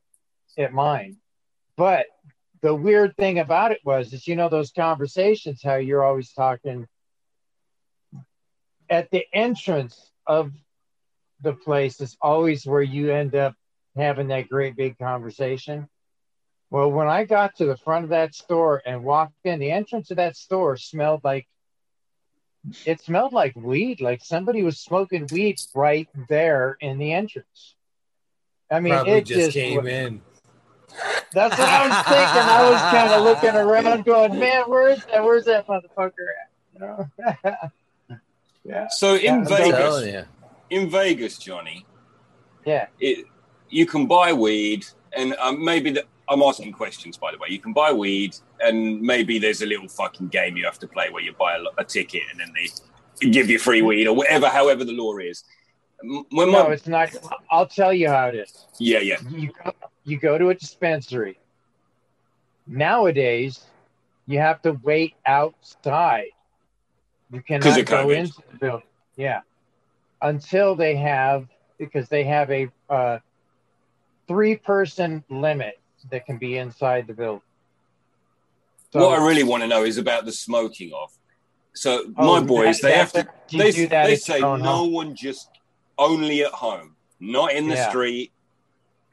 [0.59, 1.17] at mine,
[1.77, 2.07] but
[2.61, 6.87] the weird thing about it was is you know those conversations how you're always talking
[8.91, 10.53] at the entrance of
[11.41, 13.55] the place is always where you end up
[13.97, 15.89] having that great big conversation.
[16.71, 20.11] Well, when I got to the front of that store and walked in, the entrance
[20.11, 21.47] of that store smelled like
[22.85, 27.75] it smelled like weed, like somebody was smoking weed right there in the entrance.
[28.71, 30.21] I mean, Probably it just, just, came in.
[31.33, 32.51] That's what I was thinking.
[32.51, 35.25] I was kind of looking around, going, "Man, where's that?
[35.25, 37.69] Where's that motherfucker at?" You know?
[38.71, 40.25] yeah, So in Yeah, I'm I'm Vegas, telling
[40.71, 41.85] in Vegas, Johnny,
[42.65, 42.87] yeah.
[43.01, 43.27] it
[43.69, 44.85] you can buy weed,
[45.17, 47.49] and um, maybe the, I'm asking questions by the way.
[47.51, 51.11] You can buy weed, and maybe there's a little fucking game you have to play
[51.11, 54.49] where you buy a, a ticket and then they give you free weed or whatever,
[54.49, 55.45] however the law is.
[56.03, 57.11] M- When No, my, it's not.
[57.51, 58.67] I'll tell you how it is.
[58.79, 59.73] yeah, yeah, You go,
[60.05, 61.39] you go to a dispensary.
[62.67, 63.65] Nowadays,
[64.27, 66.31] you have to wait outside.
[67.33, 68.87] You cannot go into the building.
[69.17, 69.41] Yeah,
[70.23, 71.47] until they have
[71.79, 73.19] because they have a uh,
[74.29, 75.79] three-person limit
[76.11, 77.43] that can be inside the building.
[78.93, 81.11] So, what I really want to know is about the smoking of.
[81.75, 83.29] So oh, my boys, that- they have to.
[83.57, 84.93] They, do that they say no home.
[84.93, 85.51] one just
[85.99, 87.89] only at home, not in the Yeah.
[87.89, 88.33] street,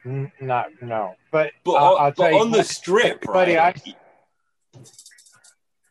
[0.05, 3.75] Not no, but, but, I'll, on- I'll but tell you the strip, buddy, right?
[3.87, 3.95] I-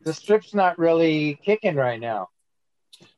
[0.06, 2.28] the strip's not really kicking right now.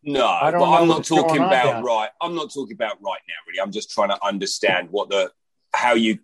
[0.02, 2.08] No, I don't but know I'm not talking about right.
[2.20, 3.60] I'm not talking about right now, really.
[3.60, 5.30] I'm just trying to understand what the
[5.74, 6.18] how you.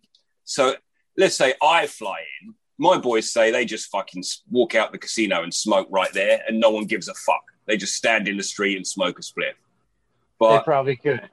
[0.44, 0.74] So
[1.18, 2.54] let's say I fly in.
[2.78, 6.58] My boys say they just fucking walk out the casino and smoke right there, and
[6.58, 7.44] no one gives a fuck.
[7.66, 9.52] They just stand in the street and smoke a spliff.
[10.40, 11.28] But they probably could.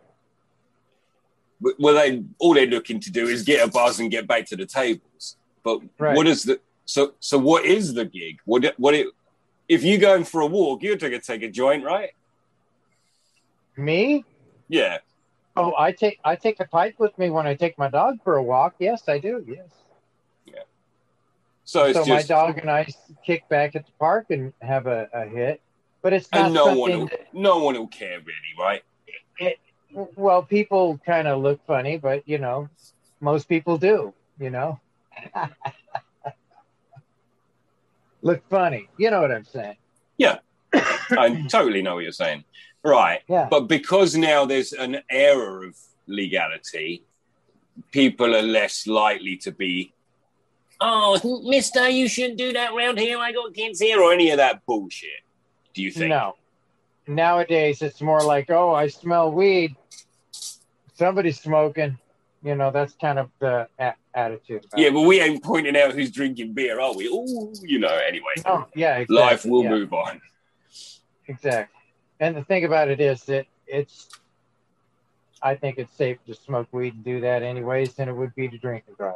[1.80, 4.58] well, they all they're looking to do is get a buzz and get back to
[4.58, 5.38] the tables.
[5.64, 6.16] But Right.
[6.18, 7.38] what is the so so?
[7.40, 8.40] What is the gig?
[8.45, 9.08] What it- what it?
[9.72, 12.10] If you going for a walk, you're going to take a joint, right?
[13.77, 14.26] Me?
[14.68, 14.98] Yeah.
[15.56, 18.35] Oh, I take I take a pipe with me when I take my dog for
[18.35, 18.76] a walk.
[18.80, 19.45] Yes, I do.
[19.48, 19.69] Yes.
[20.45, 20.64] Yeah.
[21.64, 22.85] So it's so my dog and I
[23.26, 25.61] kick back at the park and have a, a hit,
[26.02, 28.84] but it's not and no one will, no one will care really, right?
[29.39, 29.56] that-
[30.18, 32.68] well, people kind of look funny, but you know,
[33.22, 34.14] most people do.
[34.38, 34.80] You know,
[38.22, 38.89] look funny.
[38.98, 39.77] You know what I'm saying?
[40.18, 40.39] Yeah,
[40.73, 42.43] I totally know what you're saying,
[42.84, 43.22] right?
[43.27, 43.48] Yeah.
[43.49, 45.77] But because now there's an era of
[46.07, 47.03] legality,
[47.91, 49.93] people are less likely to be.
[50.80, 53.18] Oh, Mister, you shouldn't do that round here.
[53.19, 55.10] I got kids here, or any of that bullshit.
[55.73, 56.10] Do you think?
[56.10, 56.35] No.
[57.07, 59.76] Nowadays, it's more like, oh, I smell weed.
[60.93, 61.98] Somebody's smoking.
[62.43, 63.68] You know, that's kind of the
[64.14, 64.66] attitude.
[64.66, 64.94] about Yeah, it.
[64.94, 67.10] but we ain't pointing out who's drinking beer, are we?
[67.12, 67.96] Oh, you know.
[68.08, 68.98] Anyway, Oh, yeah.
[68.98, 69.16] Exactly.
[69.16, 70.22] life will yeah, move on.
[71.28, 71.80] Exactly.
[72.20, 74.10] And the thing about it is that it's,
[75.42, 78.48] I think it's safe to smoke weed and do that anyways than it would be
[78.48, 79.16] to drink and drive.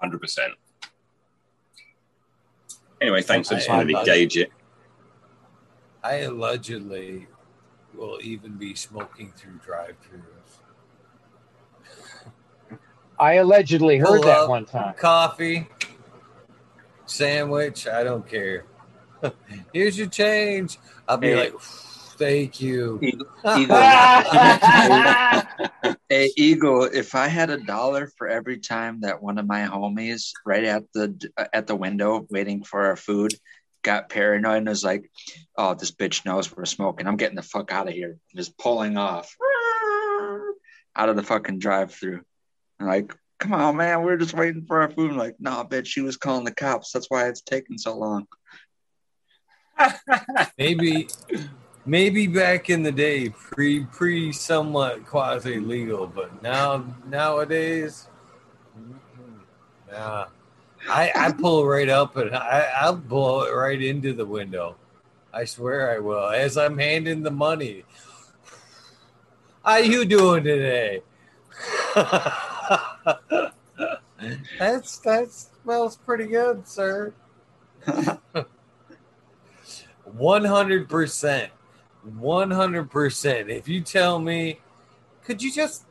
[0.00, 0.52] Hundred percent.
[3.00, 3.50] Anyway, thanks.
[3.50, 4.52] I just I- wanted to I- gauge it.
[6.04, 7.28] I allegedly
[7.94, 10.41] will even be smoking through drive-throughs.
[13.22, 14.94] I allegedly heard Pull that up, one time.
[14.94, 15.68] Coffee,
[17.06, 18.64] sandwich, I don't care.
[19.72, 20.78] Here's your change.
[21.06, 21.36] I'll be Hey.
[21.36, 22.98] like, thank you.
[23.00, 23.26] Eagle,
[23.56, 23.76] Eagle,
[26.08, 30.32] hey, Eagle, if I had a dollar for every time that one of my homies
[30.44, 33.34] right at the at the window waiting for our food
[33.82, 35.08] got paranoid and was like,
[35.56, 37.06] "Oh, this bitch knows we're smoking.
[37.06, 39.32] I'm getting the fuck out of here." Just pulling off
[40.96, 42.14] out of the fucking drive-through.
[42.16, 42.24] And
[42.86, 45.12] like, come on, man, we're just waiting for our food.
[45.12, 46.92] Like, nah, bitch, she was calling the cops.
[46.92, 48.26] That's why it's taking so long.
[50.58, 51.08] Maybe,
[51.86, 58.06] maybe back in the day, pre pre somewhat quasi legal, but now nowadays,
[59.90, 60.26] nah.
[60.88, 64.76] I I pull right up and I I'll blow it right into the window.
[65.32, 66.28] I swear I will.
[66.28, 67.84] As I'm handing the money.
[69.64, 71.02] How you doing today?
[74.58, 77.12] That's that smells pretty good, sir.
[80.04, 81.50] One hundred percent.
[82.18, 83.50] One hundred percent.
[83.50, 84.60] If you tell me,
[85.24, 85.84] could you just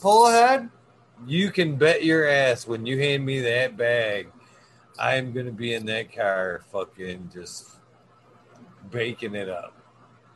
[0.00, 0.70] pull ahead?
[1.26, 4.28] You can bet your ass when you hand me that bag,
[4.98, 7.76] I'm gonna be in that car fucking just
[8.90, 9.74] baking it up.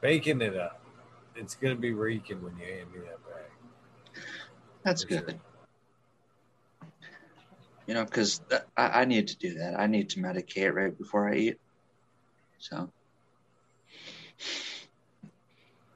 [0.01, 0.81] Baking it up.
[1.37, 3.20] It's gonna be reeking when you hand me that.
[4.85, 5.23] That's For sure.
[5.23, 5.41] good.
[7.87, 8.41] You know, because
[8.77, 9.79] I, I need to do that.
[9.79, 11.57] I need to medicate right before I eat.
[12.59, 12.91] So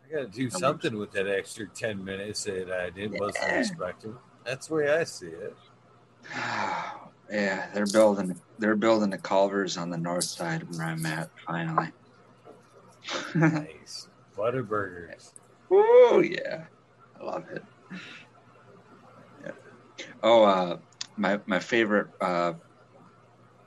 [0.04, 4.16] I got to do something with that extra 10 minutes that I didn't wasn't expecting.
[4.44, 5.56] That's the way I see it.
[7.30, 11.88] yeah, they're building they're building the Culver's on the north side where I'm at finally.
[13.34, 14.08] nice.
[14.36, 15.32] Butterburgers.
[15.70, 16.64] Oh yeah.
[17.20, 17.62] I love it.
[20.24, 20.78] Oh, uh
[21.18, 22.54] my my favorite uh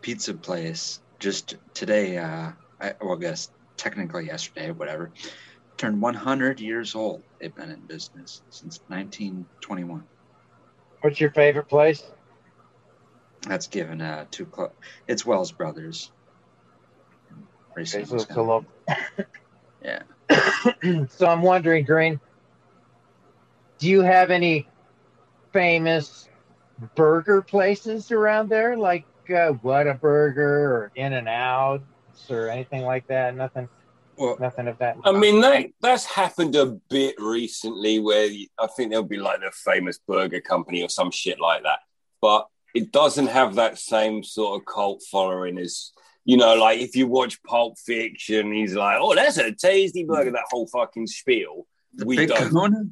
[0.01, 2.51] pizza place just today, uh
[2.81, 5.11] I well I guess technically yesterday, whatever,
[5.77, 7.21] turned 100 years old.
[7.39, 10.03] They've been in business since 1921.
[11.01, 12.03] What's your favorite place?
[13.47, 14.71] That's given uh, too close.
[15.07, 16.11] It's Wells Brothers.
[17.71, 18.65] Okay, so it's a little...
[19.83, 20.01] yeah.
[21.09, 22.19] so I'm wondering, Green,
[23.77, 24.67] do you have any
[25.53, 26.27] famous
[26.95, 31.81] burger places around there, like uh, Whataburger or In and Out
[32.29, 33.35] or anything like that?
[33.35, 33.69] Nothing.
[34.17, 34.97] Well, nothing of that.
[35.03, 39.51] I mean, that that's happened a bit recently, where I think there'll be like the
[39.51, 41.79] famous burger company or some shit like that,
[42.19, 45.91] but it doesn't have that same sort of cult following as
[46.27, 50.31] you know, like if you watch Pulp Fiction, he's like, "Oh, that's a tasty burger."
[50.31, 51.65] That whole fucking spiel.
[51.93, 52.49] The we big don't.
[52.49, 52.83] Kahuna?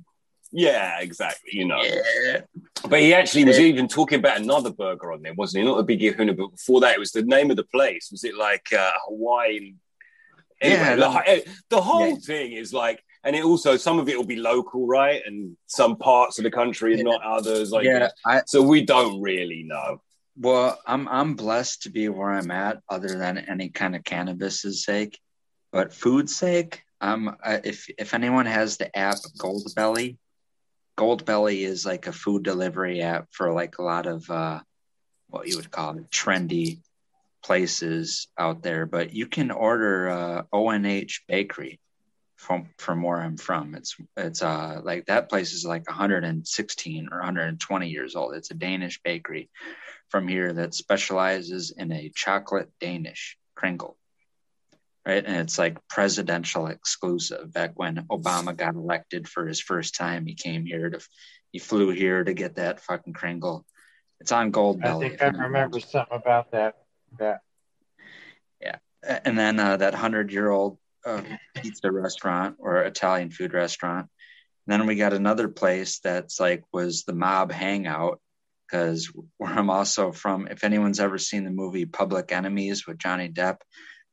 [0.58, 1.52] Yeah, exactly.
[1.54, 2.42] You know, yeah.
[2.88, 5.70] but he actually was even talking about another burger on there, wasn't he?
[5.70, 8.10] Not the Big Kahuna, but before that, it was the name of the place.
[8.10, 9.80] Was it like uh, Hawaiian?
[10.62, 12.16] Anyway, yeah, the, the whole yeah.
[12.16, 15.22] thing is like and it also some of it will be local, right?
[15.26, 17.72] And some parts of the country and not others.
[17.72, 20.02] Like, yeah, I, so we don't really know.
[20.38, 24.86] Well, I'm I'm blessed to be where I'm at, other than any kind of cannabis's
[24.86, 25.20] sake,
[25.72, 26.84] but food's sake.
[27.02, 30.18] Um, if if anyone has the app Goldbelly,
[30.98, 34.62] Goldbelly is like a food delivery app for like a lot of uh,
[35.28, 36.80] what you would call it, trendy
[37.44, 38.86] places out there.
[38.86, 41.80] But you can order uh, O&H Bakery
[42.36, 43.76] from from where I'm from.
[43.76, 48.36] It's it's uh like that place is like 116 or 120 years old.
[48.36, 49.50] It's a Danish bakery
[50.10, 53.98] from here that specializes in a chocolate Danish kringle.
[55.06, 55.24] Right.
[55.24, 57.54] And it's like presidential exclusive.
[57.54, 61.00] Back when Obama got elected for his first time, he came here to
[61.52, 63.66] he flew here to get that fucking kringle.
[64.20, 65.06] It's on Goldbelly.
[65.06, 66.76] I think I remember something about that.
[67.20, 67.38] Yeah.
[68.60, 68.78] Yeah.
[69.04, 71.24] And then uh, that hundred year old a
[71.54, 74.08] pizza restaurant or Italian food restaurant.
[74.68, 78.20] And then we got another place that's like was the mob hangout
[78.68, 83.30] because where I'm also from, if anyone's ever seen the movie Public Enemies with Johnny
[83.30, 83.58] Depp,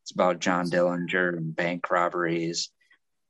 [0.03, 2.71] it's about John Dillinger and bank robberies.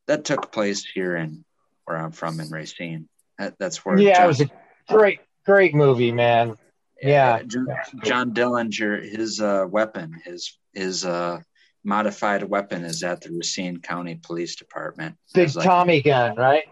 [0.09, 1.45] That took place here in
[1.85, 3.09] where I'm from in Racine.
[3.39, 4.51] That, that's where Yeah, John, it was a
[4.89, 6.57] great, great movie, man.
[7.01, 7.39] Yeah.
[7.39, 7.43] yeah.
[7.47, 7.67] John,
[8.05, 11.41] John Dillinger, his uh, weapon, his his uh,
[11.85, 15.17] modified weapon is at the Racine County Police Department.
[15.35, 16.65] Big like, Tommy gun, right?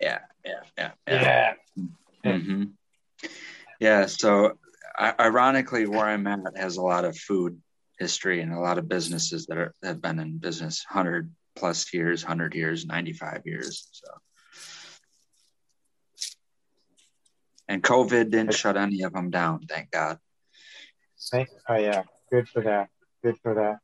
[0.00, 1.54] Yeah, yeah, yeah, yeah.
[1.76, 1.92] Yeah.
[2.24, 2.64] Mm-hmm.
[3.78, 4.58] yeah so,
[4.98, 7.60] ironically, where I'm at has a lot of food
[7.98, 12.24] history and a lot of businesses that, are, have been in business 100 plus years,
[12.24, 13.88] 100 years, 95 years.
[13.92, 14.08] So,
[17.68, 20.18] and COVID didn't shut any of them down, thank God.
[21.30, 22.88] Thank, Oh yeah, good for that.
[23.22, 23.78] Good for that.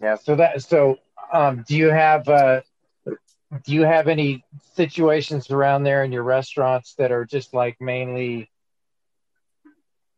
[0.00, 0.16] Yeah.
[0.16, 0.98] So that so
[1.32, 2.62] um, do you have uh,
[3.06, 4.44] do you have any
[4.74, 8.50] situations around there in your restaurants that are just like mainly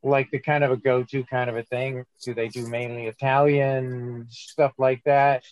[0.05, 2.05] like the kind of a go-to kind of a thing?
[2.23, 5.45] Do they do mainly Italian stuff like that?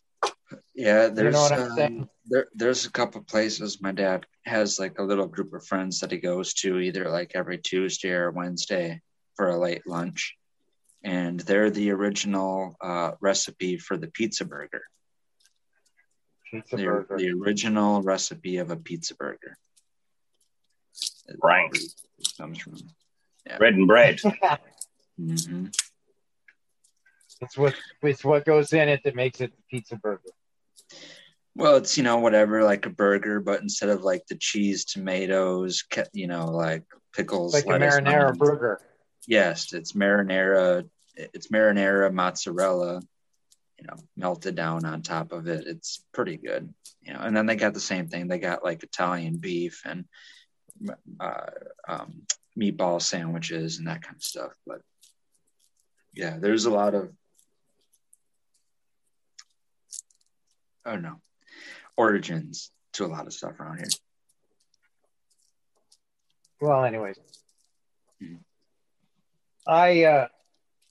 [0.74, 5.02] Yeah, there's you know um, there, there's a couple places my dad has like a
[5.02, 9.00] little group of friends that he goes to either like every Tuesday or Wednesday
[9.36, 10.36] for a late lunch
[11.04, 14.82] and they're the original uh, recipe for the pizza burger.
[16.50, 17.16] Pizza they're burger.
[17.18, 19.56] The original recipe of a pizza burger.
[21.42, 21.70] Right.
[22.36, 22.76] Comes from
[23.46, 23.58] yeah.
[23.58, 24.18] bread and bread.
[25.20, 25.66] mm-hmm.
[27.40, 30.20] It's what it's what goes in it that makes it the pizza burger.
[31.54, 35.84] Well, it's you know whatever like a burger, but instead of like the cheese, tomatoes,
[36.12, 38.38] you know, like pickles, like a marinara onions.
[38.38, 38.80] burger.
[39.26, 40.88] Yes, it's marinara.
[41.14, 43.02] It's marinara mozzarella,
[43.78, 45.66] you know, melted down on top of it.
[45.66, 47.20] It's pretty good, you know.
[47.20, 48.28] And then they got the same thing.
[48.28, 50.06] They got like Italian beef and
[51.20, 51.50] uh,
[51.88, 52.22] um,
[52.58, 54.52] meatball sandwiches and that kind of stuff.
[54.66, 54.80] But
[56.14, 57.10] yeah, there's a lot of
[60.84, 61.20] oh don't
[61.96, 63.88] origins to a lot of stuff around here.
[66.60, 67.18] Well, anyways,
[68.22, 68.38] Mhm.
[69.66, 70.28] I uh,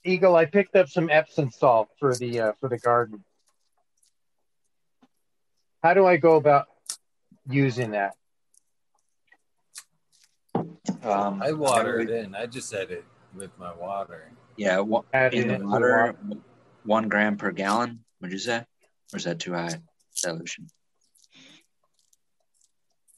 [0.04, 3.24] Eagle, I picked up some Epsom salt for the uh, for the garden.
[5.84, 6.68] How do I go about
[7.48, 8.16] using that?
[11.04, 12.36] Um, I water it in.
[12.36, 13.06] I just add it
[13.36, 14.32] with my water.
[14.58, 16.16] Yeah, one, Add in the into the water,
[16.84, 18.04] one gram per gallon.
[18.22, 18.66] Would you say,
[19.14, 19.80] or is that too high
[20.22, 20.68] dilution?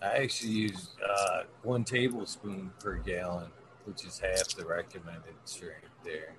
[0.02, 3.48] I actually use uh, one tablespoon per gallon,
[3.86, 6.36] which is half the recommended strength there.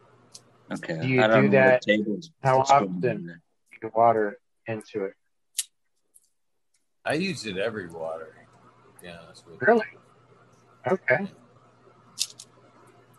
[0.73, 3.01] Okay, Do you I don't do know that- how often?
[3.05, 3.37] is.
[3.83, 5.15] You water into it.
[7.05, 8.35] I use it every water.
[8.97, 9.83] To be honest with you.
[10.87, 10.99] Really?
[11.09, 11.33] Okay.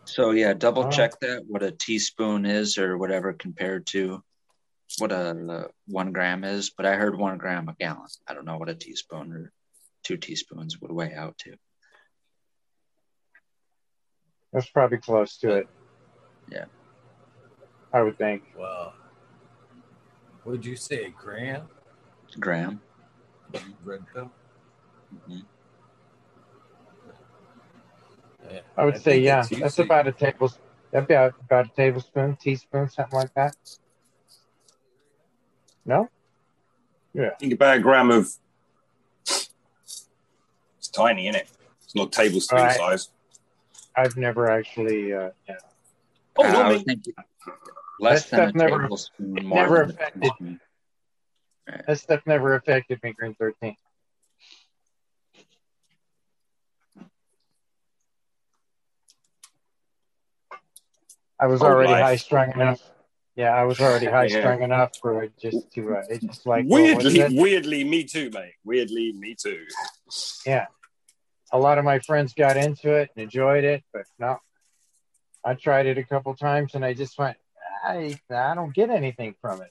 [0.04, 0.90] So yeah, double Wow.
[0.90, 4.22] check that what a teaspoon is or whatever compared to
[4.98, 6.70] what a one gram is.
[6.70, 8.06] But I heard one gram a gallon.
[8.26, 9.52] I don't know what a teaspoon or
[10.04, 11.56] two teaspoons would weigh out to.
[14.52, 15.68] That's probably close to it.
[16.50, 16.66] Yeah.
[17.92, 18.44] I would think.
[18.56, 18.94] Well,
[20.44, 21.68] would you say a gram?
[22.38, 22.80] Gram.
[23.84, 24.30] Red pill?
[25.28, 25.44] Mhm.
[28.50, 30.62] Yeah, I would say, yeah, it's that's about a tablespoon.
[30.92, 33.54] That'd be about a tablespoon, teaspoon, something like that.
[35.84, 36.08] No?
[37.12, 37.30] Yeah.
[37.38, 38.30] Think about a gram of.
[39.26, 41.48] It's tiny, isn't it?
[41.84, 42.76] It's not tablespoon Right.
[42.76, 43.10] size.
[43.96, 45.12] I've never actually.
[45.12, 45.56] Uh, yeah.
[46.36, 47.00] Oh, Uh, not I me.
[47.98, 50.60] less That than a never- tablespoon, more never affected- teaspoon.
[51.86, 53.76] That stuff never affected me, Green 13.
[61.38, 62.02] I was Oh, already life.
[62.02, 62.82] high strung enough.
[63.34, 66.64] Yeah, I was already high strung enough for it just to, uh, it's just like,
[66.66, 67.32] weirdly, that?
[67.32, 68.54] weirdly, me too, mate.
[68.64, 69.66] Weirdly, me too.
[70.46, 70.66] Yeah,
[71.52, 74.38] a lot of my friends got into it and enjoyed it, but no.
[75.44, 77.36] I tried it a couple times and I just went,
[77.84, 79.70] I, I don't get anything from it.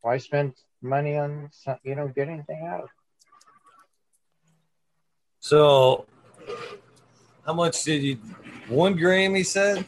[0.00, 2.88] Why spend money on something you don't get anything out of?
[5.40, 6.06] So,
[7.44, 8.18] how much did you?
[8.68, 9.84] One gram, he said.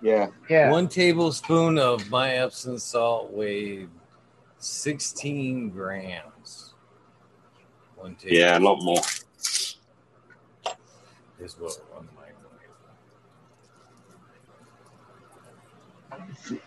[0.00, 0.28] Yeah.
[0.48, 0.70] Yeah.
[0.70, 3.88] One tablespoon of my Epsom salt weighed
[4.58, 6.74] 16 grams.
[7.96, 9.00] One tablespoon Yeah, a lot more.
[11.40, 12.34] is what one might
[16.48, 16.58] weigh.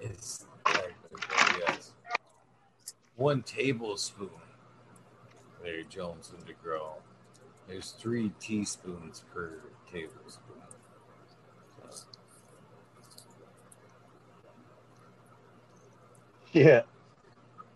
[0.00, 0.46] It's
[1.68, 1.92] yes.
[3.16, 4.30] One tablespoon.
[5.62, 6.94] Larry Jones and DeGraw.
[7.66, 9.58] There's three teaspoons per
[9.90, 10.62] tablespoon.
[11.90, 12.04] So,
[16.52, 16.82] Yeah.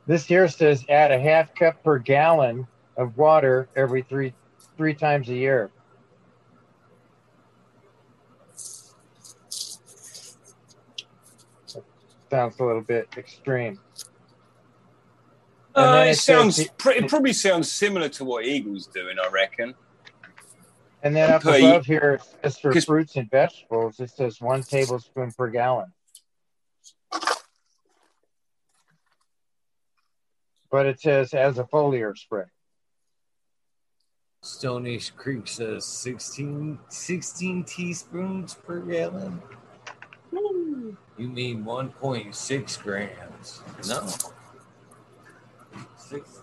[0.07, 2.67] This here says add a half cup per gallon
[2.97, 4.33] of water every three
[4.77, 5.71] three times a year.
[12.31, 13.81] Sounds a little bit extreme.
[15.75, 16.69] Uh, it it sounds.
[16.79, 19.17] pr- it probably sounds similar to what Eagles doing.
[19.19, 19.75] I reckon.
[21.03, 25.33] And then up above here, it says for fruits and vegetables, it says one tablespoon
[25.33, 25.93] per gallon.
[30.71, 32.45] But it says as a foliar spray.
[34.43, 39.43] Stonish Creek says 16, 16 teaspoons per gallon.
[40.33, 43.63] You mean 1.6 grams?
[43.87, 44.07] No.
[45.99, 46.41] Six.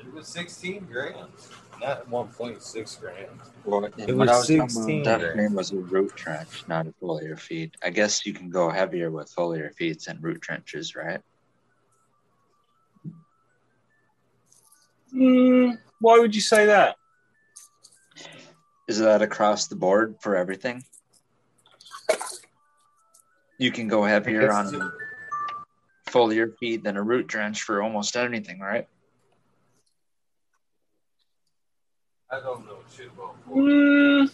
[0.00, 1.50] It was 16 grams,
[1.80, 3.28] not 1.6 grams.
[3.64, 7.74] Well, It was was 16 That definitely was a root drench, not a foliar feed.
[7.82, 11.20] I guess you can go heavier with foliar feeds than root drenches, right?
[15.14, 16.96] Mm, why would you say that?
[18.86, 20.82] Is that across the board for everything?
[23.58, 24.92] You can go heavier on
[26.08, 28.86] foliar feed than a root drench for almost anything, right?
[32.30, 34.30] I don't know shit about Mm,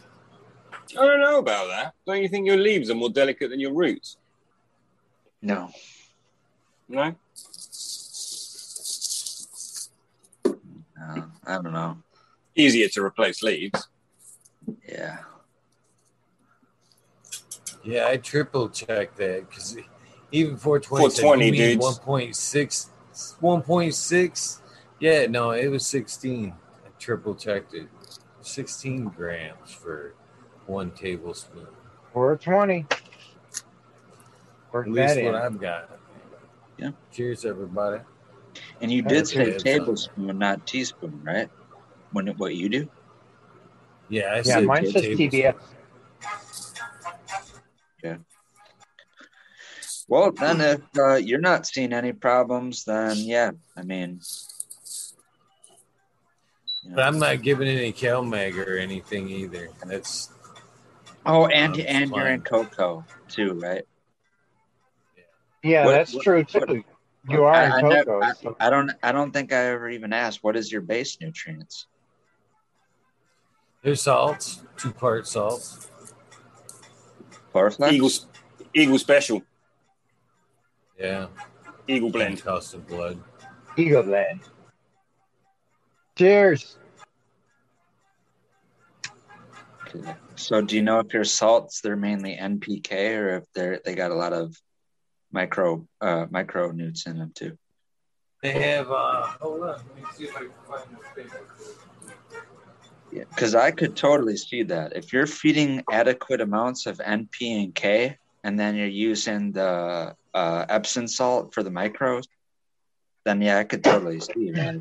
[0.98, 1.94] I don't know about that.
[2.06, 4.16] Don't you think your leaves are more delicate than your roots?
[5.40, 5.70] No.
[6.88, 7.14] No.
[10.44, 11.98] Uh, I don't know.
[12.56, 13.88] Easier to replace leaves.
[14.88, 15.18] Yeah.
[17.84, 19.76] Yeah, I triple checked that because
[20.32, 21.98] even 420, said, 420, you mean dudes.
[22.00, 22.88] 1.6,
[23.40, 24.60] 1.6.
[25.00, 26.54] Yeah, no, it was 16.
[27.04, 27.86] I triple checked it.
[28.40, 30.14] 16 grams for
[30.66, 31.66] one tablespoon.
[32.14, 32.86] Or 20.
[34.72, 35.24] Work At that least in.
[35.26, 35.98] what I've got.
[36.78, 36.92] Yeah.
[37.12, 38.02] Cheers, everybody.
[38.80, 39.58] And you did say good.
[39.58, 41.50] tablespoon, not teaspoon, right?
[42.12, 42.88] When what you do?
[44.08, 45.54] Yeah, I Yeah, said mine says tablespoon.
[48.02, 48.14] TBS.
[50.08, 54.20] Well, then if uh, you're not seeing any problems, then yeah, I mean, you know.
[56.90, 59.68] But I'm not giving any CalMag or anything either.
[59.86, 60.30] That's
[61.26, 62.64] oh, and Um, and you're in fine.
[62.66, 63.84] cocoa too, right?
[65.62, 66.84] Yeah, What- that's what- true what- too.
[67.26, 67.94] You are I, in I, cocoa.
[67.94, 68.90] never- I, so- I don't.
[69.02, 70.44] I don't think I ever even asked.
[70.44, 71.86] What is your base nutrients?
[73.82, 75.88] there's salts, two part salts.
[77.54, 77.92] Chloroflex.
[77.92, 78.10] Eagle,
[78.74, 79.42] Eagle Special,
[80.98, 81.28] Yeah,
[81.88, 82.42] Eagle Blend.
[82.42, 82.74] Blend.
[82.74, 83.22] of blood.
[83.76, 84.40] Eagle Land.
[86.16, 86.76] Cheers.
[90.36, 94.10] So, do you know if your salts they're mainly NPK or if they're they got
[94.10, 94.56] a lot of
[95.32, 97.56] micro uh micronutes in them too?
[98.42, 98.90] They have.
[98.90, 101.40] uh Hold on, let me see if I can find this paper.
[103.12, 107.74] Yeah, because I could totally see that if you're feeding adequate amounts of NP and
[107.74, 112.24] K, and then you're using the uh, Epsom salt for the micros,
[113.24, 114.80] then yeah, I could totally see that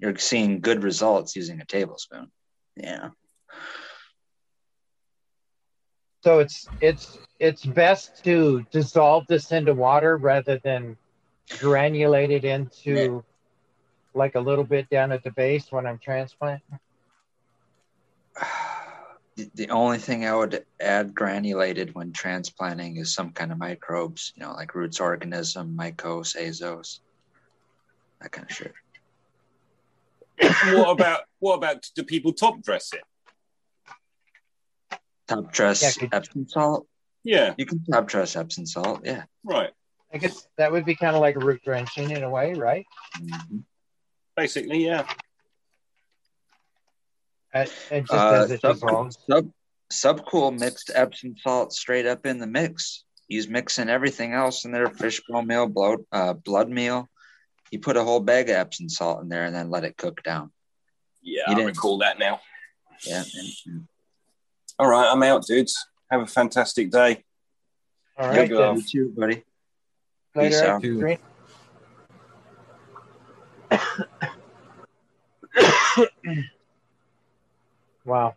[0.00, 2.30] you're seeing good results using a tablespoon.
[2.76, 3.10] Yeah.
[6.22, 10.96] So it's it's it's best to dissolve this into water rather than
[11.48, 13.24] granulate it into
[14.14, 16.78] like a little bit down at the base when I'm transplanting.
[19.36, 24.32] The, the only thing I would add granulated when transplanting is some kind of microbes,
[24.34, 26.98] you know, like roots organism, mycos, azos,
[28.20, 28.74] that kind of shit.
[30.72, 33.02] What about what about do people top dress it?
[35.28, 36.86] Top dress Yeah, Epsom salt.
[37.22, 39.24] Yeah, You can top dress Epsom salt, yeah.
[39.44, 39.70] right.
[40.12, 42.84] I guess that would be kind of like root drenching in a way, right?
[43.20, 43.62] Mhm.
[44.36, 45.06] Basically, yeah.
[47.54, 49.18] It, it just Uh, as it sub, dissolves.
[49.28, 49.50] sub,
[49.92, 53.04] Subcool mixed Epsom salt straight up in the mix.
[53.28, 57.08] He's mixing everything else in there: fishbone meal, blood, uh, blood meal.
[57.70, 60.22] He put a whole bag of Epsom salt in there and then let it cook
[60.22, 60.50] down.
[61.22, 62.40] Yeah, You I didn't- recall that now.
[63.06, 63.88] Yeah, and- and
[64.78, 65.86] All right, I'm out, dudes.
[66.10, 67.24] Have a fantastic day.
[68.18, 68.74] All You'll go.
[68.74, 68.76] then.
[68.76, 69.44] you too, buddy.
[70.34, 70.50] Later.
[70.50, 70.82] Peace out.
[70.82, 71.18] Green.
[78.04, 78.34] wow.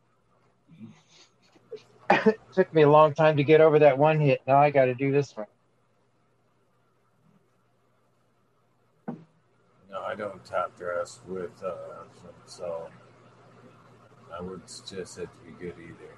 [2.53, 4.41] Took me a long time to get over that one hit.
[4.47, 5.47] Now I got to do this one.
[9.93, 12.89] No, I don't top dress with uh, Epsom salt.
[14.35, 16.15] I wouldn't suggest that to be good either.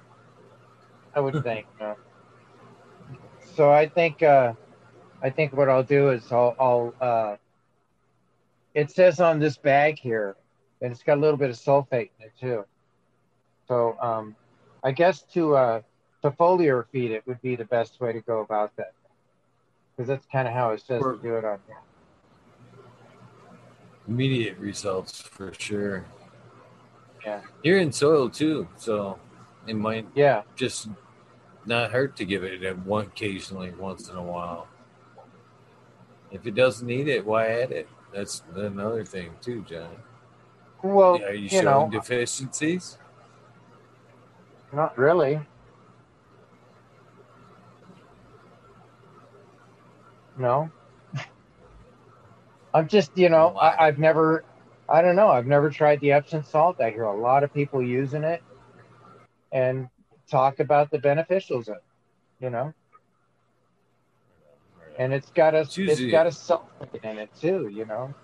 [1.14, 1.66] I would think.
[1.78, 1.94] no.
[3.54, 4.54] So I think uh,
[5.22, 7.36] I think what I'll do is I'll, I'll uh,
[8.74, 10.36] it says on this bag here
[10.80, 12.64] and it's got a little bit of sulfate in it too.
[13.68, 14.36] So um,
[14.82, 15.80] I guess to uh,
[16.22, 18.94] to foliar feed it would be the best way to go about that
[19.94, 21.76] because that's kind of how it says to do it on here.
[24.08, 26.04] Immediate results for sure.
[27.24, 27.40] Yeah.
[27.62, 29.18] You're in soil too, so
[29.66, 30.88] it might Yeah, just
[31.64, 34.68] not hurt to give it a one occasionally once in a while.
[36.30, 37.88] If it doesn't need it, why add it?
[38.14, 39.96] That's another thing too, John.
[40.82, 42.98] well, Are you, you showing know, deficiencies?
[44.72, 45.40] not really.
[50.38, 50.70] No.
[52.76, 54.44] I'm just, you know, I, I've never,
[54.86, 56.78] I don't know, I've never tried the Epsom salt.
[56.78, 58.42] I hear a lot of people using it
[59.50, 59.88] and
[60.30, 61.84] talk about the beneficials of it,
[62.38, 62.74] you know,
[64.98, 68.14] and it's got a, It's it's usually- got a sulfate in it too, you know,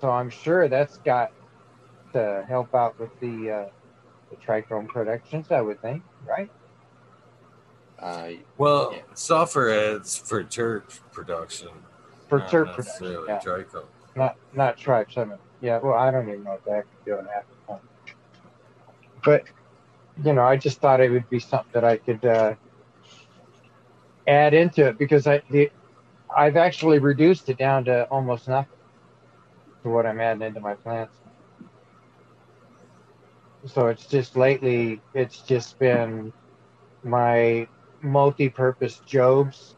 [0.00, 1.32] so I'm sure that's got
[2.12, 3.68] to help out with the, uh,
[4.30, 6.48] the trichome productions, I would think, right?
[7.98, 9.00] Uh, Well, Yeah.
[9.14, 11.70] sulfur adds for terp production,
[12.30, 13.40] Terp yeah.
[14.14, 15.16] not not tribes.
[15.16, 15.78] I mean, yeah.
[15.78, 17.80] Well, I don't even know heck I'm doing half the time.
[19.24, 19.44] But
[20.22, 22.54] you know, I just thought it would be something that I could uh,
[24.26, 25.70] add into it because I the
[26.36, 28.70] I've actually reduced it down to almost nothing
[29.82, 31.16] to what I'm adding into my plants.
[33.66, 36.32] So it's just lately, it's just been
[37.02, 37.66] my
[38.02, 39.74] multi-purpose Jobe's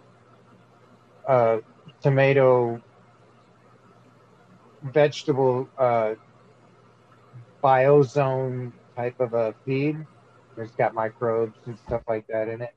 [1.27, 1.59] uh,
[2.03, 2.81] tomato
[4.83, 6.15] vegetable uh,
[7.63, 10.07] Biozome type of a feed.
[10.57, 12.75] It's got microbes and stuff like that in it.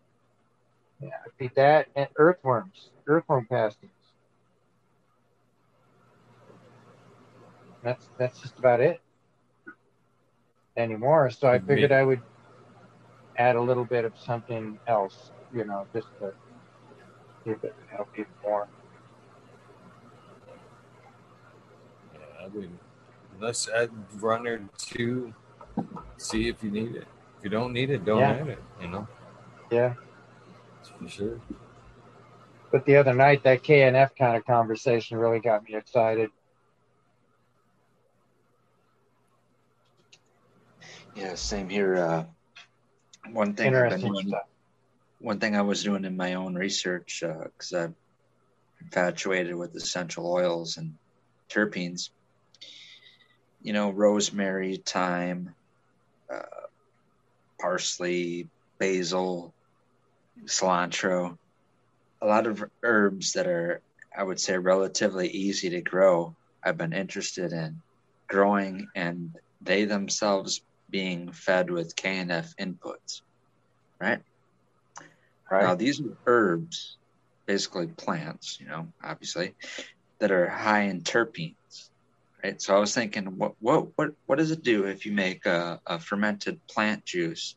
[1.00, 3.92] Yeah, I feed that and earthworms, earthworm castings.
[7.84, 9.02] That's that's just about it
[10.78, 11.30] anymore.
[11.30, 12.22] So I figured I would
[13.38, 16.34] add a little bit of something else, you know, just to
[17.44, 18.68] see if it help even more.
[22.14, 22.70] Yeah, I would.
[23.36, 23.90] Unless I'd
[24.22, 25.34] run her to
[26.18, 27.08] see if you need it.
[27.38, 28.32] If you don't need it, don't Yeah.
[28.32, 28.64] add it.
[28.82, 29.08] You know,
[29.72, 29.94] Yeah.
[30.78, 31.42] That's for sure.
[32.72, 36.30] But the other night, that KNF kind of conversation really got me excited.
[41.16, 41.96] Yeah, same here.
[41.98, 42.26] Uh,
[43.32, 44.48] one thing I've been Interesting doing, stuff.
[45.20, 47.96] one thing I was doing in my own research because I'm
[48.82, 50.96] infatuated with essential oils and
[51.50, 52.10] terpenes.
[53.64, 55.56] You know, rosemary, thyme,
[56.32, 56.68] uh,
[57.60, 59.54] parsley, basil,
[60.46, 61.38] cilantro.
[62.22, 63.82] A lot of herbs that are,
[64.16, 66.36] I would say, relatively easy to grow.
[66.64, 67.82] I've been interested in
[68.28, 73.22] growing and they themselves being fed with KNF inputs,
[74.00, 74.22] right?
[75.64, 76.98] Now, these are herbs,
[77.46, 79.56] basically plants, you know, obviously,
[80.20, 81.90] that are high in terpenes,
[82.44, 82.62] right?
[82.62, 85.80] So I was thinking, what what what what does it do if you make a,
[85.88, 87.56] a fermented plant juice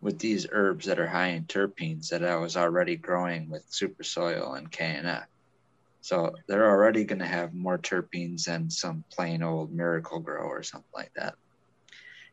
[0.00, 4.04] with these herbs that are high in terpenes that I was already growing with super
[4.04, 5.24] soil and KNF?
[6.00, 10.88] So they're already going to have more terpenes than some plain old Miracle-Gro or something
[10.94, 11.34] like that.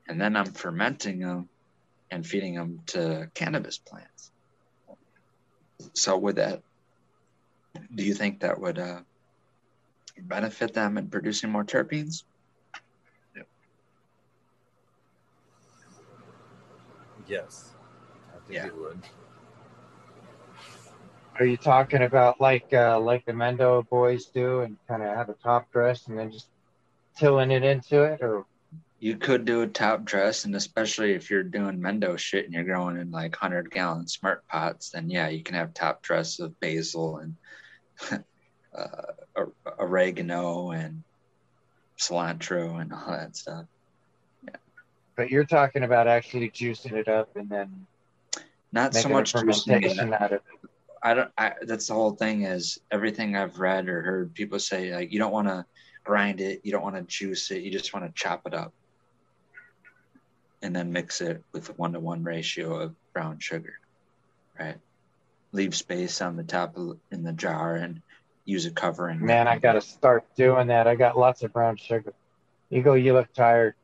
[0.07, 1.49] And then I'm fermenting them
[2.11, 4.32] and feeding them to cannabis plants.
[5.94, 6.61] So with that,
[7.94, 9.02] do you think that would uh,
[10.21, 12.23] benefit them in producing more terpenes?
[13.35, 13.47] Yep.
[17.27, 17.73] Yes,
[18.29, 18.67] I think Yeah.
[18.67, 18.99] it would.
[21.37, 25.27] Are you talking about like uh, like the Mendo boys do, and kind of have
[25.29, 26.47] a top dress and then just
[27.17, 28.45] tilling it into it, or
[28.99, 32.63] You could do a top dress, and especially if you're doing Mendo shit and you're
[32.63, 36.57] growing in like 100 gallon smart pots, then yeah, you can have top dress of
[36.61, 37.35] basil and
[38.77, 39.45] uh,
[39.80, 41.03] oregano and
[41.97, 43.65] cilantro and all that stuff.
[45.15, 47.88] but you're talking about actually juicing it up and then
[48.72, 49.91] Not so much juicing it.
[49.93, 50.69] fermentation out of it.
[51.03, 51.31] I don't.
[51.38, 52.43] I, that's the whole thing.
[52.43, 55.64] Is everything I've read or heard people say like you don't want to
[56.03, 58.73] grind it, you don't want to juice it, you just want to chop it up,
[60.64, 63.73] and then mix it with a one to one ratio of brown sugar,
[64.60, 64.77] right?
[65.52, 68.02] Leave space on the top of, in the jar and
[68.45, 69.23] use a covering.
[69.26, 70.88] Man, I got to start doing that.
[70.88, 72.13] I got lots of brown sugar.
[72.72, 73.76] Eagle, you look tired.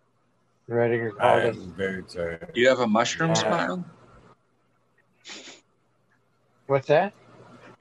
[0.67, 1.57] You ready to call this?
[1.57, 2.51] I'm very tired.
[2.53, 3.35] Do you have a mushroom Yeah.
[3.35, 3.85] smile?
[6.67, 7.13] What's that?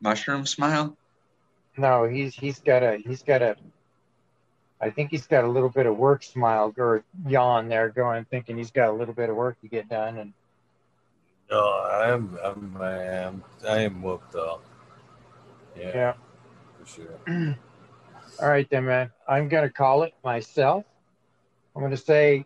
[0.01, 0.97] Mushroom smile?
[1.77, 3.57] No, he's he's got a he's got a.
[4.81, 8.57] I think he's got a little bit of work smile or yawn there going, thinking
[8.57, 10.32] he's got a little bit of work to get done, and
[11.51, 14.65] No, I'm, I'm, I am, I am whooped up.
[15.77, 16.12] Yeah, yeah.
[16.95, 17.21] Sure.
[18.41, 19.11] All right, then, man.
[19.29, 20.85] I'm gonna call it myself.
[21.75, 22.45] I'm gonna say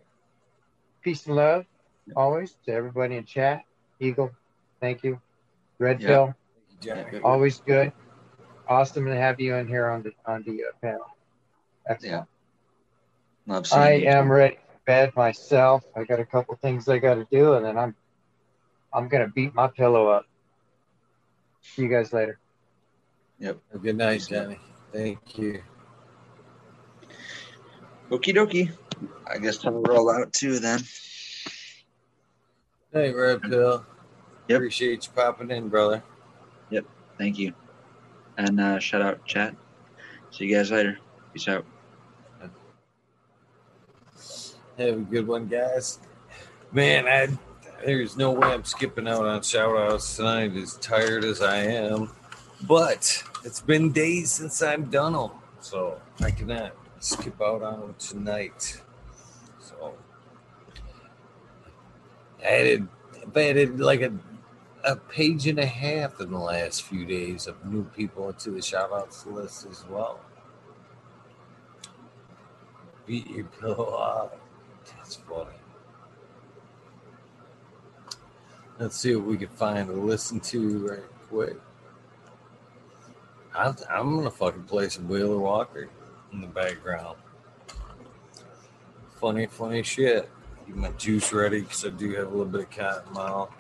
[1.03, 1.65] peace and love
[2.17, 3.63] always to everybody in chat.
[4.01, 4.31] Eagle,
[4.81, 5.21] thank you.
[5.79, 6.07] Red Yeah.
[6.07, 6.35] Pill,
[6.81, 7.05] Johnny.
[7.23, 7.93] always good.
[8.69, 11.07] Awesome to have you in here on the on the uh, panel.
[11.89, 12.29] Excellent.
[13.47, 14.09] Love seeing I you.
[14.09, 15.85] am ready for bed myself.
[15.97, 17.95] I got a couple things I got to do, and then I'm
[18.93, 20.27] I'm gonna beat my pillow up.
[21.63, 22.39] See you guys later.
[23.45, 24.59] Have a good night, Johnny.
[24.91, 25.63] Thank you.
[28.11, 28.73] Okie dokie.
[29.27, 30.81] I guess I'll roll out too then.
[32.91, 33.85] Hey, Red Pill.
[34.49, 34.57] Yep.
[34.57, 36.03] Appreciate you popping in, brother.
[36.71, 36.87] Yep.
[37.19, 37.53] Thank you.
[38.39, 39.55] And uh, shout out chat.
[40.31, 40.99] See you guys later.
[41.35, 41.67] Peace out.
[44.79, 45.99] Have a good one, guys.
[46.73, 47.29] Man, I
[47.85, 52.11] there's no way I'm skipping out on shout outs tonight, as tired as I am.
[52.67, 55.31] But it's been days since I've done them,
[55.61, 58.81] so I cannot skip out on them tonight.
[59.61, 59.95] So
[62.43, 62.89] I added,
[63.23, 64.13] I've added like a,
[64.83, 68.63] a page and a half in the last few days of new people to the
[68.63, 70.21] shout outs list as well.
[73.07, 74.41] Beat your pillow up.
[74.87, 75.51] That's funny.
[78.79, 81.57] Let's see what we can find to listen to right quick.
[83.55, 85.89] I'm, I'm gonna fucking play some Wheeler Walker
[86.33, 87.17] in the background.
[89.21, 90.29] Funny, funny shit.
[90.67, 93.51] Get my juice ready because I do have a little bit of cotton mouth.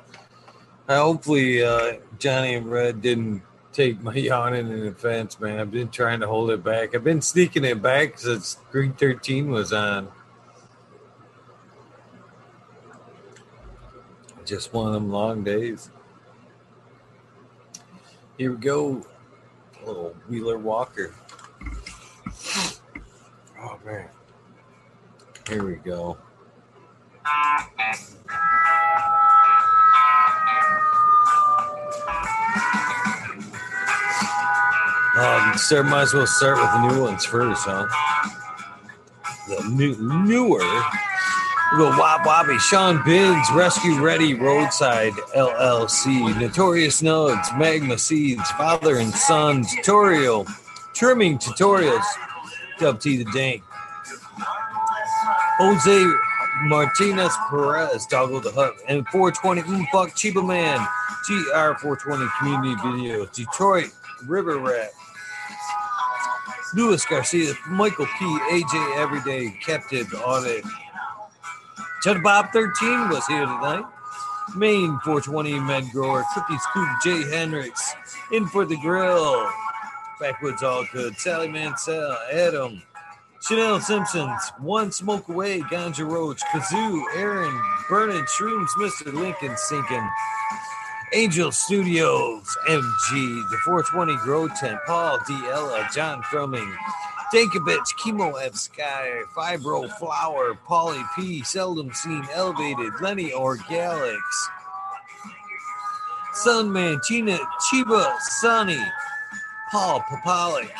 [0.89, 3.43] Uh, hopefully, uh, Johnny and Red didn't
[3.73, 5.61] take my yawning in offense, man.
[5.61, 6.95] I've been trying to hold it back.
[6.95, 10.09] I've been sneaking it back since Green 13 was on.
[14.45, 15.91] Just one of them long days.
[18.37, 19.07] Here we go.
[19.87, 21.15] Little Wheeler Walker.
[23.61, 24.09] Oh, man.
[25.49, 26.17] Here we go.
[35.17, 37.87] Um, sir, might as well start with the new ones first, huh?
[39.49, 40.61] The new, newer.
[41.75, 48.99] We go Wop Wobbie, Sean Binns, Rescue Ready, Roadside LLC, Notorious Nugs, Magma Seeds, Father
[48.99, 50.47] and Son, Tutorial,
[50.93, 52.05] Trimming Tutorials,
[52.79, 53.65] Dub T the Dank,
[55.59, 56.15] Jose
[56.69, 60.79] Martinez Perez, Doggle the Hut, and 420 mm, Fuck Chiba Man,
[61.29, 63.91] GR420 Community Video, Detroit
[64.27, 64.91] River Rat,
[66.75, 70.65] Luis Garcia, Michael P, AJ Everyday, Captive Audit.
[72.05, 73.87] Judd Bob 13 was here tonight.
[74.55, 77.95] Maine 420 Med Grower, Cookie Scoop, Jay Hendricks,
[78.31, 79.49] In for the Grill,
[80.21, 82.83] Backwoods All Good, Sally Mansell, Adam,
[83.41, 87.59] Chanel Simpsons, One Smoke Away, Ganja Roach, Kazoo, Aaron,
[87.89, 89.11] Burning Shrooms, Mr.
[89.11, 90.07] Lincoln Sinking,
[91.15, 95.33] Angel Studios, MG, the 420 Grow Tent, Paul D.
[95.47, 96.71] Ella, John Drumming,
[97.35, 98.53] Chemo F
[99.35, 104.21] Fibro Flower, Polly P, Seldom Seen Elevated, Lenny Orgalix,
[106.45, 107.37] Sunman, China,
[107.67, 108.79] Chiba, Sunny,
[109.73, 110.71] Paul Papalik.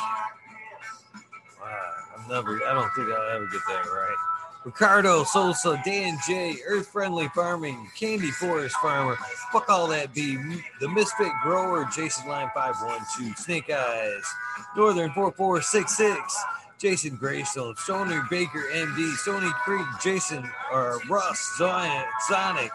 [1.61, 4.34] Wow, I'm never, I don't think I'll ever get that right.
[4.65, 9.17] Ricardo Sosa, Dan J, Earth Friendly Farming, Candy Forest Farmer,
[9.53, 10.37] fuck all that be,
[10.81, 14.25] the Misfit Grower, Jason Line 512, Snake Eyes,
[14.75, 16.45] Northern 4466,
[16.79, 22.71] Jason Greystone, Stony Baker MD, Stony Creek, Jason or Russ, Zion, Sonic,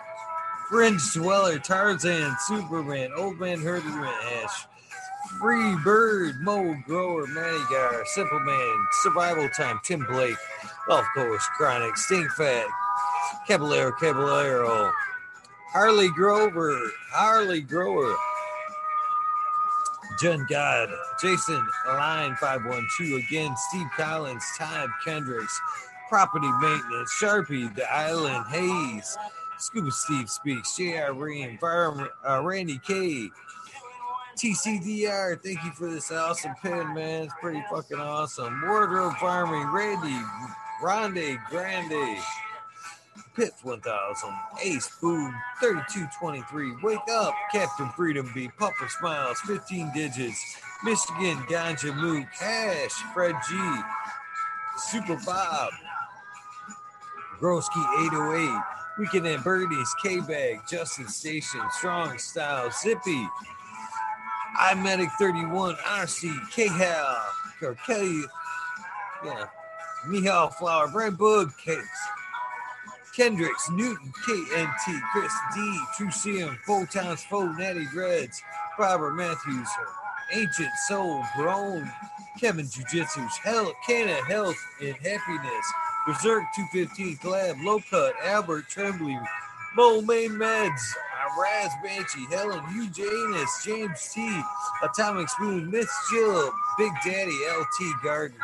[0.70, 4.14] Fringe Dweller, Tarzan, Superman, Old Man Herderman,
[4.44, 4.68] Ash,
[5.38, 10.38] Free Bird, Mo Grower, Manny Gar, Simple Man, Survival Time, Tim Blake,
[10.88, 12.66] Golf Course, Chronic, Stink Fat,
[13.48, 14.92] Caballero, Caballero,
[15.72, 16.78] Harley Grover,
[17.12, 18.16] Harley Grower,
[20.20, 20.90] Jen God,
[21.22, 25.62] Jason Line 512, again, Steve Collins, Todd Kendricks,
[26.10, 29.18] Property Maintenance, Sharpie, The Island, Hayes,
[29.60, 31.14] Scuba Steve Speaks, J.R.
[31.14, 33.30] Ream, Fire, uh, Randy K,
[34.40, 37.24] TCDR, thank you for this awesome pin, man.
[37.24, 38.62] It's pretty fucking awesome.
[38.62, 40.18] Wardrobe Farming, Randy,
[40.80, 42.18] Grande, Grande,
[43.36, 44.30] Piff 1000,
[44.64, 50.42] Ace Boom, 3223, Wake Up, Captain Freedom B, Puffer Smiles, 15 digits,
[50.86, 53.58] Michigan, Ganja Moo, Cash, Fred G,
[54.78, 55.74] Super Bob,
[57.42, 58.64] Broski 808,
[59.00, 63.28] Weekend at Birdies, K Bag, Justin Station, Strong Style, Zippy,
[64.58, 67.18] I Medic 31, RC, K Hal,
[67.86, 68.24] Kelly,
[69.26, 69.46] yeah,
[70.08, 71.78] Mihal Flower, Brad Bug, Case,
[73.16, 78.42] Kendricks, Newton, KNT, Chris D, True CM, Full Towns, Full Natty Dreads,
[78.78, 79.68] Robert Matthews,
[80.34, 81.92] Ancient Soul, Grown,
[82.40, 85.74] Kevin Jiu Jitsu's Hell, Canna Health and Happiness,
[86.08, 89.20] Berserk 215 Collab, Low Cut, Albert Trembly,
[89.76, 90.82] Mo Main Meds,
[91.38, 94.42] Raz Banshee, Helen Janus, James T,
[94.84, 98.40] Atomic Spoon, Miss Jill, Big Daddy LT Gardens,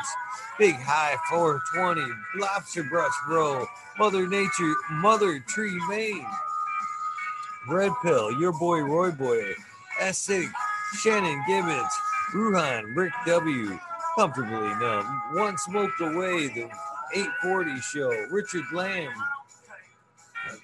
[0.59, 2.01] Big High 420,
[2.37, 3.65] Lobster Brush Bro,
[3.97, 6.25] Mother Nature, Mother Tree Maine,
[7.67, 9.53] Red Pill, Your Boy Roy Boy,
[10.01, 10.51] Essig,
[11.01, 11.91] Shannon Gibbons,
[12.33, 13.79] Ruhan, Rick W,
[14.17, 16.69] Comfortably Numb, One Smoked Away, The
[17.13, 19.13] 840 Show, Richard Lamb,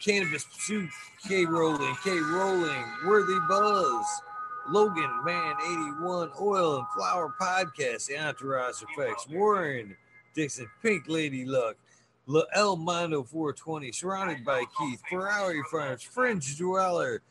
[0.04, 0.90] Cannabis Pursuit,
[1.28, 4.06] K Rolling, K Rolling, Worthy Buzz,
[4.70, 9.96] Logan Man 81, Oil and Flower Podcast, The Entourage Effects, Warren
[10.34, 11.76] Dixon, Pink Lady Luck,
[12.26, 17.22] La El Mondo 420, Surrounded by Keith, Ferrari Farms, Fringe Dweller,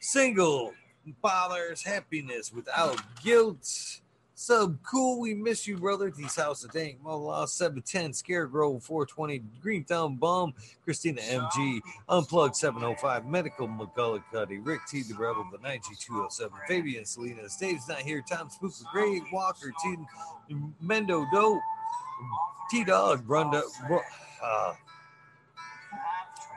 [0.00, 0.72] Single,
[1.20, 4.00] Fathers, Happiness Without Guilt.
[4.42, 6.10] Sub cool, we miss you, brother.
[6.10, 10.52] These House of Dank, Law 710, Scarecrow 420, Green Thumb Bum,
[10.84, 17.86] Christina MG, Unplugged 705, Medical McGullicuddy, Rick T, the Rebel, the 9G207, Fabian Salinas, Dave's
[17.88, 19.96] not here, Tom Spooker, Gray Walker, T,
[20.84, 21.62] Mendo Dope,
[22.68, 23.62] T Dog, Brunda,
[24.42, 24.74] uh,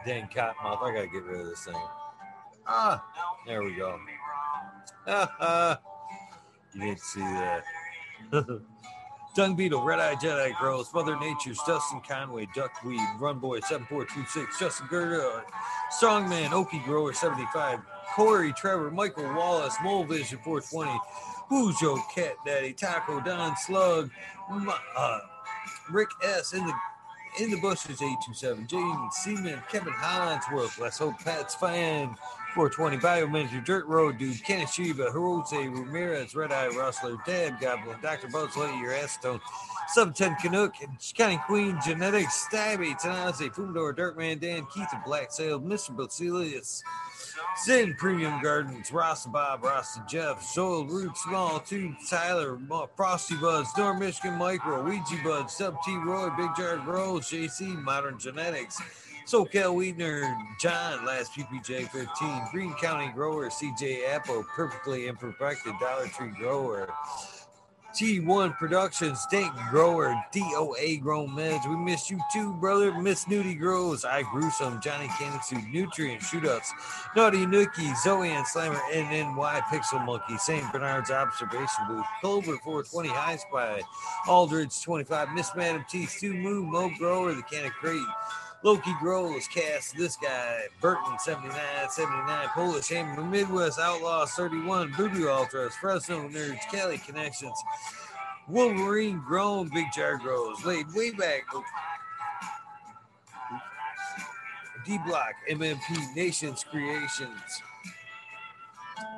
[0.08, 1.76] dang cottonmouth, I gotta get rid of this thing.
[2.66, 3.06] Ah,
[3.46, 4.00] there we go.
[6.76, 7.64] You didn't see that.
[9.36, 14.88] Dung Beetle, Red Eye Jedi Grows, Mother Nature's Dustin Conway, Duckweed, Run Boy 7426, Justin
[14.88, 15.44] Gerda,
[15.92, 17.80] Strongman, Okie Grower 75,
[18.16, 21.00] Corey, Trevor, Michael Wallace, Mole Vision 420,
[21.52, 24.10] Bujo, Cat Daddy, Taco, Don Slug,
[24.98, 25.20] uh,
[25.90, 26.54] Rick S.
[26.54, 26.74] in the
[27.42, 32.16] in the bushes 827, Jaden Seaman, Kevin Hollingsworth, Let's Hope Pets Fan,
[32.56, 38.30] 420 Biomanager, Dirt Road Dude, Kenneth Shiva, Hirose, Ramirez, Red Eye Rustler, Dad Goblin, Dr.
[38.30, 39.42] Buzz Lightyear, Acetone,
[39.90, 40.74] 710 Canuck,
[41.16, 45.94] County Queen, Genetics, Stabby, Tanaze, Fumdor, Dirtman, Dan, Keith, and Black Sail, Mr.
[45.94, 46.82] Basilius,
[47.58, 52.58] Sin Premium Gardens, Rasta Bob, Rasta Jeff, Zoil Root, Small Tube, Tyler,
[52.96, 58.18] Frosty Buds, North Michigan Micro, Ouija Buds, Sub T Roy, Big Jar Grows, JC, Modern
[58.18, 58.82] Genetics,
[59.26, 66.30] SoCal Weedner, John, Last PPJ 15, Green County Grower, CJ Apple, Perfectly Imperfected, Dollar Tree
[66.38, 66.94] Grower,
[67.96, 71.68] T1 Productions, Dank Grower, DOA Grown Meds.
[71.68, 72.94] We missed you too, brother.
[72.94, 75.40] Miss Nudie Grows, I Gruesome, Johnny Cannon
[75.72, 76.68] Nutrient Shootouts,
[77.16, 80.72] Naughty Nookie, Zoe and Slammer, NNY Pixel Monkey, St.
[80.72, 83.82] Bernard's Observation Booth, Culver 420 High Spy,
[84.28, 88.02] Aldridge 25, Miss Madam T, Stu Moo, Mo Grower, The Can of Crate,
[88.66, 91.56] Loki Grows, Cast, This Guy, Burton 79,
[91.88, 97.54] 79, Polish Hammer, Midwest Outlaws 31, Voodoo Ultras, Fresno Nerds, Cali Connections,
[98.48, 101.44] Wolverine Grown, Big Jar Grows, laid way back.
[104.84, 107.62] D Block, MMP, Nations Creations,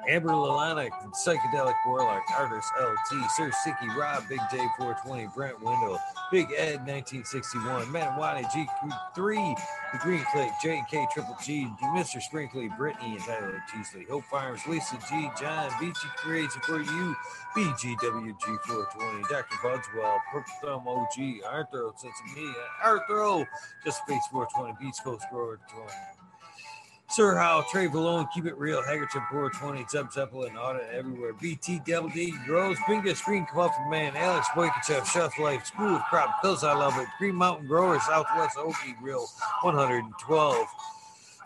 [0.08, 5.99] Amber Lalana, Psychedelic Warlock, Artist LT, Sir Sticky, Rob, Big J 420, Brent Wendell,
[6.32, 9.58] Big Ed 1961, Matt Waddy, G3,
[9.91, 12.22] The Green Click, JK Triple G, Mr.
[12.22, 17.16] Sprinkley, Brittany, and Tyler Teasley, Hope Farms, Lisa G, John, BG Creation for You,
[17.56, 19.58] BGWG 420, Dr.
[19.62, 21.16] Budswell, Purple Thumb OG,
[21.98, 23.45] Sense of Me,
[23.84, 26.16] Just Space 420, Beach Coast Grower 20.
[27.10, 32.10] Sir Howe, Trey Valone, Keep It Real, Haggerton 420, Zeb Zeppelin, Audit Everywhere, BT Double
[32.10, 36.74] D, Grows, Bingo Screen, Muffin Man, Alex Boykachev, Chef Life, School of Crop, Pills, I
[36.76, 39.26] Love It, Green Mountain Growers, Southwest Okie Grill,
[39.62, 40.68] 112.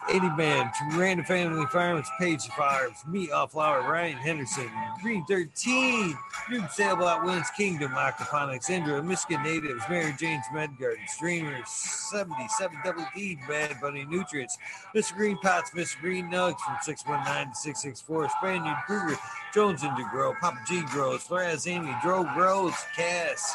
[0.10, 4.69] 80 Man, Random Family Farms, Page Farms, Meat Off Flower, Ryan Henderson,
[5.02, 6.18] Green 13,
[6.49, 13.06] New Sailboat Wins Kingdom, Aquaponics, Indra, Michigan Natives, Mary Jane's Med Garden, Streamers, 77 Double
[13.15, 14.57] D, Bad Bunny Nutrients,
[14.95, 15.15] Mr.
[15.15, 15.99] Green Pots, Mr.
[16.02, 19.18] Green Nugs from 619 to 664, Spaniard Kruger,
[19.53, 23.53] Jones into Grow, Papa G Grows, Flores Amy, Dro Grows, Cass,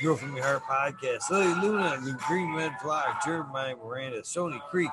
[0.00, 4.90] Grow From Your Heart Podcast, Lily Luna, the Green Red Flock, Jeremiah Miranda, Sony Creek,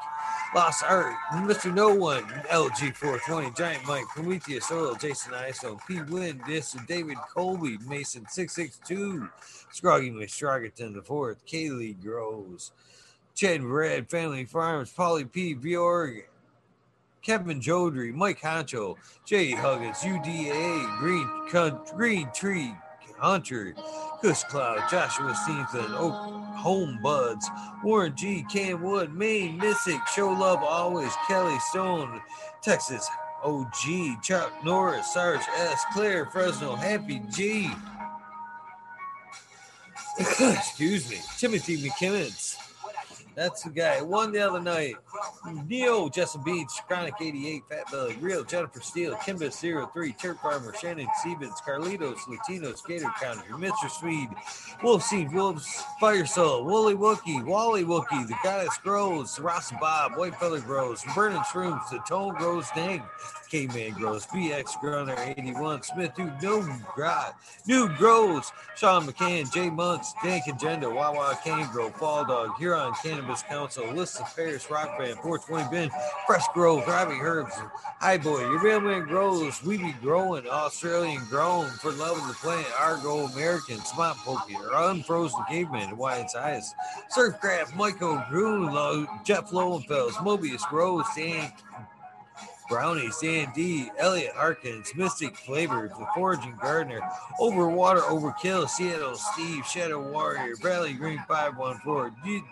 [0.53, 1.73] Lost Art, Mr.
[1.73, 6.01] No One, LG 420, Giant Mike, Prometheus Oil, Jason Iso, P.
[6.01, 6.85] Wynn, Mr.
[6.87, 9.29] David Colby, Mason 662,
[9.71, 12.71] Scroggy McStrogerton the fourth, Kaylee Grows,
[13.33, 15.55] Chad Red, Family Farms, Polly P.
[15.55, 16.23] Bjorg,
[17.21, 22.75] Kevin Jodry, Mike Honcho, Jay Huggins, UDA, Green Green Tree
[23.17, 23.73] Hunter,
[24.21, 26.13] Kush Cloud, Joshua Steenson, Oak
[26.57, 27.49] Home Buds,
[27.83, 32.21] Warren G, Cam Wood, Maine, Mystic, Show Love Always, Kelly Stone,
[32.61, 33.07] Texas
[33.43, 37.69] OG, Chuck Norris, Sarge S, Claire Fresno, Happy G.
[40.19, 42.66] Excuse me, Timothy McKimmons.
[43.37, 44.01] That's the guy.
[44.01, 44.95] Won the other night.
[45.67, 49.53] Neo, Justin Beach, Chronic 88, Fat Belly, Real, Jennifer Steele, Kimba
[49.93, 53.91] 03, Turf Farmer, Shannon Stevens, Carlitos, Latino, Skater Country, Mr.
[53.91, 54.29] Swede,
[54.81, 60.35] Wolf Seed, Wolves, Fire Soul, Wooly Wookie, Wally Wookie, The Goddess Grows, Ross Bob, White
[60.37, 63.03] Feather Grows, Burning Shrooms, The Tone Grows Dang,
[63.49, 66.63] K-Man Grows, BX Grunner 81, Smith Dude,
[66.93, 72.93] Grot, New Grows, Sean McCann, Jay Monks, Dan Agenda, Wawa Cane Grow, Fall Dog, Huron
[73.01, 75.89] Cannabis Council, List of Paris Rock Band, 420 Ben,
[76.25, 77.53] Fresh Grove, Robbie Herbs,
[77.99, 82.67] High Boy, Your Mailman Grows, We Be Growing, Australian Grown, For Love of the Planet,
[82.79, 86.73] Argo American, Smart Pokey, Unfrozen Caveman, Wyatt's Eyes,
[87.15, 91.51] Surfcraft, Michael Groon, Jeff Lowenfels, Mobius Grows, Dan
[92.69, 97.01] Brownie, Dan D, Elliot Harkins, Mystic Flavors, The Foraging Gardener,
[97.39, 102.43] Over Overwater Overkill, Seattle Steve, Shadow Warrior, Bradley Green 514, G-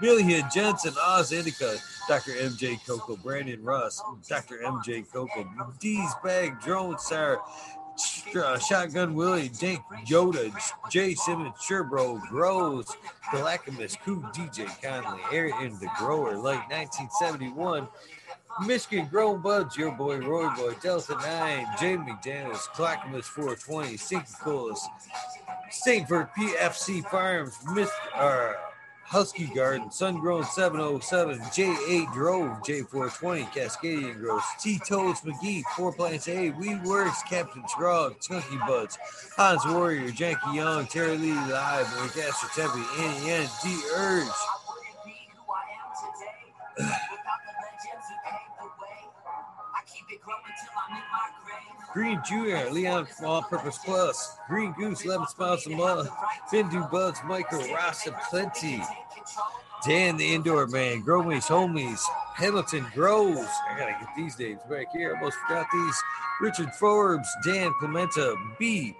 [0.00, 1.76] Amelia Jensen, Oz Indica,
[2.08, 2.32] Dr.
[2.32, 4.58] MJ Coco, Brandon Russ, Dr.
[4.64, 5.48] MJ Coco,
[5.78, 7.38] D's Bag, Drone Sarah,
[8.36, 10.52] uh, Shotgun Willie, Dink Yoda,
[10.90, 12.86] Jay Simmons, Sherbro, Grows,
[13.32, 17.86] Galactimus, Cool DJ Conley, Aaron the Grower, like 1971.
[18.60, 24.86] Michigan Grown Buds, your boy Roy Boy, Delta 9, Jamie McDaniels, Clackamas 420, Stinky Colas,
[25.70, 28.52] Stainford PFC Farms, Miss, uh,
[29.04, 36.28] Husky Garden, Sun Grown 707, J8 Drove, J420, Cascadian Gross, T Toads McGee, Four Plants
[36.28, 38.98] A, We Works, Captain Trog, Chunky Buds,
[39.36, 43.80] Hans Warrior, Janky Young, Terry Lee Live, Lancaster Tempe, Annie D
[51.92, 56.08] Green Junior, Leon All Purpose Plus, Green Goose, 11 Spots a Month,
[56.50, 58.82] Bindu Buds, Michael Rasta Plenty,
[59.86, 62.00] Dan the Indoor Man, Gromies Homies,
[62.34, 63.48] Hamilton Groves.
[63.68, 65.14] I gotta get these names back here.
[65.14, 66.02] I Almost forgot these.
[66.40, 68.96] Richard Forbes, Dan Clementa, B,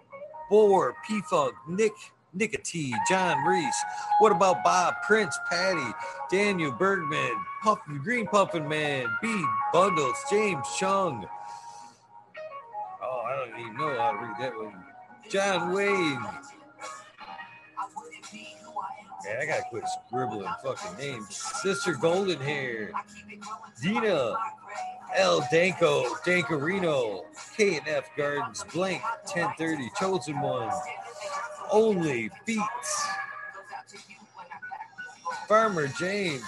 [0.50, 1.92] Boar, P Funk, Nick,
[2.34, 3.82] Nicotine, John Reese.
[4.18, 5.92] What about Bob, Prince, Patty,
[6.30, 7.32] Daniel Bergman,
[7.62, 11.26] Puffin, Green Puffin Man, B, Bundles, James Chung.
[13.50, 14.84] Don't even know how to read that one.
[15.28, 16.20] John Wayne.
[19.24, 21.34] Man, I gotta quit scribbling fucking names.
[21.62, 22.92] Sister Golden Hair,
[23.82, 24.34] Dina,
[25.16, 27.24] L Danko, Dankarino,
[27.56, 30.70] K and F Gardens, Blank, 1030, Chosen One,
[31.72, 33.08] Only Beats,
[35.48, 36.44] Farmer James,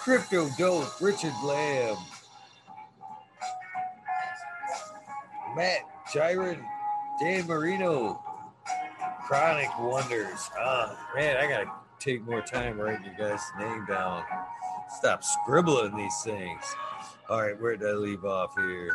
[0.00, 1.96] Crypto Dope, Richard Lamb,
[5.56, 6.60] Matt Gyron,
[7.20, 8.20] Dan Marino,
[9.26, 10.50] Chronic Wonders.
[10.58, 11.70] Ah, man, I gotta
[12.00, 14.24] take more time writing you guys' name down.
[14.98, 16.64] Stop scribbling these things.
[17.28, 18.90] All right, where did I leave off here?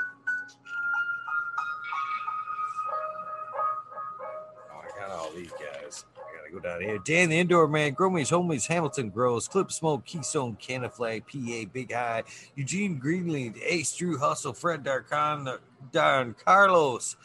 [6.46, 7.00] Gotta go down here.
[7.00, 11.94] Dan the Indoor Man, Gromies, Homies, Hamilton Grows, Clip Smoke, Keystone, Canna Flag, PA, Big
[11.94, 12.24] High,
[12.56, 15.60] Eugene Greenlead, Ace, Drew Hustle, Fred Darcon,
[15.92, 17.16] Don Carlos,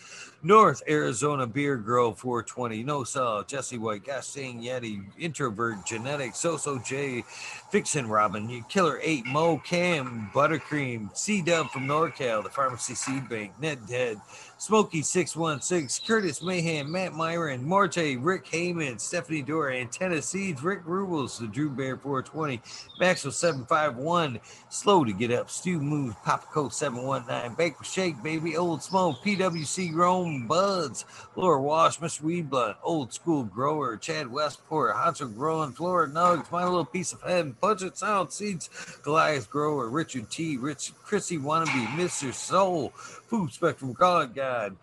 [0.43, 7.25] North Arizona Beer Grove 420, No Saw, Jesse White, Gasting Yeti, Introvert, Genetics, Soso J,
[7.71, 13.53] Fixin Robin, Killer 8, Mo Cam, Buttercream, C Dub from NorCal, the Pharmacy Seed Bank,
[13.61, 14.21] Ned Dead,
[14.61, 21.39] Smokey 616, Curtis Mayhem, Matt Myron, Marte, Rick Heyman, Stephanie Dora, Antenna Seeds, Rick Rubles,
[21.39, 22.61] the Drew Bear 420,
[23.01, 24.39] Maxwell 751,
[24.69, 29.93] Slow to Get Up, Stu Moves, Papa Coat 719, Baker Shake, Baby, Old Smoke, PWC
[29.93, 31.07] Grown Buds,
[31.37, 32.21] Laura Wash, Mr.
[32.21, 37.23] Weed Blunt, Old School Grower, Chad Westport, Honcho Growing, Florida Nugs, My Little Piece of
[37.23, 38.69] Heaven, Budget Sound Seeds,
[39.03, 42.35] Goliath Grower, Richard T, Rich, Chrissy Wannabe, Mr.
[42.35, 42.93] Soul,
[43.31, 44.77] Food Spectrum God God,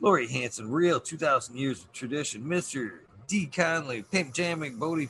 [0.00, 2.98] Lori Hanson, Real 2000 Years of Tradition, Mr.
[3.26, 3.46] D.
[3.46, 5.06] Conley, Pimp Jamming, Bodie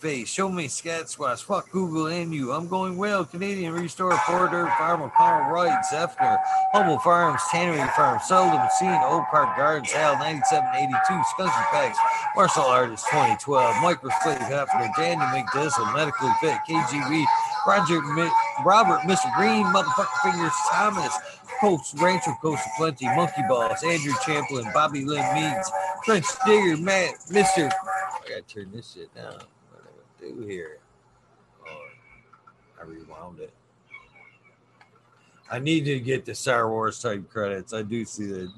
[0.00, 4.66] Face, Show Me Scat Squash, Fuck Google and You, I'm Going Well, Canadian Restore, Porter,
[4.76, 6.36] Farmer, Carl Wright, Zephyr,
[6.72, 11.98] Humble Farms, Tannery Farm, Seldom Seen, Oak Park Gardens, Al 9782, Skunky Packs,
[12.36, 17.24] Martial Artist 2012, Microslave Hefner, Daniel McDizzle, Medically Fit, KGB,
[17.66, 18.30] Roger, Mi-
[18.64, 19.32] Robert, Mr.
[19.36, 21.14] Green, Motherfucker Fingers, Thomas,
[21.60, 25.70] Coach Rancho Coast Plenty, Monkey Boss, Andrew Champlin, Bobby Lynn Meads,
[26.04, 27.70] French Digger, Matt, Mr.
[27.70, 29.34] I gotta turn this shit down.
[29.34, 30.78] What do I do here?
[31.66, 33.52] Oh, I rewound it.
[35.50, 37.74] I need to get the Star Wars type credits.
[37.74, 38.52] I do see that.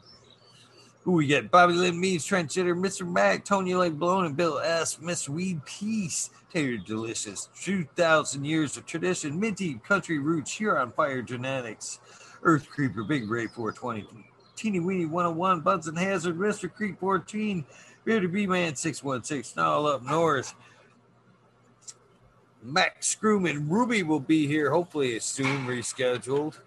[1.02, 1.50] Who we get?
[1.50, 3.10] Bobby Lynn Meads, Trent Chitter, Mr.
[3.10, 5.00] Mac, Tony Lake Blown, and Bill S.
[5.00, 6.30] Miss Weed Peace.
[6.52, 11.98] Taylor Delicious, 2,000 years of tradition, minty country roots, here on Fire Genetics,
[12.42, 14.06] Earth Creeper, Big Ray 420,
[14.56, 16.72] Teeny Weeny 101, Buds and Hazard, Mr.
[16.72, 17.64] Creek 14,
[18.04, 20.54] Bearded B Man 616, Snarl up north.
[22.62, 24.70] Max Screwman, Ruby will be here.
[24.70, 26.58] Hopefully, soon rescheduled.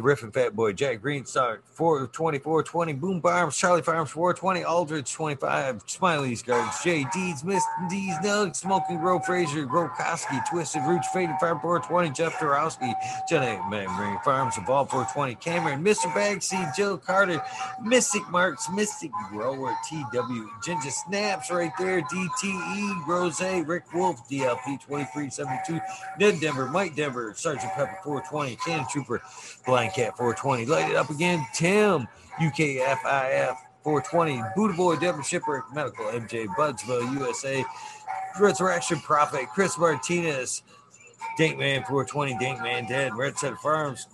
[0.00, 5.82] The Riffin Fat Boy, Jack Greenstar, 424 20, Boom Farms, Charlie Farms, 420, Aldridge, 25,
[5.86, 7.04] Smiley's Guards, J.
[7.12, 12.94] Deeds, Miss D's, Nug, Smoking Grow, Fraser, Grokoski, Twisted Roots, Faded Farm, 420, Jeff Dorowski,
[13.28, 16.10] Jenny Memory Farms, Evolve, 420, Cameron, Mr.
[16.14, 17.42] Bagseed, Jill Carter,
[17.84, 25.78] Mystic Marks, Mystic Grower, TW, Ginger Snaps right there, DTE, Rose, Rick Wolf, DLP, 2372,
[26.18, 29.20] Ned Denver, Mike Denver, Sergeant Pepper, 420, Can Trooper,
[29.70, 30.66] Blind Cat 420.
[30.66, 31.46] Light it up again.
[31.54, 32.08] Tim,
[32.40, 34.42] UKFIF 420.
[34.56, 37.64] Buddha Boy, Devin Shipper, Medical, MJ, Budsville, USA.
[38.40, 40.62] Resurrection Prophet, Chris Martinez,
[41.40, 44.08] Dankman 420, Dankman Dead, Red Set Farms,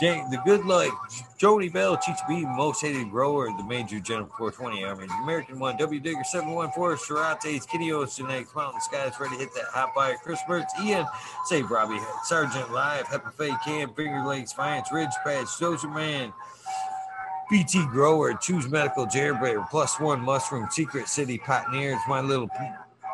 [0.00, 0.90] Dank, The Good Life,
[1.38, 6.00] Jody Bell, Cheech B, Most Hated Grower, The Major General 420, Army, American One, W
[6.00, 10.66] Digger 714, Shirates, Kitty Ocean, Mountain Skies, ready to hit that hot fire, Chris Burns,
[10.82, 11.06] Ian,
[11.44, 16.32] Save Robbie, Sergeant Live, Happy Faye Cam, Finger Lakes, Finance, Ridge Patch, Dozer Man,
[17.48, 22.48] BT Grower, Choose Medical, Jailbreaker, Plus One Mushroom, Secret City, Pioneers, My Little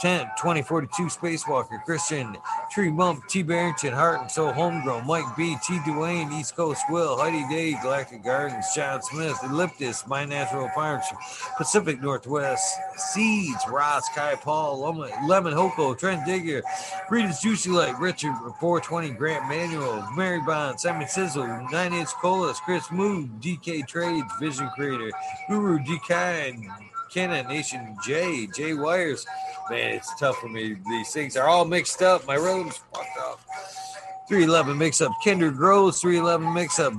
[0.00, 2.36] 10, 2042 Spacewalker, Christian,
[2.70, 3.42] Tree Mump, T.
[3.42, 5.80] Barrington, Heart and Soul Homegrown, Mike B, T.
[5.84, 11.04] Duane, East Coast Will, Heidi Day, Galactic Gardens, John Smith, Elliptus, My Natural Farms,
[11.56, 16.62] Pacific Northwest, Seeds, Ross, Kai Paul, Lemon, Lemon Hoko, Trent Digger,
[17.10, 22.90] Rita's Juicy Light, Richard, 420 Grant Manual, Mary Bond, Simon Sizzle, 9 Inch Colas, Chris
[22.92, 25.10] Moon, DK Trades, Vision Creator,
[25.48, 25.98] Guru, D.
[27.12, 29.26] Canon Nation J, J Wires.
[29.70, 30.76] Man, it's tough for me.
[30.88, 32.26] These things are all mixed up.
[32.26, 33.40] My rhythm's fucked up.
[34.28, 36.92] 311 mix up Kinder Grows, 311 mix up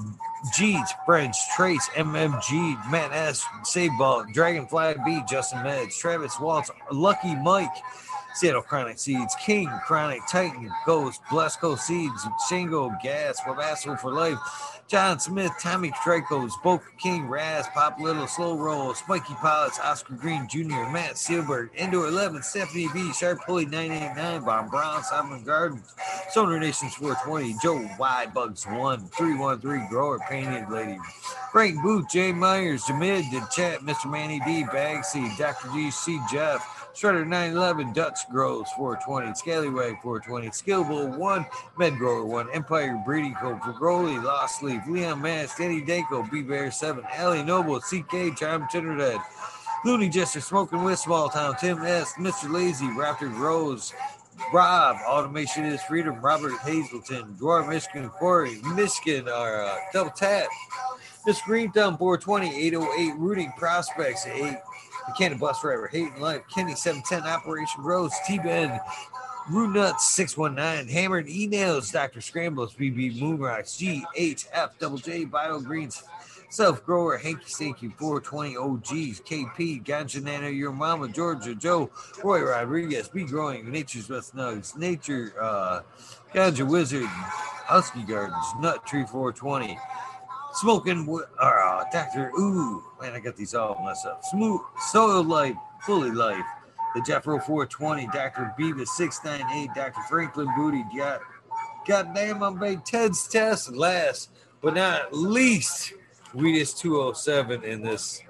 [0.57, 7.35] Jeets, French, Trace, MMG, Matt S, Save Ball, Dragonfly B, Justin Meds, Travis Waltz, Lucky
[7.35, 7.69] Mike,
[8.33, 14.37] Seattle Chronic Seeds, King, Chronic Titan, Ghost, Blesco Seeds, Shingo, Gas, Wabasso for Life,
[14.87, 20.47] John Smith, Tommy Tricos, Boca King, Raz, Pop Little, Slow Roll, Spiky Pilots, Oscar Green
[20.47, 25.93] Jr., Matt Sealberg, Indoor 11, Stephanie B, Sharp Pulley 989, Bob Brown, Simon Gardens,
[26.31, 30.97] Sonar Nations 420, Joe Y, Bugs 1, 313, Grower, Painted Lady,
[31.51, 34.09] Frank Booth, Jay Myers, Jamid, The Chat, Mr.
[34.09, 35.67] Manny D, Bagsy, Dr.
[35.67, 41.45] GC, Jeff, Shredder 911, Dutch Grows 420, Scallywag 420, Skillbull 1,
[41.77, 47.05] Medgrower 1, Empire Breeding for Growly, Lost Leaf, Leon Mass, Danny Danko, B Bear 7,
[47.13, 49.21] Allie Noble, CK, Chime Trinidad,
[49.85, 52.51] Looney Jester, Smoking with Small Town, Tim S, Mr.
[52.51, 53.93] Lazy, Raptor Rose,
[54.51, 60.49] Rob, Automation is Freedom, Robert Hazelton, Dwarf Michigan, Corey, Michigan, our uh, double tap.
[61.25, 64.57] Miss Green Thumb 420, 808, Rooting Prospects, 8.
[65.09, 68.79] The Cannon Bus Driver, Hayden Life, Kenny 710, Operation Rose, T Ben,
[69.49, 72.21] Root Nuts 619, Hammered Emails, Dr.
[72.21, 76.03] Scrambles, BB Moonrocks, GHF, Double J, Bio Greens,
[76.49, 81.89] Self Grower, Hanky Stanky, 420 OGs, KP, Ganja Nano, Your Mama, Georgia, Joe,
[82.23, 85.81] Roy Rodriguez, Be Growing, Nature's Best Nugs, Nature, uh,
[86.35, 89.75] Ganja Wizard, Husky Gardens, Nut Tree 420,
[90.53, 92.29] Smoking, uh, Dr.
[92.39, 94.23] Ooh, man, I got these all messed up.
[94.23, 94.61] Smooth,
[94.91, 96.45] Soil Life, Fully Life,
[96.95, 98.53] the Jeffro 420, Dr.
[98.59, 100.01] Beavis 698, Dr.
[100.09, 101.19] Franklin Booty, God,
[101.87, 103.71] goddamn, I'm made Ted's test.
[103.71, 104.31] Last
[104.61, 105.93] but not least,
[106.33, 108.21] Weedus 207 in this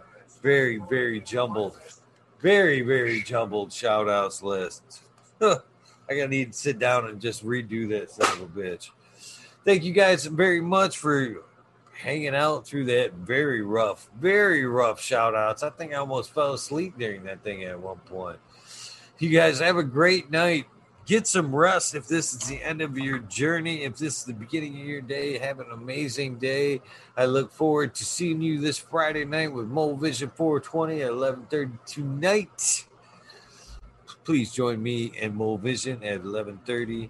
[0.41, 1.77] very, very jumbled,
[2.41, 5.01] very, very jumbled shout outs list.
[5.41, 5.57] I
[6.09, 8.89] gotta need to sit down and just redo that son of a bitch.
[9.65, 11.43] Thank you guys very much for
[11.99, 15.63] hanging out through that very rough, very rough shout outs.
[15.63, 18.39] I think I almost fell asleep during that thing at one point.
[19.19, 20.65] You guys have a great night.
[21.05, 23.83] Get some rest if this is the end of your journey.
[23.83, 26.81] If this is the beginning of your day, have an amazing day.
[27.17, 31.79] I look forward to seeing you this Friday night with Mole Vision 420 at 11:30
[31.85, 32.85] tonight.
[34.23, 37.09] Please join me and Mole Vision at 11:30.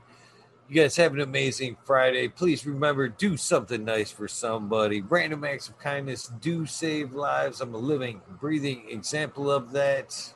[0.70, 2.28] You guys have an amazing Friday.
[2.28, 5.02] Please remember, do something nice for somebody.
[5.02, 7.60] Random acts of kindness do save lives.
[7.60, 10.36] I'm a living, breathing example of that.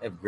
[0.00, 0.18] Have great